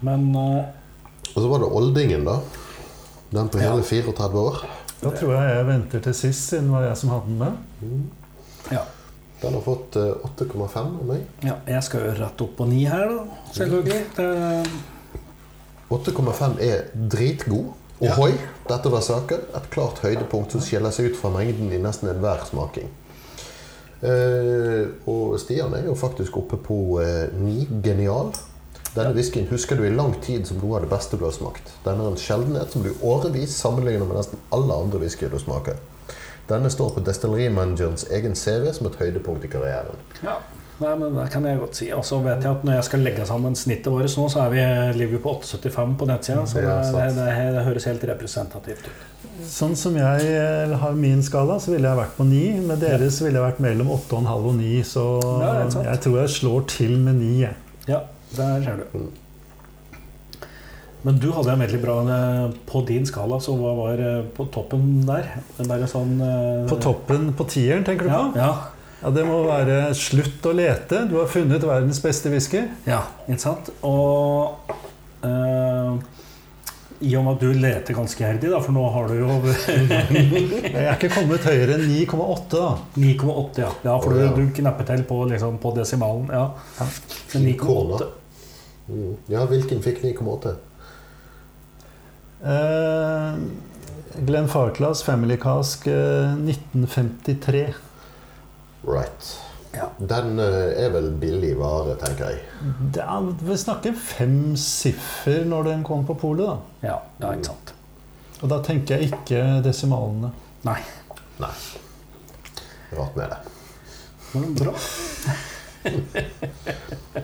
Men 0.00 0.26
uh, 0.36 0.64
Og 1.34 1.38
så 1.42 1.48
var 1.48 1.62
det 1.64 1.70
Oldingen, 1.80 2.24
da. 2.28 2.38
Den 3.30 3.48
på 3.48 3.60
Ja. 3.60 3.70
hele 3.70 3.82
34 3.86 4.38
år. 4.38 4.60
Da 5.00 5.10
tror 5.16 5.32
jeg 5.32 5.52
jeg 5.56 5.66
venter 5.66 6.02
til 6.04 6.14
sist, 6.16 6.48
siden 6.50 6.68
det 6.68 6.74
var 6.74 6.82
jeg 6.84 6.96
som 7.00 7.12
hadde 7.14 7.30
den 7.30 7.38
med. 7.40 7.52
Mm. 7.80 8.02
ja. 8.74 8.82
Den 9.40 9.54
har 9.56 9.62
fått 9.64 9.96
eh, 9.96 10.26
8,5 10.28 10.78
av 10.78 11.04
meg. 11.08 11.22
ja. 11.46 11.54
Jeg 11.66 11.82
skal 11.86 12.02
jo 12.04 12.16
rett 12.18 12.42
opp 12.44 12.56
på 12.58 12.66
9 12.68 12.80
her, 12.92 13.06
da. 13.08 13.38
Selvfølgelig. 13.56 14.00
Det, 14.16 14.26
8,5 15.90 16.58
er 16.60 16.90
dritgod. 16.94 17.70
Ja. 18.00 18.14
Ohoi, 18.14 18.34
dette 18.68 18.92
var 18.92 19.00
saker. 19.04 19.46
Et 19.56 19.70
klart 19.72 19.98
høydepunkt 20.04 20.52
som 20.52 20.62
skiller 20.64 20.92
seg 20.92 21.10
ut 21.10 21.18
fra 21.20 21.32
mengden 21.34 21.72
i 21.72 21.80
nesten 21.80 22.12
enhver 22.12 22.44
smaking. 22.48 22.92
Eh, 24.00 24.86
og 25.08 25.34
Stian 25.40 25.74
er 25.76 25.88
jo 25.88 25.96
faktisk 25.98 26.36
oppe 26.40 26.60
på 26.60 26.78
eh, 27.02 27.32
9 27.36 27.80
genial. 27.84 28.32
Denne 28.94 29.14
whiskyen 29.14 29.46
husker 29.50 29.78
du 29.78 29.84
i 29.86 29.92
lang 29.94 30.16
tid 30.24 30.48
som 30.48 30.58
noe 30.58 30.78
av 30.80 30.86
det 30.86 30.90
beste 30.90 31.18
du 31.18 31.24
har 31.24 31.34
smakt. 31.34 31.74
Den 31.84 32.00
er 32.02 32.10
en 32.10 32.18
sjeldenhet 32.18 32.72
som 32.74 32.82
du 32.82 32.90
årevis 33.06 33.54
sammenligner 33.54 34.08
med 34.08 34.18
nesten 34.18 34.40
alle 34.54 34.78
andre 34.84 35.02
whiskyer 35.04 35.30
du 35.30 35.38
smaker. 35.38 35.78
Denne 36.50 36.70
står 36.74 36.96
på 36.96 37.04
destillerimanagerens 37.06 38.08
egen 38.10 38.34
CV 38.34 38.72
som 38.74 38.88
et 38.90 38.98
høydepunkt 38.98 39.46
i 39.46 39.52
karrieren. 39.52 40.00
Ja, 40.26 40.40
Nei, 40.80 40.94
men 40.96 41.12
Det 41.12 41.26
kan 41.28 41.44
jeg 41.44 41.58
godt 41.60 41.76
si. 41.76 41.90
Og 41.92 42.04
så 42.08 42.18
vet 42.24 42.40
jeg 42.40 42.56
at 42.56 42.62
når 42.64 42.78
jeg 42.78 42.84
skal 42.88 43.02
legge 43.04 43.24
sammen 43.28 43.56
snittet 43.58 43.92
vårt 43.92 44.14
nå, 44.16 44.28
så 44.32 44.46
er 44.46 44.52
vi, 44.54 44.62
ligger 44.96 45.18
vi 45.18 45.22
på 45.26 45.34
8,75 45.36 45.96
på 46.00 46.06
nettsida. 46.08 46.44
Så 46.48 46.62
det, 46.62 46.70
det, 46.94 47.02
det, 47.18 47.48
det 47.58 47.64
høres 47.66 47.84
helt 47.90 48.06
representativt 48.08 48.86
ut. 48.88 49.02
Sånn 49.50 49.76
som 49.76 49.96
jeg 49.96 50.30
eh, 50.36 50.72
har 50.80 50.96
min 50.96 51.20
skala, 51.24 51.58
så 51.60 51.74
ville 51.74 51.88
jeg 51.88 52.00
vært 52.00 52.16
på 52.16 52.24
9. 52.28 52.40
Med 52.70 52.80
deres 52.80 53.20
ville 53.20 53.36
jeg 53.36 53.44
vært 53.44 53.60
mellom 53.64 53.92
8,5 53.92 54.48
og 54.52 54.56
9. 54.56 54.72
Så 54.88 55.04
Ja, 55.20 55.52
det 55.60 55.68
sant. 55.76 55.84
jeg 55.90 56.02
tror 56.06 56.16
jeg 56.22 56.34
slår 56.38 56.66
til 56.72 56.96
med 57.04 57.20
9. 57.20 57.28
jeg. 57.44 57.54
Ja, 57.92 58.00
der 58.36 58.62
ser 58.64 58.84
du. 58.92 59.08
Men 61.02 61.16
du 61.16 61.30
hadde 61.32 61.54
en 61.54 61.62
veldig 61.64 61.78
bra 61.80 61.94
eh, 62.12 62.50
På 62.68 62.82
din 62.84 63.06
skala, 63.08 63.38
så 63.40 63.54
hva 63.56 63.70
var 63.78 64.02
eh, 64.04 64.18
på 64.36 64.44
toppen 64.52 64.82
der? 65.08 65.30
Det 65.56 65.70
er 65.78 65.86
sånn 65.88 66.18
eh, 66.20 66.66
På 66.68 66.76
toppen 66.76 67.30
på 67.38 67.46
tieren, 67.48 67.86
tenker 67.88 68.04
du 68.04 68.12
Ja, 68.12 68.18
på? 68.26 68.36
ja, 68.36 68.50
Ja, 69.00 69.12
Det 69.16 69.24
må 69.24 69.38
være 69.46 69.94
slutt 69.96 70.44
å 70.44 70.52
lete. 70.52 71.06
Du 71.08 71.16
har 71.22 71.30
funnet 71.32 71.64
verdens 71.64 72.02
beste 72.04 72.28
whisky. 72.28 72.66
ja, 72.84 73.00
ikke 73.24 73.40
sant? 73.46 73.70
Og 73.80 74.74
eh, 75.24 75.96
i 77.00 77.14
og 77.16 77.24
med 77.24 77.38
at 77.38 77.40
du 77.46 77.56
leter 77.56 77.96
ganske 77.96 78.20
iherdig, 78.20 78.50
da, 78.52 78.58
for 78.60 78.76
nå 78.76 78.84
har 78.92 79.08
du 79.08 79.22
jo 79.22 79.38
Jeg 79.48 80.84
er 80.84 80.98
ikke 80.98 81.08
kommet 81.14 81.48
høyere 81.48 81.78
enn 81.78 81.86
9,8, 81.88 82.44
da. 82.52 82.74
9,8, 83.00 83.62
ja. 83.64 83.70
ja. 83.88 83.94
For 84.04 84.12
du, 84.12 84.26
du 84.36 84.52
knapper 84.60 84.84
til 84.92 85.06
på, 85.08 85.22
liksom, 85.32 85.56
på 85.64 85.72
desimalen. 85.80 86.28
Ja. 86.28 86.50
Ja. 86.76 86.90
9,8 87.40 88.19
Mm. 88.90 89.16
Ja, 89.30 89.44
hvilken 89.46 89.82
fikk 89.84 90.02
9,8? 90.02 90.54
Eh, 92.42 93.34
Glenn 94.26 94.48
Farklas 94.48 95.02
Family 95.02 95.36
Cask 95.36 95.86
eh, 95.86 96.34
1953. 96.34 97.74
Right. 98.82 99.40
Ja. 99.72 99.90
Den 99.98 100.38
eh, 100.38 100.84
er 100.84 100.90
vel 100.94 101.10
billig 101.20 101.52
vare, 101.60 101.94
tenker 102.00 102.32
jeg. 102.32 102.40
Det 102.96 103.04
er, 103.04 103.28
vi 103.46 103.58
snakker 103.60 103.94
fem 103.94 104.56
siffer 104.58 105.44
når 105.46 105.70
den 105.70 105.84
kom 105.86 106.06
på 106.08 106.16
polet. 106.18 106.48
da. 106.48 106.56
Ja, 106.88 106.98
det 107.18 107.28
er 107.28 107.38
ikke 107.38 107.52
sant. 107.52 107.74
Og 108.40 108.48
da 108.50 108.58
tenker 108.64 108.96
jeg 108.96 109.12
ikke 109.12 109.44
desimalene. 109.64 110.32
Nei. 110.66 110.80
Nei. 111.40 111.54
Rart 112.96 113.16
med 113.16 113.30
det. 113.30 113.38
Men 114.34 114.54
bra. 114.58 114.74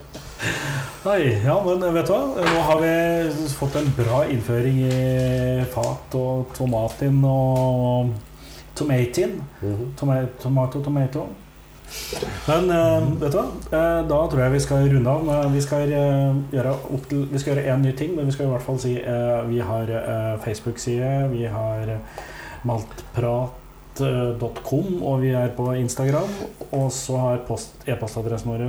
Nei, 1.06 1.20
ja, 1.44 1.54
men 1.62 1.94
vet 1.94 2.06
du 2.08 2.12
hva? 2.12 2.20
Nå 2.42 2.60
har 2.66 2.80
vi 2.82 2.90
fått 3.54 3.76
en 3.78 3.92
bra 3.96 4.24
innføring 4.26 4.78
i 4.88 4.90
fat 5.70 6.14
og 6.18 6.46
tomatin 6.56 7.20
og 7.24 8.08
tomatin. 8.76 9.42
Mhm. 9.62 9.92
Toma 9.96 10.16
tomato, 10.42 10.80
tomato. 10.82 11.26
Men 12.48 12.70
eh, 12.74 13.02
vet 13.20 13.32
du 13.32 13.36
hva? 13.38 13.44
Eh, 13.70 14.00
da 14.10 14.18
tror 14.26 14.40
jeg 14.42 14.52
vi 14.56 14.60
skal 14.64 14.88
runde 14.90 15.10
av. 15.12 15.22
Eh, 15.36 15.52
Vi 15.54 15.60
skal, 15.62 15.92
eh, 15.94 16.34
gjøre 16.52 16.72
opp 16.74 17.04
til, 17.08 17.26
vi 17.30 17.38
skal 17.38 17.54
gjøre 17.54 17.68
én 17.76 17.82
ny 17.86 17.92
ting, 17.92 18.16
men 18.16 18.26
vi 18.26 18.32
skal 18.34 18.46
i 18.46 18.48
hvert 18.50 18.62
fall 18.66 18.78
si 18.82 18.96
eh, 18.98 19.42
vi 19.46 19.58
har 19.62 19.86
eh, 20.00 20.34
Facebook-side, 20.42 21.28
vi 21.30 21.44
har 21.46 21.88
eh, 21.94 22.00
maltprat.com, 22.66 24.86
og 25.02 25.20
vi 25.22 25.30
er 25.38 25.48
på 25.56 25.70
Instagram. 25.78 26.28
Og 26.72 26.90
så 26.92 27.16
har 27.22 27.38
e-postadressen 27.86 28.50
vår 28.50 28.66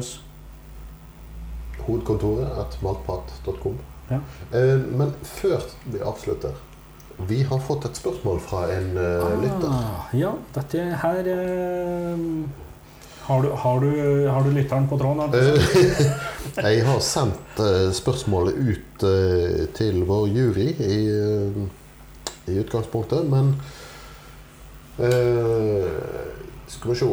Hovedkontoret 1.87 2.61
at 2.61 2.77
maltprat.com. 2.83 3.79
Ja. 4.11 4.21
Eh, 4.55 4.77
men 4.99 5.11
før 5.23 5.65
vi 5.91 5.99
avslutter 5.99 6.55
Vi 7.27 7.41
har 7.49 7.59
fått 7.59 7.87
et 7.89 7.97
spørsmål 7.97 8.39
fra 8.39 8.67
en 8.71 8.91
ah, 9.01 9.33
lytter. 9.41 9.73
Ja, 10.15 10.35
dette 10.55 10.83
her 11.01 11.27
eh, 11.33 12.27
har, 13.27 13.41
du, 13.43 13.49
har, 13.49 13.79
du, 13.79 14.27
har 14.27 14.43
du 14.43 14.51
lytteren 14.55 14.87
på 14.87 14.97
tråden? 14.97 15.33
Eh, 15.35 16.11
jeg 16.69 16.85
har 16.87 17.01
sendt 17.03 17.59
eh, 17.59 17.89
spørsmålet 17.91 18.55
ut 18.55 19.03
eh, 19.03 19.65
til 19.75 20.05
vår 20.07 20.29
jury 20.31 20.69
i, 20.71 20.99
eh, 21.11 21.57
i 22.47 22.55
utgangspunktet, 22.61 23.27
men 23.27 23.51
eh, 25.03 25.91
Skal 26.71 26.93
vi 26.93 26.97
se 27.01 27.11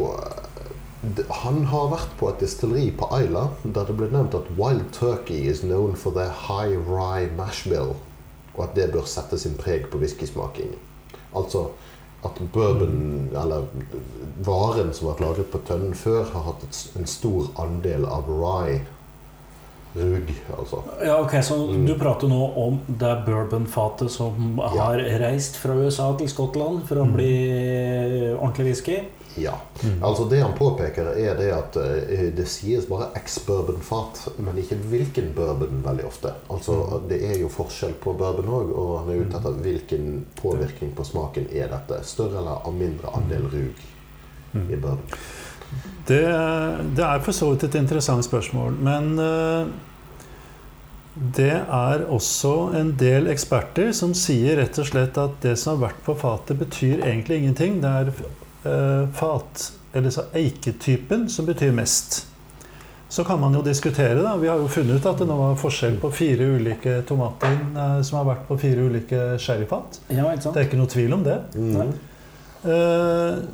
Han 1.43 1.65
har 1.65 1.89
vært 1.91 2.13
på 2.19 2.29
et 2.29 2.39
distilleri 2.39 2.89
på 2.97 3.07
Isla 3.19 3.47
der 3.63 3.85
det 3.89 3.95
ble 3.99 4.07
nevnt 4.11 4.35
at 4.37 4.47
Wild 4.57 4.91
Turkey 4.95 5.45
is 5.51 5.61
known 5.61 5.95
for 5.95 6.11
their 6.15 6.31
high 6.47 6.75
rye 6.89 7.29
mash 7.37 7.63
bill, 7.69 7.95
og 8.55 8.63
at 8.63 8.75
det 8.75 8.91
bør 8.93 9.05
sette 9.09 9.37
sin 9.39 9.55
preg 9.59 9.89
på 9.91 9.99
whiskysmaking. 10.01 10.75
Altså 11.35 11.67
at 12.25 12.39
bourbon, 12.53 13.29
eller 13.37 13.67
varen 14.41 14.93
som 14.93 15.07
har 15.07 15.13
vært 15.13 15.25
lagret 15.27 15.51
på 15.51 15.59
tønnen 15.67 15.93
før, 15.93 16.23
har 16.33 16.47
hatt 16.47 16.63
en 16.97 17.05
stor 17.05 17.51
andel 17.61 18.05
av 18.09 18.29
rye. 18.31 18.79
Rug, 19.95 20.31
altså. 20.57 20.81
Ja, 21.05 21.21
ok, 21.21 21.31
Så 21.43 21.55
Mm. 21.71 21.85
du 21.85 21.93
prater 21.95 22.27
nå 22.27 22.51
om 22.57 22.81
det 22.87 23.25
bourbonfatet 23.25 24.11
som 24.11 24.57
har 24.59 24.97
reist 24.97 25.55
fra 25.55 25.71
USA 25.73 26.13
til 26.17 26.27
Skottland 26.27 26.83
for 26.87 26.95
å 26.95 27.05
bli 27.13 28.35
ordentlig 28.35 28.65
whisky? 28.65 28.97
Ja. 29.35 29.53
Altså 30.01 30.25
Det 30.29 30.39
han 30.41 30.53
påpeker, 30.57 31.11
er 31.19 31.35
det 31.37 31.49
at 31.53 31.77
eh, 31.81 32.27
det 32.35 32.47
sies 32.49 32.87
bare 32.89 33.09
ex-bourbon-fat, 33.19 34.21
men 34.37 34.59
ikke 34.61 34.77
hvilken 34.89 35.31
bourbon 35.35 35.83
veldig 35.85 36.05
ofte. 36.07 36.33
Altså 36.49 37.01
Det 37.09 37.19
er 37.29 37.39
jo 37.41 37.51
forskjell 37.51 37.97
på 38.03 38.15
bourbon 38.17 38.51
òg, 38.59 38.71
og 38.71 38.93
han 39.01 39.11
er 39.11 39.25
ute 39.25 39.39
etter 39.39 39.57
hvilken 39.65 40.13
påvirkning 40.39 40.93
på 40.95 41.07
smaken 41.07 41.49
er 41.51 41.71
dette. 41.73 42.03
Større 42.07 42.39
eller 42.43 42.71
mindre 42.75 43.11
andel 43.17 43.49
rug 43.51 43.83
i 44.55 44.77
bourbon. 44.79 45.19
Det, 46.05 46.21
det 46.95 47.03
er 47.03 47.25
for 47.25 47.33
så 47.33 47.49
vidt 47.51 47.65
et 47.65 47.75
interessant 47.79 48.23
spørsmål, 48.23 48.75
men 48.85 49.15
eh, 49.19 49.73
det 51.15 51.53
er 51.55 52.05
også 52.11 52.53
en 52.75 52.91
del 52.99 53.29
eksperter 53.31 53.93
som 53.95 54.13
sier 54.17 54.59
rett 54.59 54.77
og 54.81 54.89
slett 54.89 55.17
at 55.19 55.37
det 55.43 55.55
som 55.59 55.75
har 55.75 55.89
vært 55.89 56.01
på 56.05 56.15
fatet, 56.19 56.59
betyr 56.59 57.05
egentlig 57.07 57.39
ingenting. 57.41 57.79
Det 57.83 57.91
er 58.01 58.11
fat, 59.13 59.71
eller 59.93 60.09
så 60.11 60.25
eiketypen, 60.35 61.27
som 61.29 61.45
betyr 61.47 61.71
mest. 61.75 62.23
Så 63.09 63.23
kan 63.23 63.39
man 63.39 63.53
jo 63.53 63.61
diskutere, 63.63 64.17
da. 64.23 64.33
Vi 64.41 64.47
har 64.49 64.57
jo 64.59 64.67
funnet 64.67 64.97
ut 64.97 65.05
at 65.07 65.19
det 65.21 65.27
nå 65.29 65.35
var 65.37 65.59
forskjell 65.61 65.99
på 66.01 66.09
fire 66.11 66.47
ulike 66.57 66.97
tomater 67.07 67.53
eh, 67.53 67.99
som 68.03 68.17
har 68.19 68.25
vært 68.31 68.47
på 68.49 68.57
fire 68.59 68.87
ulike 68.89 69.19
sherryfat. 69.39 70.01
Ja. 70.09 70.25
Det 70.35 70.55
er 70.55 70.65
ikke 70.65 70.79
noe 70.81 70.89
tvil 70.91 71.13
om 71.15 71.23
det. 71.23 71.37
Mm. 71.55 71.93
Eh, 72.65 73.45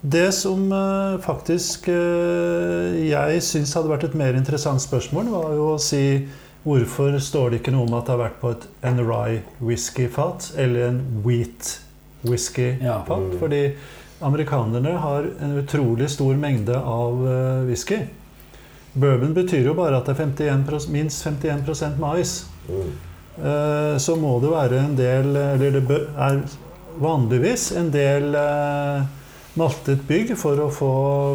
Det 0.00 0.28
som 0.32 0.70
eh, 0.72 1.18
faktisk 1.20 1.88
eh, 1.90 3.08
jeg 3.10 3.42
syns 3.42 3.74
hadde 3.74 3.90
vært 3.90 4.04
et 4.06 4.14
mer 4.14 4.38
interessant 4.38 4.78
spørsmål, 4.80 5.26
var 5.34 5.56
jo 5.58 5.72
å 5.72 5.80
si 5.82 6.28
hvorfor 6.62 7.18
står 7.18 7.50
det 7.50 7.58
ikke 7.60 7.74
noe 7.74 7.88
om 7.88 7.96
at 7.98 8.06
det 8.06 8.14
har 8.14 8.20
vært 8.22 8.38
på 8.40 8.52
et, 8.54 8.66
en 8.86 9.02
rye 9.02 9.40
whisky-fat 9.58 10.52
eller 10.54 10.92
en 10.92 11.00
wheat 11.26 11.80
whisky-fat? 12.22 12.78
Ja. 12.86 13.02
Mm. 13.10 13.34
Fordi 13.42 13.62
amerikanerne 14.20 14.96
har 14.98 15.26
en 15.40 15.58
utrolig 15.58 16.10
stor 16.10 16.34
mengde 16.34 16.78
av 16.78 17.20
eh, 17.28 17.66
whisky. 17.68 17.98
Bourbon 18.92 19.34
betyr 19.34 19.68
jo 19.68 19.74
bare 19.78 20.00
at 20.00 20.08
det 20.08 20.16
er 20.16 20.24
51, 20.26 20.88
minst 20.90 21.26
51 21.26 21.98
mais. 22.00 22.40
Mm. 22.68 22.90
Eh, 23.38 23.94
så 23.98 24.16
må 24.18 24.38
det 24.42 24.50
være 24.50 24.80
en 24.82 24.96
del 24.98 25.36
Eller 25.36 25.76
det 25.78 25.98
er 26.18 26.40
vanligvis 26.98 27.70
en 27.78 27.92
del 27.94 28.34
eh, 28.34 29.06
maltet 29.58 30.02
bygg 30.08 30.34
for 30.38 30.58
å 30.58 30.70
få 30.74 30.92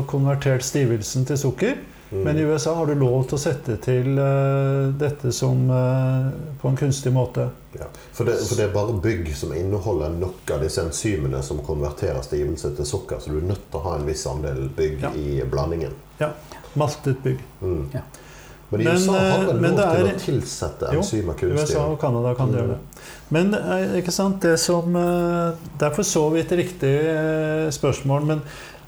konvertert 0.09 0.65
stivelsen 0.65 1.27
til 1.27 1.39
sukker. 1.39 1.79
Mm. 2.13 2.23
Men 2.27 2.37
i 2.37 2.41
USA 2.45 2.75
har 2.77 2.85
du 2.85 2.93
lov 2.99 3.23
til 3.25 3.39
å 3.39 3.41
sette 3.41 3.75
til 3.81 4.19
uh, 4.19 4.91
dette 5.01 5.31
som 5.33 5.63
uh, 5.71 6.29
på 6.61 6.69
en 6.69 6.77
kunstig 6.77 7.09
måte. 7.15 7.47
Ja. 7.73 7.87
For, 8.13 8.27
det, 8.29 8.35
for 8.45 8.59
det 8.59 8.67
er 8.67 8.73
bare 8.75 8.93
bygg 9.01 9.31
som 9.35 9.53
inneholder 9.57 10.13
nok 10.21 10.51
av 10.53 10.61
disse 10.61 10.83
enzymene 10.85 11.41
som 11.43 11.63
konverterer 11.65 12.21
stivelse 12.21 12.75
til 12.77 12.85
sukker, 12.85 13.17
så 13.23 13.33
du 13.33 13.39
er 13.41 13.47
nødt 13.49 13.63
til 13.71 13.79
å 13.81 13.85
ha 13.87 13.95
en 13.97 14.05
viss 14.05 14.27
andel 14.29 14.67
bygg 14.77 15.01
Ja. 15.07 15.13
i 15.17 15.39
blandingen. 15.49 15.95
Ja. 16.21 16.29
Maltet 16.77 17.23
bygg. 17.25 17.41
Mm. 17.63 17.87
Ja. 17.95 18.03
Men 18.73 18.81
i 18.81 18.85
Men, 18.87 18.95
USA 18.97 19.17
har 19.17 19.41
eh, 19.41 19.47
vel 19.49 19.59
lov 19.61 19.75
det 19.77 19.83
til 19.89 20.07
er- 20.07 20.13
å 20.13 20.19
tilsette 20.23 20.93
Jo, 20.95 21.01
enzymer 21.03 21.35
kunstig. 21.37 21.65
USA 21.75 21.81
og 21.91 21.99
Canada 22.01 22.31
kan 22.37 22.49
Mm. 22.49 22.55
gjøre 22.57 22.67
det. 22.67 23.01
Men 23.29 23.53
eh, 23.53 23.97
ikke 23.99 24.11
sant, 24.13 24.39
det 24.41 24.55
som 24.59 24.95
eh, 24.95 25.53
Det 25.79 25.85
er 25.89 25.93
for 25.93 26.03
så 26.03 26.23
vidt 26.33 26.51
riktig 26.57 26.93
eh, 27.09 27.69
spørsmål. 27.73 28.25
Men 28.25 28.41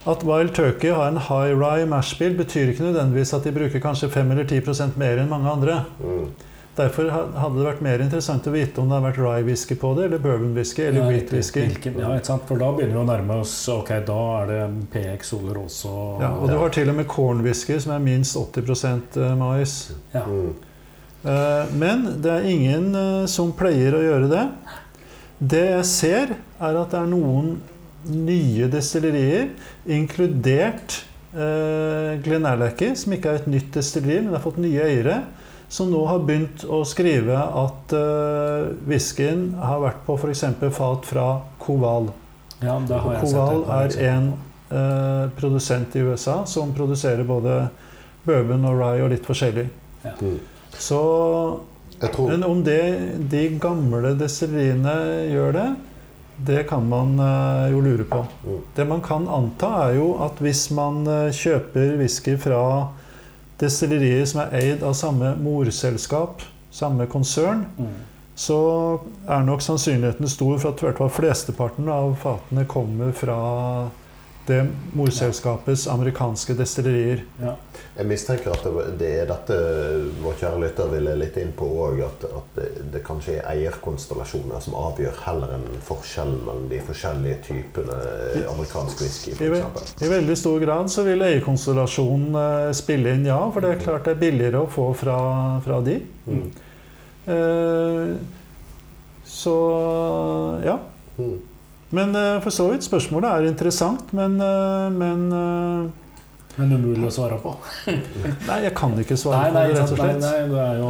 at 0.06 0.24
Wild 0.24 0.54
Turkey 0.56 0.92
har 0.94 1.08
en 1.08 1.18
high 1.18 1.54
rye 1.58 1.86
mash 1.90 2.18
bill, 2.20 2.36
betyr 2.38 2.72
ikke 2.72 2.86
nødvendigvis 2.86 3.34
at 3.34 3.46
de 3.48 3.54
bruker 3.56 3.82
kanskje 3.82 4.10
5 4.14 4.36
eller 4.36 4.46
10% 4.46 5.00
mer 5.02 5.22
enn 5.22 5.32
mange 5.32 5.50
andre. 5.50 5.80
Mm. 6.02 6.28
Derfor 6.76 7.08
hadde 7.08 7.56
det 7.56 7.66
vært 7.70 7.84
mer 7.86 8.02
interessant 8.04 8.48
å 8.50 8.52
vite 8.52 8.82
om 8.82 8.90
det 8.92 8.98
har 8.98 9.04
vært 9.06 9.20
rye 9.24 9.46
whisky 9.48 9.78
på 9.80 9.94
det, 9.96 10.10
eller 10.10 10.20
bourbon 10.20 10.52
whisky, 10.58 10.84
eller 10.90 11.06
ja, 11.06 11.08
wheat-whisky. 11.08 11.64
Ja, 11.88 12.10
ikke 12.18 12.28
sant? 12.28 12.44
For 12.50 12.60
da 12.60 12.68
begynner 12.76 12.98
vi 12.98 13.04
å 13.06 13.08
nærme 13.08 13.38
oss 13.46 13.54
Ok, 13.72 13.94
da 14.10 14.18
er 14.42 14.52
det 14.52 14.62
PX 14.92 15.32
Soleros 15.32 15.78
også. 15.88 15.94
Ja, 16.22 16.34
og 16.36 16.52
du 16.52 16.58
har 16.60 16.74
til 16.76 16.92
og 16.92 16.98
med 17.00 17.08
corn 17.08 17.44
whisky, 17.46 17.80
som 17.80 17.96
er 17.96 18.04
minst 18.04 18.36
80% 18.36 19.22
mais. 19.40 19.78
Ja. 20.14 20.26
Mm. 20.28 20.52
Eh, 21.26 21.76
Men 21.80 22.04
det 22.22 22.34
er 22.34 22.50
ingen 22.52 22.92
eh, 22.96 23.26
som 23.32 23.56
pleier 23.56 23.96
å 23.96 24.04
gjøre 24.04 24.30
det. 24.34 24.44
Det 25.40 25.64
jeg 25.70 25.88
ser, 25.88 26.36
er 26.60 26.82
at 26.82 26.92
det 26.92 27.00
er 27.00 27.08
noen 27.12 27.56
nye 28.12 28.68
destillerier, 28.72 29.50
inkludert 29.86 31.00
eh, 31.34 32.16
Glenallachie, 32.24 32.96
som 33.00 33.16
ikke 33.16 33.32
er 33.32 33.42
et 33.42 33.50
nytt 33.52 33.72
destilleri, 33.76 34.24
men 34.26 34.36
har 34.38 34.44
fått 34.44 34.62
nye 34.62 34.84
eiere, 34.86 35.20
som 35.72 35.90
nå 35.92 36.04
har 36.08 36.22
begynt 36.26 36.66
å 36.70 36.84
skrive 36.88 37.36
at 37.36 37.96
eh, 37.98 38.68
whiskyen 38.88 39.48
har 39.60 39.82
vært 39.84 40.04
på 40.08 40.18
f.eks. 40.20 40.46
fat 40.78 41.10
fra 41.10 41.30
Coval. 41.62 42.12
Ja, 42.62 42.78
det 42.80 43.00
har 43.02 43.18
jeg 43.18 43.32
sett. 43.32 43.40
Coval 43.40 43.64
det, 43.66 43.96
er 43.96 44.14
en 44.14 44.30
eh, 44.70 45.24
produsent 45.38 45.96
i 45.98 46.06
USA 46.06 46.44
som 46.50 46.74
produserer 46.78 47.26
både 47.28 47.66
bourbon 48.26 48.70
og 48.70 48.78
rye 48.82 49.06
og 49.06 49.12
litt 49.14 49.26
forskjellig. 49.26 49.68
Mm. 50.06 50.38
Så 50.78 51.02
Jeg 52.02 52.12
tror 52.12 52.28
Men 52.30 52.44
om 52.44 52.64
det, 52.64 52.82
de 53.32 53.44
gamle 53.62 54.12
destilleriene 54.20 54.96
gjør 55.32 55.54
det, 55.56 55.68
det 56.38 56.64
kan 56.70 56.84
man 56.90 57.20
eh, 57.20 57.72
jo 57.72 57.82
lure 57.82 58.04
på. 58.04 58.26
Mm. 58.46 58.60
Det 58.76 58.86
man 58.88 59.02
kan 59.02 59.28
anta, 59.28 59.70
er 59.88 59.96
jo 60.00 60.10
at 60.26 60.40
hvis 60.44 60.68
man 60.76 61.06
eh, 61.08 61.32
kjøper 61.36 61.96
whisky 62.00 62.36
fra 62.42 62.90
destillerier 63.62 64.26
som 64.28 64.42
er 64.44 64.56
eid 64.60 64.84
av 64.84 64.94
samme 65.00 65.36
morselskap, 65.40 66.44
samme 66.76 67.08
konsern, 67.08 67.66
Mm. 67.78 67.94
så 68.36 69.00
er 69.28 69.46
nok 69.48 69.62
sannsynligheten 69.64 70.28
stor 70.28 70.58
for 70.60 70.74
at 70.74 70.82
i 70.82 70.86
hvert 70.90 70.98
fall 71.00 71.10
flesteparten 71.10 71.88
av 71.88 72.18
fatene 72.20 72.66
kommer 72.68 73.14
fra 73.16 73.38
det 74.48 74.62
morselskapets 74.96 75.88
amerikanske 75.92 76.56
destillerier. 76.58 77.24
Ja. 77.42 77.56
Jeg 77.96 78.10
mistenker 78.10 78.52
at 78.52 78.64
det, 78.66 78.86
det 79.00 79.12
er 79.22 79.30
dette 79.30 79.58
vår 80.22 80.36
kjære 80.42 80.62
lytter 80.66 80.90
ville 80.92 81.16
litt 81.20 81.38
inn 81.40 81.54
på 81.56 81.68
òg. 81.86 82.02
At, 82.06 82.26
at 82.28 82.58
det, 82.60 82.68
det 82.94 83.04
kanskje 83.08 83.38
er 83.40 83.48
eierkonstellasjoner 83.54 84.64
som 84.64 84.76
avgjør 84.80 85.22
heller 85.26 85.56
enn 85.58 85.68
forskjellen 85.86 86.46
mellom 86.46 86.68
de 86.70 86.80
forskjellige 86.86 87.38
typene 87.48 87.98
amerikansk 88.52 89.02
whisky. 89.02 89.34
I. 89.40 89.50
I 90.06 90.12
veldig 90.12 90.38
stor 90.38 90.60
grad 90.60 90.92
så 90.92 91.06
vil 91.08 91.24
eierkonstellasjonen 91.26 92.38
eh, 92.42 92.70
spille 92.78 93.16
inn, 93.16 93.26
ja. 93.30 93.40
For 93.54 93.64
det 93.64 93.74
er 93.74 93.84
klart 93.84 94.08
det 94.08 94.16
er 94.16 94.22
billigere 94.22 94.64
å 94.64 94.70
få 94.72 94.92
fra, 94.98 95.18
fra 95.66 95.82
de. 95.86 96.00
Mm. 96.28 96.48
Eh, 97.34 98.16
så 99.26 99.58
ja. 100.66 100.80
Mm. 101.18 101.38
Men 101.94 102.16
eh, 102.16 102.40
for 102.42 102.50
så 102.52 102.70
vidt, 102.72 102.84
spørsmålet 102.88 103.30
er 103.30 103.50
interessant, 103.52 104.10
men, 104.18 104.40
eh, 104.42 104.88
men 104.96 105.28
eh, 105.32 105.92
Men 106.58 106.72
umulig 106.72 107.06
å 107.10 107.12
svare 107.14 107.38
på. 107.44 107.52
Nei, 108.50 108.62
jeg 108.64 108.74
kan 108.78 108.96
ikke 109.02 109.18
svare 109.20 109.52
Nei, 109.52 109.52
på 109.52 109.60
det, 109.60 109.76
rett 109.76 109.92
og 109.92 110.00
slett. 110.00 110.22
nei, 110.24 110.40
det 110.50 110.64
er 110.64 110.80
jo 110.80 110.90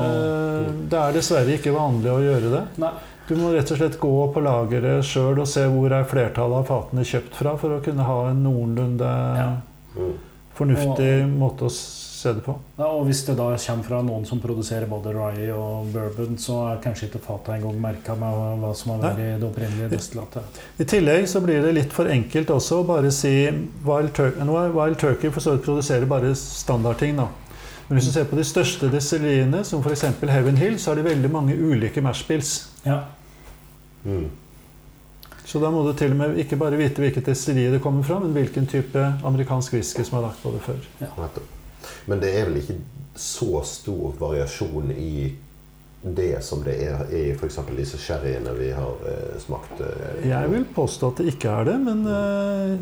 Det 0.94 1.00
er 1.02 1.16
dessverre 1.18 1.56
ikke 1.58 1.74
vanlig 1.76 2.12
å 2.14 2.20
gjøre 2.22 2.52
det. 2.54 2.64
Nei. 2.86 2.94
Du 3.26 3.34
må 3.40 3.50
rett 3.56 3.72
og 3.74 3.80
slett 3.80 3.96
gå 3.98 4.12
på 4.36 4.42
lageret 4.46 5.02
sjøl 5.10 5.40
og 5.42 5.48
se 5.50 5.64
hvor 5.74 5.90
er 5.98 6.04
flertallet 6.06 6.60
av 6.62 6.68
fatene 6.70 7.02
kjøpt 7.10 7.40
fra, 7.40 7.56
for 7.58 7.74
å 7.74 7.82
kunne 7.82 8.06
ha 8.06 8.18
en 8.30 8.44
noenlunde 8.46 9.10
Ja. 9.40 9.48
Mm. 9.96 10.12
fornuftig 10.58 11.12
måte 11.40 11.66
å 11.66 11.72
se 12.26 12.34
det 12.36 12.44
på. 12.46 12.56
Ja, 12.80 12.90
og 12.90 13.06
hvis 13.08 13.22
det 13.28 13.38
da 13.40 13.48
kommer 13.54 13.88
fra 13.88 14.02
noen 14.06 14.28
som 14.28 14.42
produserer 14.44 14.90
både 14.90 15.14
rye 15.16 15.48
og 15.54 15.94
bourbon, 15.94 16.36
så 16.42 16.58
er 16.72 16.84
kanskje 16.84 17.10
ikke 17.10 17.24
fatet 17.24 17.56
engang 17.58 17.80
merka 17.82 18.18
med 18.20 18.60
hva 18.64 18.74
som 18.78 18.96
har 18.96 19.02
vært 19.06 19.24
i 19.24 19.30
det 19.40 19.48
opprinnelige 19.48 19.92
destillatet. 19.96 20.62
I 20.82 20.90
tillegg 20.90 21.30
så 21.32 21.42
blir 21.46 21.64
det 21.66 21.74
litt 21.78 21.96
for 21.96 22.12
enkelt 22.12 22.54
også 22.56 22.82
å 22.82 22.88
bare 22.88 23.14
si 23.16 23.34
Wild 23.86 24.14
Turkey, 24.18 24.54
Wild 24.76 25.02
Turkey 25.02 25.32
for 25.32 25.46
så 25.46 25.56
vidt 25.56 25.68
produserer 25.68 26.10
bare 26.10 26.36
standardting. 26.40 27.18
da. 27.22 27.30
Men 27.88 28.00
hvis 28.00 28.08
du 28.10 28.14
ser 28.16 28.26
på 28.26 28.38
de 28.40 28.44
største 28.48 28.90
destilleriene, 28.90 29.62
som 29.64 29.84
f.eks. 29.86 30.08
Heaven 30.26 30.58
Hill, 30.58 30.80
så 30.82 30.92
er 30.92 31.02
det 31.02 31.06
veldig 31.12 31.30
mange 31.32 31.54
ulike 31.54 32.02
mashbills. 32.02 32.56
Ja. 32.86 33.04
Mm. 34.06 34.32
Så 35.46 35.60
da 35.62 35.70
må 35.70 35.84
du 35.86 35.92
til 35.94 36.16
og 36.16 36.18
med 36.18 36.40
ikke 36.42 36.58
bare 36.58 36.78
vite 36.80 37.04
hvilket 37.04 37.28
destilleri 37.30 37.76
det 37.76 37.82
kommer 37.84 38.04
fra, 38.04 38.18
men 38.20 38.34
hvilken 38.34 38.66
type 38.70 39.02
amerikansk 39.26 39.78
whisky 39.78 40.06
som 40.06 40.18
er 40.18 40.26
lagt 40.28 40.42
på 40.42 40.54
det 40.56 40.64
før. 40.66 40.82
Nettopp. 41.04 41.44
Men 42.12 42.22
det 42.24 42.34
er 42.40 42.46
vel 42.50 42.62
ikke 42.62 42.78
så 43.16 43.62
stor 43.64 44.16
variasjon 44.20 44.92
i 44.96 45.34
det 46.06 46.36
som 46.46 46.62
det 46.62 46.76
er 46.86 47.00
i 47.18 47.22
f.eks. 47.34 47.56
disse 47.78 47.98
sherryene 47.98 48.52
vi 48.60 48.68
har 48.76 49.06
eh, 49.10 49.38
smakt? 49.42 49.80
Eh, 49.82 50.28
Jeg 50.30 50.52
vil 50.52 50.66
påstå 50.76 51.08
at 51.14 51.22
det 51.24 51.32
ikke 51.34 51.50
er 51.50 51.64
det, 51.72 51.78
men 51.82 52.04
eh, 52.06 52.76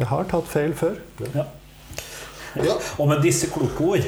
jeg 0.00 0.06
har 0.08 0.24
tatt 0.30 0.48
feil 0.48 0.72
før. 0.78 0.94
Ja. 1.34 1.44
Og 2.98 3.06
med 3.06 3.20
disse 3.22 3.46
kloke 3.52 3.84
ord 3.84 4.06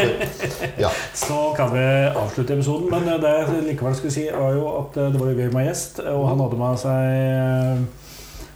Ja. 0.84 0.90
så 1.16 1.38
kan 1.56 1.70
vi 1.72 1.84
avslutte 2.10 2.52
episoden. 2.58 2.90
Men 2.92 3.20
det 3.22 3.30
jeg 3.30 3.62
likevel 3.70 3.94
skulle 3.96 4.12
si, 4.12 4.26
var 4.34 4.52
jo 4.56 4.66
at 4.82 4.98
det 4.98 5.20
var 5.20 5.30
jo 5.30 5.38
gøy 5.38 5.52
med 5.54 5.68
gjest, 5.70 6.02
og 6.12 6.26
han 6.28 6.42
hadde 6.44 6.58
med 6.60 6.82
seg 6.82 6.98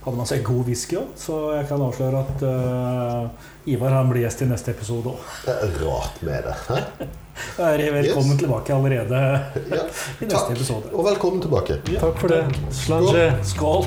hadde 0.04 0.16
med 0.20 0.28
seg 0.30 0.42
god 0.46 0.66
whisky 0.68 0.96
òg, 1.00 1.08
så 1.20 1.38
jeg 1.56 1.66
kan 1.70 1.82
avsløre 1.84 2.20
at 2.24 2.44
eh, 2.48 3.48
Ivar 3.68 3.90
han 3.90 4.08
blir 4.10 4.22
gjest 4.24 4.42
i 4.42 4.46
neste 4.48 4.70
episode 4.72 5.12
òg. 5.12 5.24
Det 5.44 5.54
er 5.66 5.74
rart 5.84 6.22
med 6.24 6.46
det. 6.48 6.54
Hæ? 6.68 6.78
Velkommen 7.92 8.32
Yes. 8.32 8.38
tilbake 8.40 8.74
allerede 8.74 9.20
Ja. 9.70 9.82
i 10.20 10.24
neste 10.24 10.28
Takk. 10.36 10.50
episode. 10.56 10.92
Og 10.94 11.04
velkommen 11.04 11.40
tilbake. 11.42 11.80
Takk 12.00 12.18
for 12.18 12.28
det. 12.28 12.44
Slange. 12.70 13.32
Skål! 13.44 13.84